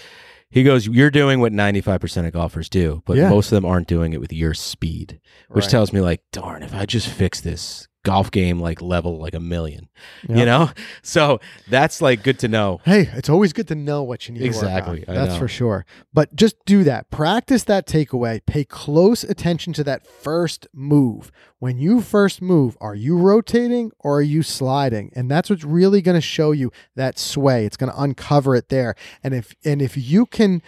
he 0.49 0.63
goes, 0.63 0.87
you're 0.87 1.11
doing 1.11 1.39
what 1.39 1.51
95 1.53 1.99
percent 2.01 2.27
of 2.27 2.33
golfers 2.33 2.69
do, 2.69 3.01
but 3.05 3.17
Yeah. 3.17 3.29
most 3.29 3.47
of 3.51 3.55
them 3.55 3.65
aren't 3.65 3.87
doing 3.87 4.13
it 4.13 4.19
with 4.21 4.31
your 4.33 4.53
speed, 4.53 5.19
which 5.49 5.65
Right. 5.65 5.71
tells 5.71 5.91
me 5.93 6.01
like, 6.01 6.21
darn, 6.31 6.63
if 6.63 6.73
I 6.73 6.85
just 6.85 7.07
fix 7.07 7.41
this 7.41 7.87
golf 8.05 8.31
game 8.31 8.59
like 8.61 8.81
level 8.81 9.17
like 9.17 9.33
a 9.33 9.39
million, 9.41 9.89
Yep. 10.29 10.37
you 10.37 10.45
know. 10.45 10.69
So 11.01 11.41
that's 11.69 12.01
like 12.01 12.23
good 12.23 12.39
to 12.39 12.47
know. 12.47 12.79
Hey, 12.85 13.09
it's 13.13 13.27
always 13.29 13.51
good 13.51 13.67
to 13.67 13.75
know 13.75 14.01
what 14.03 14.27
you 14.29 14.33
need 14.35 14.43
Exactly, 14.43 15.01
to 15.01 15.01
work 15.01 15.09
on. 15.09 15.15
That's 15.15 15.37
for 15.37 15.49
sure. 15.49 15.85
But 16.13 16.33
just 16.35 16.55
do 16.65 16.83
that. 16.85 17.09
Practice 17.09 17.63
that 17.65 17.85
takeaway. 17.87 18.39
Pay 18.45 18.63
close 18.63 19.23
attention 19.25 19.73
to 19.73 19.83
that 19.83 20.07
first 20.07 20.67
move. 20.73 21.31
When 21.59 21.77
you 21.77 21.99
first 22.01 22.41
move, 22.41 22.77
are 22.79 22.95
you 22.95 23.17
rotating 23.17 23.91
or 23.99 24.19
are 24.19 24.21
you 24.21 24.43
sliding? 24.43 25.11
And 25.15 25.29
that's 25.29 25.49
what's 25.49 25.63
really 25.63 26.01
going 26.01 26.15
to 26.15 26.21
show 26.21 26.51
you 26.51 26.71
that 26.95 27.17
sway. 27.17 27.65
It's 27.65 27.77
going 27.77 27.91
to 27.91 27.99
uncover 28.01 28.55
it 28.55 28.69
there. 28.69 28.95
And 29.23 29.33
if 29.33 29.53
and 29.65 29.81
if 29.81 29.97
you 29.97 30.25
can 30.27 30.61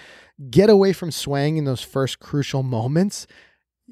get 0.50 0.70
away 0.70 0.94
from 0.94 1.12
swaying 1.12 1.58
in 1.58 1.66
those 1.66 1.82
first 1.82 2.20
crucial 2.20 2.64
moments, 2.64 3.28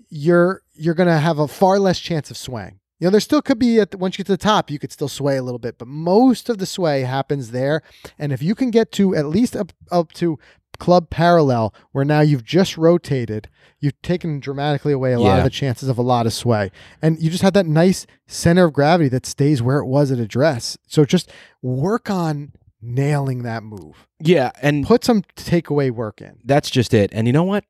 you're 0.10 0.62
you're 0.74 0.94
going 0.96 1.08
to 1.10 1.18
have 1.20 1.40
a 1.40 1.48
far 1.48 1.80
less 1.80 2.00
chance 2.00 2.32
of 2.32 2.38
swaying. 2.38 2.80
You 3.00 3.08
know, 3.08 3.12
there 3.12 3.20
still 3.20 3.42
could 3.42 3.60
be 3.60 3.80
at 3.80 3.92
the, 3.92 3.98
once 3.98 4.16
you 4.18 4.24
get 4.24 4.28
to 4.28 4.34
the 4.34 4.38
top, 4.38 4.72
you 4.72 4.80
could 4.80 4.92
still 4.92 5.10
sway 5.10 5.36
a 5.36 5.44
little 5.44 5.60
bit, 5.60 5.78
but 5.78 5.88
most 5.88 6.50
of 6.50 6.60
the 6.60 6.66
sway 6.66 7.02
happens 7.02 7.52
there. 7.52 7.82
And 8.18 8.32
if 8.32 8.42
you 8.42 8.56
can 8.56 8.72
get 8.72 8.92
to 8.94 9.14
at 9.16 9.26
least 9.26 9.56
up 9.56 9.74
up 9.92 10.14
to 10.14 10.40
club 10.80 11.10
parallel, 11.10 11.74
where 11.92 12.06
now 12.06 12.20
you've 12.22 12.44
just 12.44 12.78
rotated, 12.78 13.50
you've 13.80 14.02
taken 14.02 14.40
dramatically 14.40 14.92
away 14.94 15.14
a 15.14 15.20
lot 15.20 15.38
of 15.38 15.44
the 15.46 15.50
chances 15.50 15.88
of 15.90 15.98
a 15.98 16.02
lot 16.02 16.26
of 16.26 16.34
sway, 16.34 16.70
and 17.02 17.22
you 17.22 17.30
just 17.30 17.44
have 17.44 17.54
that 17.54 17.66
nice 17.66 18.06
center 18.28 18.66
of 18.66 18.74
gravity 18.74 19.10
that 19.10 19.26
stays 19.26 19.62
where 19.62 19.80
it 19.80 19.86
was 19.86 20.12
at 20.12 20.20
address. 20.20 20.78
So 20.88 21.06
just 21.06 21.32
work 21.62 22.10
on 22.10 22.52
nailing 22.82 23.44
that 23.44 23.64
move. 23.64 24.08
Yeah, 24.20 24.52
and 24.62 24.86
Put 24.86 25.04
some 25.04 25.24
takeaway 25.36 25.92
work 25.92 26.22
in. 26.22 26.38
that's 26.46 26.70
just 26.70 26.94
it. 26.94 27.10
And 27.14 27.26
you 27.28 27.34
know 27.34 27.44
what? 27.44 27.64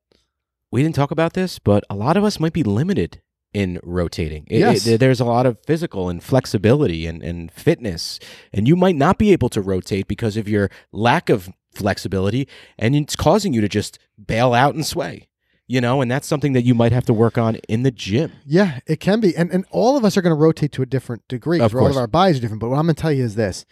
We 0.72 0.82
didn't 0.82 0.96
talk 0.96 1.10
about 1.12 1.32
this, 1.34 1.58
but 1.58 1.84
a 1.88 1.94
lot 1.94 2.16
of 2.16 2.24
us 2.24 2.38
might 2.40 2.52
be 2.52 2.62
limited 2.64 3.20
in 3.56 3.80
rotating. 3.82 4.44
It- 4.48 4.58
Yes. 4.58 4.86
it- 4.86 5.00
there's 5.00 5.20
a 5.20 5.24
lot 5.24 5.46
of 5.46 5.56
physical 5.66 6.08
and 6.10 6.22
flexibility 6.22 7.06
and, 7.06 7.22
and 7.22 7.50
fitness, 7.50 8.20
and 8.52 8.68
you 8.68 8.76
might 8.76 8.96
not 8.96 9.16
be 9.18 9.32
able 9.32 9.48
to 9.50 9.60
rotate 9.62 10.06
because 10.08 10.36
of 10.36 10.46
your 10.48 10.70
lack 10.92 11.30
of 11.30 11.48
flexibility, 11.74 12.46
and 12.78 12.94
it's 12.94 13.16
causing 13.16 13.52
you 13.54 13.60
to 13.62 13.68
just 13.68 13.98
bail 14.32 14.52
out 14.52 14.74
and 14.74 14.84
sway. 14.84 15.28
You 15.68 15.80
know, 15.80 16.00
and 16.00 16.08
that's 16.08 16.28
something 16.28 16.52
that 16.52 16.62
you 16.64 16.74
might 16.76 16.92
have 16.92 17.06
to 17.06 17.12
work 17.12 17.36
on 17.36 17.56
in 17.68 17.82
the 17.82 17.90
gym. 17.90 18.30
Yeah, 18.46 18.78
it 18.86 19.00
can 19.00 19.18
be. 19.18 19.34
And 19.36 19.50
and 19.50 19.64
all 19.72 19.96
of 19.96 20.04
us 20.04 20.16
are 20.16 20.22
going 20.22 20.30
to 20.36 20.40
rotate 20.40 20.70
to 20.72 20.82
a 20.82 20.86
different 20.86 21.26
degree 21.26 21.58
Of 21.60 21.72
because 21.72 21.82
all 21.82 21.90
of 21.90 21.96
our 21.96 22.06
bodies 22.06 22.36
are 22.38 22.40
different. 22.40 22.60
But 22.60 22.68
what 22.70 22.78
I'm 22.78 22.84
going 22.86 22.94
to 22.94 23.02
tell 23.02 23.10
you 23.12 23.24
is 23.24 23.34
this. 23.34 23.64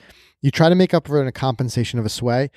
You 0.42 0.50
try 0.50 0.68
to 0.68 0.74
make 0.74 0.92
up 0.92 1.06
for 1.06 1.22
it 1.22 1.28
a 1.28 1.32
compensation 1.32 2.00
of 2.00 2.04
a 2.04 2.08
sway. 2.08 2.50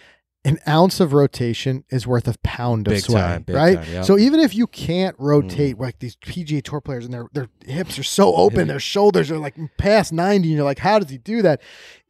An 0.47 0.59
ounce 0.67 0.99
of 1.01 1.11
rotation 1.13 1.83
is 1.89 2.07
worth 2.07 2.27
a 2.27 2.33
pound 2.41 2.87
of 2.87 2.93
Big 2.93 3.03
sway, 3.03 3.19
time, 3.19 3.41
big 3.43 3.55
right? 3.55 3.75
time. 3.75 3.85
Mm. 3.85 4.05
So 4.05 4.17
even 4.17 4.39
if 4.39 4.55
you 4.55 4.65
can't 4.65 5.13
rotate, 5.19 5.77
like 5.77 5.99
these 5.99 6.15
PGA 6.15 6.63
Tour 6.63 6.79
players, 6.79 7.03
and 7.05 7.13
their 7.13 7.27
their 7.33 7.49
hips 7.65 7.99
are 7.99 8.03
so 8.03 8.33
open, 8.33 8.67
their 8.69 8.79
shoulders 8.79 9.29
are 9.29 9.37
like 9.37 9.55
past 9.77 10.13
ninety, 10.13 10.47
and 10.47 10.55
you're 10.55 10.63
like, 10.65 10.79
how 10.79 10.99
does 10.99 11.09
he 11.09 11.17
do 11.17 11.41
that? 11.41 11.61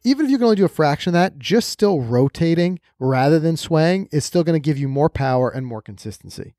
Even 0.04 0.24
if 0.24 0.30
you 0.30 0.38
can 0.38 0.44
only 0.44 0.56
do 0.56 0.64
a 0.64 0.68
fraction 0.68 1.10
of 1.10 1.14
that, 1.14 1.38
just 1.38 1.68
still 1.70 2.00
rotating 2.00 2.78
rather 3.00 3.40
than 3.40 3.56
swaying 3.56 4.08
is 4.12 4.24
still 4.24 4.44
going 4.44 4.54
to 4.54 4.64
give 4.64 4.78
you 4.78 4.86
more 4.88 5.10
power 5.10 5.50
and 5.50 5.66
more 5.66 5.82
consistency, 5.82 6.54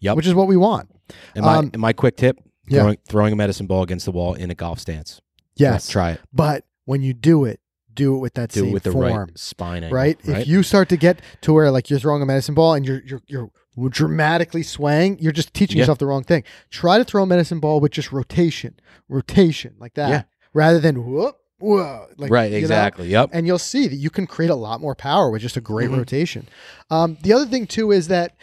Yep. 0.00 0.16
which 0.16 0.26
is 0.26 0.34
what 0.34 0.46
we 0.48 0.56
want. 0.58 0.90
And 1.34 1.46
my, 1.46 1.56
Um, 1.56 1.70
and 1.72 1.80
my 1.80 1.94
quick 1.94 2.18
tip: 2.18 2.38
yeah. 2.68 2.80
throwing, 2.82 2.98
throwing 3.08 3.32
a 3.32 3.36
medicine 3.36 3.66
ball 3.66 3.82
against 3.82 4.04
the 4.04 4.12
wall 4.12 4.34
in 4.34 4.50
a 4.50 4.54
golf 4.54 4.78
stance. 4.80 5.22
Yes. 5.56 5.88
try 5.88 6.10
it. 6.12 6.20
But 6.30 6.64
when 6.84 7.00
you 7.00 7.14
do 7.14 7.46
it, 7.46 7.60
do 7.94 8.14
it 8.14 8.18
with 8.18 8.34
that 8.34 8.50
Do 8.50 8.60
same 8.60 8.68
it 8.70 8.72
with 8.72 8.82
the 8.84 8.92
form. 8.92 9.12
right 9.12 9.38
spine 9.38 9.84
angle. 9.84 9.96
right? 9.96 10.18
If 10.24 10.46
you 10.46 10.62
start 10.62 10.88
to 10.90 10.96
get 10.96 11.20
to 11.42 11.52
where 11.52 11.70
like 11.70 11.90
you're 11.90 11.98
throwing 11.98 12.22
a 12.22 12.26
medicine 12.26 12.54
ball 12.54 12.74
and 12.74 12.86
you're 12.86 13.02
you're 13.06 13.22
you're 13.26 13.50
dramatically 13.90 14.62
swaying, 14.62 15.18
you're 15.18 15.32
just 15.32 15.52
teaching 15.54 15.76
Yeah. 15.78 15.82
yourself 15.82 15.98
the 15.98 16.06
wrong 16.06 16.24
thing. 16.24 16.44
Try 16.70 16.98
to 16.98 17.04
throw 17.04 17.22
a 17.22 17.26
medicine 17.26 17.60
ball 17.60 17.80
with 17.80 17.92
just 17.92 18.12
rotation, 18.12 18.74
rotation 19.08 19.74
like 19.78 19.94
that, 19.94 20.08
Yeah. 20.08 20.22
rather 20.52 20.78
than 20.78 21.04
whoop, 21.06 21.36
whoa, 21.58 22.06
like 22.18 22.30
right, 22.30 22.46
you 22.50 22.52
know? 22.52 22.58
exactly. 22.58 23.08
Yep. 23.08 23.30
And 23.32 23.46
you'll 23.46 23.58
see 23.58 23.86
that 23.88 23.96
you 23.96 24.10
can 24.10 24.26
create 24.26 24.50
a 24.50 24.54
lot 24.54 24.80
more 24.80 24.94
power 24.94 25.30
with 25.30 25.42
just 25.42 25.56
a 25.56 25.60
great 25.60 25.90
Mhm. 25.90 25.98
rotation. 25.98 26.48
Um, 26.90 27.16
the 27.22 27.32
other 27.32 27.46
thing 27.46 27.66
too 27.66 27.92
is 27.92 28.08
that. 28.08 28.34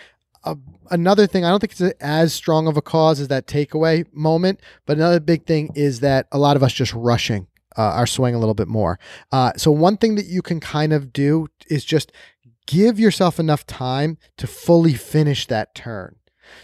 Uh, 0.45 0.55
another 0.89 1.27
thing, 1.27 1.43
I 1.43 1.49
don't 1.49 1.59
think 1.59 1.73
it's 1.73 1.81
a- 1.81 2.01
as 2.01 2.31
strong 2.31 2.65
of 2.67 2.77
a 2.77 2.81
cause 2.81 3.19
as 3.19 3.27
that 3.27 3.45
takeaway 3.45 4.05
moment, 4.13 4.61
but 4.85 4.95
another 4.95 5.19
big 5.19 5.45
thing 5.45 5.69
is 5.75 5.99
that 5.99 6.27
a 6.31 6.37
lot 6.39 6.55
of 6.55 6.63
us 6.63 6.71
just 6.71 6.93
rushing 6.93 7.47
uh, 7.77 7.81
our 7.81 8.07
swing 8.07 8.35
a 8.35 8.39
little 8.39 8.53
bit 8.53 8.67
more. 8.67 8.99
Uh, 9.31 9.51
so 9.57 9.71
one 9.71 9.97
thing 9.97 10.15
that 10.15 10.25
you 10.25 10.41
can 10.41 10.59
kind 10.59 10.93
of 10.93 11.13
do 11.13 11.47
is 11.69 11.85
just 11.85 12.11
give 12.67 12.99
yourself 12.99 13.39
enough 13.39 13.65
time 13.65 14.17
to 14.37 14.47
fully 14.47 14.93
finish 14.93 15.47
that 15.47 15.73
turn. 15.75 16.15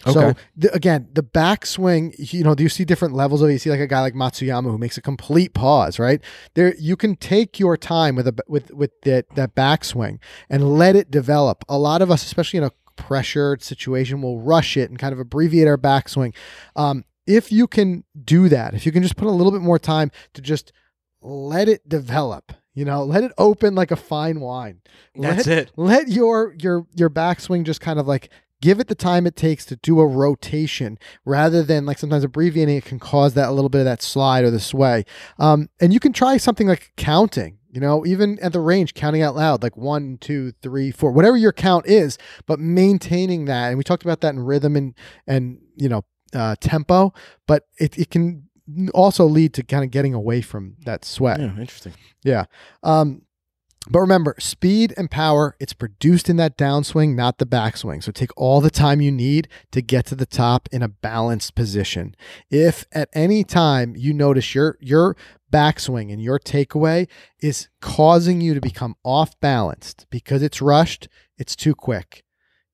So 0.08 0.20
Okay. 0.30 0.40
the, 0.58 0.74
again, 0.74 1.10
the 1.14 1.22
backswing, 1.22 2.16
you 2.34 2.44
know, 2.44 2.56
do 2.56 2.64
you 2.64 2.70
see 2.70 2.86
different 2.86 3.14
levels 3.14 3.44
of 3.44 3.50
it? 3.50 3.54
You 3.54 3.60
see 3.60 3.70
like 3.70 3.80
a 3.80 3.88
guy 3.88 4.02
like 4.02 4.16
Matsuyama 4.16 4.64
who 4.72 4.80
makes 4.80 4.98
a 4.98 5.02
complete 5.02 5.54
pause, 5.54 6.00
right? 6.00 6.22
There 6.56 6.74
you 6.80 6.96
can 6.96 7.16
take 7.16 7.60
your 7.60 7.78
time 7.78 8.16
with 8.16 8.28
a 8.28 8.36
with 8.48 8.72
with 8.72 9.00
that 9.02 9.26
that 9.36 9.54
backswing 9.54 10.18
and 10.50 10.76
let 10.78 10.96
it 10.96 11.12
develop. 11.12 11.64
A 11.70 11.78
lot 11.78 12.02
of 12.02 12.10
us, 12.10 12.24
especially 12.24 12.58
in 12.58 12.64
a 12.64 12.72
pressured 12.96 13.62
situation, 13.62 14.24
will 14.24 14.40
rush 14.42 14.76
it 14.76 14.90
and 14.90 14.98
kind 14.98 15.14
of 15.14 15.20
abbreviate 15.20 15.68
our 15.68 15.78
backswing. 15.78 16.34
Um, 16.76 17.04
if 17.28 17.52
you 17.52 17.68
can 17.68 18.06
do 18.24 18.50
that, 18.50 18.74
if 18.74 18.86
you 18.88 18.92
can 18.92 19.04
just 19.04 19.18
put 19.18 19.28
a 19.28 19.32
little 19.32 19.52
bit 19.52 19.62
more 19.62 19.78
time 19.80 20.10
to 20.34 20.42
just 20.42 20.72
let 21.26 21.68
it 21.68 21.88
develop, 21.88 22.54
you 22.74 22.86
know, 22.86 23.04
let 23.04 23.24
it 23.24 23.32
open 23.38 23.76
like 23.76 23.92
a 23.92 23.96
fine 23.96 24.40
wine. 24.40 24.82
That's 25.16 25.48
let, 25.48 25.58
it. 25.58 25.72
Let 25.76 26.08
your 26.10 26.56
your 26.60 26.86
your 26.94 27.10
backswing 27.10 27.64
just 27.64 27.82
kind 27.82 28.00
of 28.00 28.08
like 28.08 28.30
give 28.62 28.80
it 28.80 28.88
the 28.88 28.96
time 28.96 29.28
it 29.28 29.36
takes 29.36 29.66
to 29.66 29.76
do 29.78 30.00
a 30.00 30.08
rotation 30.08 30.98
rather 31.26 31.62
than 31.62 31.86
like 31.86 31.98
sometimes 31.98 32.24
abbreviating 32.24 32.78
it 32.78 32.86
can 32.86 33.00
cause 33.00 33.34
that 33.34 33.50
a 33.50 33.52
little 33.52 33.70
bit 33.70 33.80
of 33.80 33.86
that 33.86 34.02
slide 34.02 34.44
or 34.44 34.52
the 34.52 34.60
sway. 34.60 35.04
Um, 35.38 35.70
and 35.82 35.94
you 35.94 36.00
can 36.00 36.14
try 36.14 36.38
something 36.38 36.68
like 36.68 36.92
counting. 36.96 37.58
You 37.72 37.82
know, 37.82 38.06
even 38.06 38.40
at 38.40 38.54
the 38.54 38.62
range, 38.62 38.94
counting 38.94 39.22
out 39.22 39.36
loud, 39.36 39.62
like 39.62 39.76
one, 39.76 40.18
two, 40.22 40.54
three, 40.62 40.92
four, 40.92 41.12
whatever 41.12 41.36
your 41.36 41.52
count 41.52 41.86
is, 41.88 42.18
but 42.46 42.58
maintaining 42.58 43.46
that. 43.46 43.68
And 43.68 43.78
we 43.78 43.84
talked 43.84 44.04
about 44.04 44.22
that 44.22 44.34
in 44.34 44.40
rhythm 44.40 44.78
and 44.78 44.94
and 45.28 45.60
you 45.76 45.90
know 45.90 46.06
uh, 46.34 46.56
tempo, 46.62 47.14
but 47.48 47.64
it, 47.78 47.98
it 47.98 48.10
can 48.10 48.45
also 48.94 49.26
lead 49.26 49.54
to 49.54 49.64
kind 49.64 49.84
of 49.84 49.92
getting 49.92 50.14
away 50.14 50.42
from 50.42 50.76
that 50.86 51.06
sway. 51.06 51.36
Yeah, 51.40 51.58
interesting. 51.60 51.94
Yeah. 52.24 52.46
Um, 52.84 53.22
but 53.88 54.00
remember, 54.00 54.36
speed 54.40 54.94
and 54.98 55.12
power, 55.12 55.56
it's 55.60 55.74
produced 55.74 56.28
in 56.28 56.38
that 56.38 56.58
downswing, 56.58 57.16
not 57.16 57.38
the 57.38 57.46
backswing. 57.46 58.04
So 58.04 58.12
take 58.12 58.32
all 58.36 58.60
the 58.60 58.72
time 58.72 59.00
you 59.00 59.12
need 59.12 59.48
to 59.72 59.82
get 59.82 60.08
to 60.08 60.16
the 60.16 60.26
top 60.26 60.68
in 60.72 60.82
a 60.82 60.88
balanced 60.88 61.54
position. 61.54 62.16
If 62.50 62.86
at 62.92 63.10
any 63.14 63.44
time 63.44 63.96
you 63.96 64.14
notice 64.14 64.56
your 64.56 64.78
your 64.82 65.16
backswing 65.52 66.12
and 66.12 66.22
your 66.22 66.40
takeaway 66.40 67.08
is 67.40 67.70
causing 67.80 68.42
you 68.42 68.56
to 68.56 68.62
become 68.62 68.96
off 69.04 69.40
balanced 69.40 70.08
because 70.10 70.42
it's 70.42 70.62
rushed, 70.62 71.08
it's 71.38 71.56
too 71.56 71.76
quick. 71.76 72.24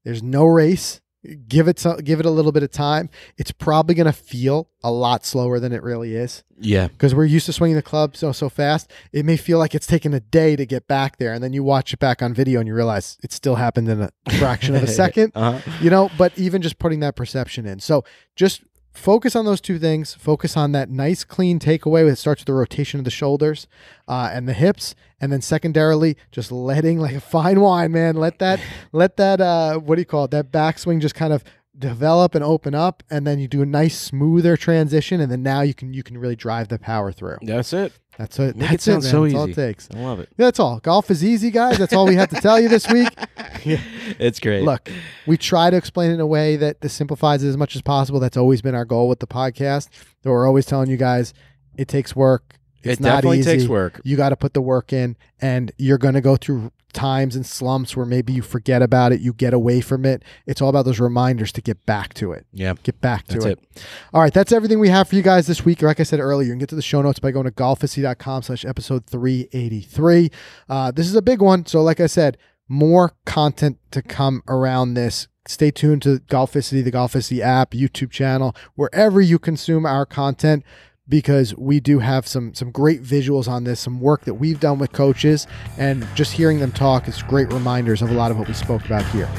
There's 0.06 0.24
no 0.24 0.46
race. 0.46 1.02
Give 1.48 1.68
it 1.68 1.78
some, 1.78 1.98
give 1.98 2.20
it 2.20 2.26
a 2.26 2.32
little 2.32 2.52
bit 2.52 2.64
of 2.64 2.72
time. 2.72 3.10
It's 3.38 3.52
probably 3.52 3.94
going 3.94 4.08
to 4.08 4.12
feel 4.14 4.70
a 4.84 4.92
lot 4.92 5.24
slower 5.24 5.60
than 5.60 5.72
it 5.72 5.84
really 5.84 6.16
is 6.16 6.44
Yeah. 6.58 6.88
because 6.88 7.14
we're 7.14 7.26
used 7.26 7.46
to 7.46 7.54
swinging 7.54 7.76
the 7.76 7.84
club 7.84 8.16
so 8.18 8.32
so 8.32 8.50
fast. 8.50 8.92
It 9.14 9.24
may 9.24 9.38
feel 9.38 9.60
like 9.60 9.76
it's 9.76 9.86
taken 9.86 10.16
a 10.16 10.20
day 10.20 10.56
to 10.56 10.66
get 10.66 10.88
back 10.88 11.18
there, 11.18 11.32
and 11.32 11.44
then 11.44 11.54
you 11.54 11.64
watch 11.64 11.94
it 11.94 12.00
back 12.00 12.24
on 12.24 12.34
video 12.34 12.60
and 12.60 12.68
you 12.68 12.74
realize 12.74 13.20
it 13.24 13.32
still 13.32 13.54
happened 13.56 13.88
in 13.88 14.02
a 14.02 14.10
fraction 14.40 14.76
of 14.76 14.82
a 14.82 14.88
second. 15.04 15.32
Uh-huh. 15.36 15.60
You 15.80 15.92
know, 15.92 16.10
but 16.18 16.36
even 16.40 16.64
just 16.64 16.80
putting 16.80 17.02
that 17.02 17.16
perception 17.16 17.68
in, 17.68 17.80
so 17.80 18.04
just 18.36 18.64
focus 18.92 19.36
on 19.36 19.46
those 19.46 19.62
two 19.62 19.80
things. 19.80 20.14
Focus 20.14 20.56
on 20.58 20.72
that 20.74 20.90
nice 20.90 21.24
clean 21.24 21.60
takeaway 21.60 22.08
that 22.08 22.18
starts 22.18 22.42
with 22.42 22.48
the 22.48 22.54
rotation 22.54 23.00
of 23.00 23.04
the 23.04 23.12
shoulders 23.12 23.68
uh, 24.08 24.30
and 24.32 24.48
the 24.48 24.54
hips, 24.54 24.96
and 25.20 25.32
then 25.32 25.42
secondarily 25.42 26.18
just 26.32 26.52
letting 26.52 27.00
like 27.00 27.16
a 27.16 27.22
fine 27.22 27.62
wine, 27.62 27.92
man. 27.92 28.16
Let 28.16 28.40
that 28.40 28.60
let 28.92 29.18
that 29.18 29.42
uh, 29.42 29.78
what 29.80 29.96
do 29.96 30.02
you 30.02 30.06
call 30.06 30.26
it? 30.26 30.32
That 30.32 30.52
backswing 30.52 31.02
just 31.02 31.16
kind 31.16 31.34
of 31.34 31.44
develop 31.78 32.36
and 32.36 32.44
open 32.44 32.76
up 32.76 33.02
and 33.10 33.26
then 33.26 33.40
you 33.40 33.48
do 33.48 33.62
a 33.62 33.66
nice 33.66 34.00
smoother 34.00 34.56
transition 34.56 35.20
and 35.20 35.32
then 35.32 35.42
now 35.42 35.62
you 35.62 35.74
can 35.74 35.94
you 35.94 36.04
can 36.04 36.18
really 36.18 36.36
drive 36.36 36.68
the 36.68 36.78
power 36.78 37.12
through 37.12 37.38
That's 37.42 37.74
it. 37.74 37.94
That's 38.17 38.38
it. 38.39 38.56
Make 38.56 38.69
That's 38.69 38.88
it, 38.88 38.91
man. 38.91 39.02
so 39.02 39.24
That's 39.24 39.36
all 39.36 39.43
it 39.45 39.50
easy. 39.50 39.54
takes. 39.56 39.89
I 39.95 40.00
love 40.00 40.19
it. 40.19 40.30
That's 40.38 40.60
all. 40.60 40.80
Golf 40.80 41.10
is 41.10 41.24
easy, 41.24 41.50
guys. 41.50 41.78
That's 41.78 41.93
all 41.93 42.06
we 42.06 42.15
have 42.15 42.30
to 42.30 42.41
tell 42.41 42.60
you 42.60 42.67
this 42.69 42.88
week. 42.89 43.10
It's 43.63 44.39
great. 44.39 44.63
Look, 44.63 44.89
we 45.28 45.38
try 45.38 45.69
to 45.69 45.78
explain 45.78 46.10
it 46.10 46.15
in 46.15 46.19
a 46.19 46.26
way 46.26 46.56
that 46.56 46.82
this 46.82 46.93
simplifies 46.93 47.43
it 47.43 47.47
as 47.50 47.58
much 47.58 47.76
as 47.76 47.84
possible. 47.84 48.19
That's 48.19 48.36
always 48.38 48.60
been 48.63 48.74
our 48.74 48.86
goal 48.86 49.08
with 49.08 49.19
the 49.19 49.28
podcast. 49.28 49.89
So 50.24 50.32
we're 50.32 50.47
always 50.47 50.65
telling 50.65 50.89
you 50.89 50.97
guys 50.97 51.32
it 51.78 51.88
takes 51.88 52.15
work. 52.15 52.56
It's 52.84 53.00
it 53.00 53.04
not 53.04 53.15
definitely 53.17 53.39
easy. 53.39 53.58
takes 53.58 53.67
work. 53.67 54.02
You 54.04 54.17
got 54.17 54.30
to 54.30 54.36
put 54.36 54.54
the 54.54 54.62
work 54.62 54.91
in, 54.94 55.15
and 55.39 55.72
you're 55.78 55.98
going 55.98 56.13
to 56.15 56.22
go 56.22 56.36
through 56.36 56.72
times 56.94 57.36
and 57.36 57.46
slumps 57.46 57.96
where 57.96 58.06
maybe 58.06 58.34
you 58.34 58.41
forget 58.41 58.82
about 58.82 59.12
it, 59.13 59.22
you 59.22 59.32
get 59.34 59.54
away 59.54 59.80
from 59.82 60.06
it. 60.06 60.24
It's 60.46 60.62
all 60.62 60.67
about 60.70 60.84
those 60.84 61.00
reminders 61.00 61.52
to 61.54 61.62
get 61.62 61.86
back 61.86 62.13
to 62.15 62.34
it. 62.34 62.46
Yeah. 62.52 62.74
Get 62.84 63.00
back 63.00 63.28
to 63.28 63.36
That's 63.36 63.46
it. 63.46 63.60
it. 63.76 63.86
All 64.13 64.22
right, 64.22 64.34
that's 64.34 64.52
everything 64.52 64.80
we 64.80 64.89
have 64.89 65.08
for 65.08 65.15
you 65.15 65.22
guys 65.22 65.48
this 65.48 65.63
week. 65.63 65.82
Like 65.82 66.00
I 66.00 66.04
said 66.04 66.20
earlier, 66.20 66.48
you 66.48 66.52
can 66.52 66.60
get 66.60 66.70
to 66.70 66.76
the 66.76 66.82
show 66.82 67.02
notes 67.02 67.20
by 67.20 67.32
going 67.32 67.46
to 67.46 67.52
golficity.com 67.52 68.44
slash 68.44 68.65
episode 68.65 69.06
383. 69.06 70.30
Uh, 70.67 70.91
this 70.91 71.08
is 71.08 71.15
a 71.15 71.22
big 71.22 71.41
one. 71.41 71.65
So, 71.65 71.82
like 71.82 72.00
I 72.00 72.08
said, 72.08 72.38
more 72.67 73.13
content 73.26 73.78
to 73.91 74.02
come 74.02 74.44
around 74.48 74.94
this. 74.94 75.28
Stay 75.48 75.72
tuned 75.72 76.04
to 76.04 76.20
Golficity, 76.20 76.84
the 76.84 76.91
Golficity 76.91 77.39
app, 77.39 77.72
YouTube 77.72 78.12
channel, 78.12 78.56
wherever 78.76 79.20
you 79.20 79.39
consume 79.39 79.86
our 79.86 80.06
content, 80.06 80.63
because 81.12 81.54
we 81.58 81.80
do 81.82 82.00
have 82.00 82.26
some 82.26 82.56
some 82.56 82.71
great 82.71 83.04
visuals 83.04 83.47
on 83.47 83.65
this, 83.65 83.80
some 83.80 84.00
work 84.00 84.24
that 84.24 84.36
we've 84.36 84.60
done 84.60 84.80
with 84.80 84.93
coaches, 84.93 85.45
and 85.78 86.08
just 86.15 86.32
hearing 86.32 86.60
them 86.60 86.71
talk 86.71 87.08
is 87.08 87.21
great 87.21 87.52
reminders 87.54 88.02
of 88.02 88.10
a 88.10 88.13
lot 88.13 88.32
of 88.32 88.39
what 88.39 88.47
we 88.47 88.54
spoke 88.54 88.84
about 88.86 89.06
here. 89.08 89.30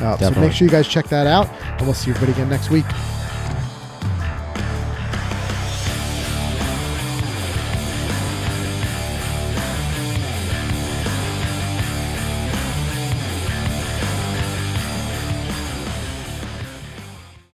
Uh, 0.00 0.16
so 0.18 0.30
make 0.40 0.52
sure 0.52 0.66
you 0.66 0.70
guys 0.70 0.86
check 0.86 1.08
that 1.08 1.26
out, 1.26 1.48
and 1.48 1.82
we'll 1.82 1.94
see 1.94 2.10
everybody 2.10 2.32
again 2.32 2.50
next 2.50 2.70
week. 2.70 2.84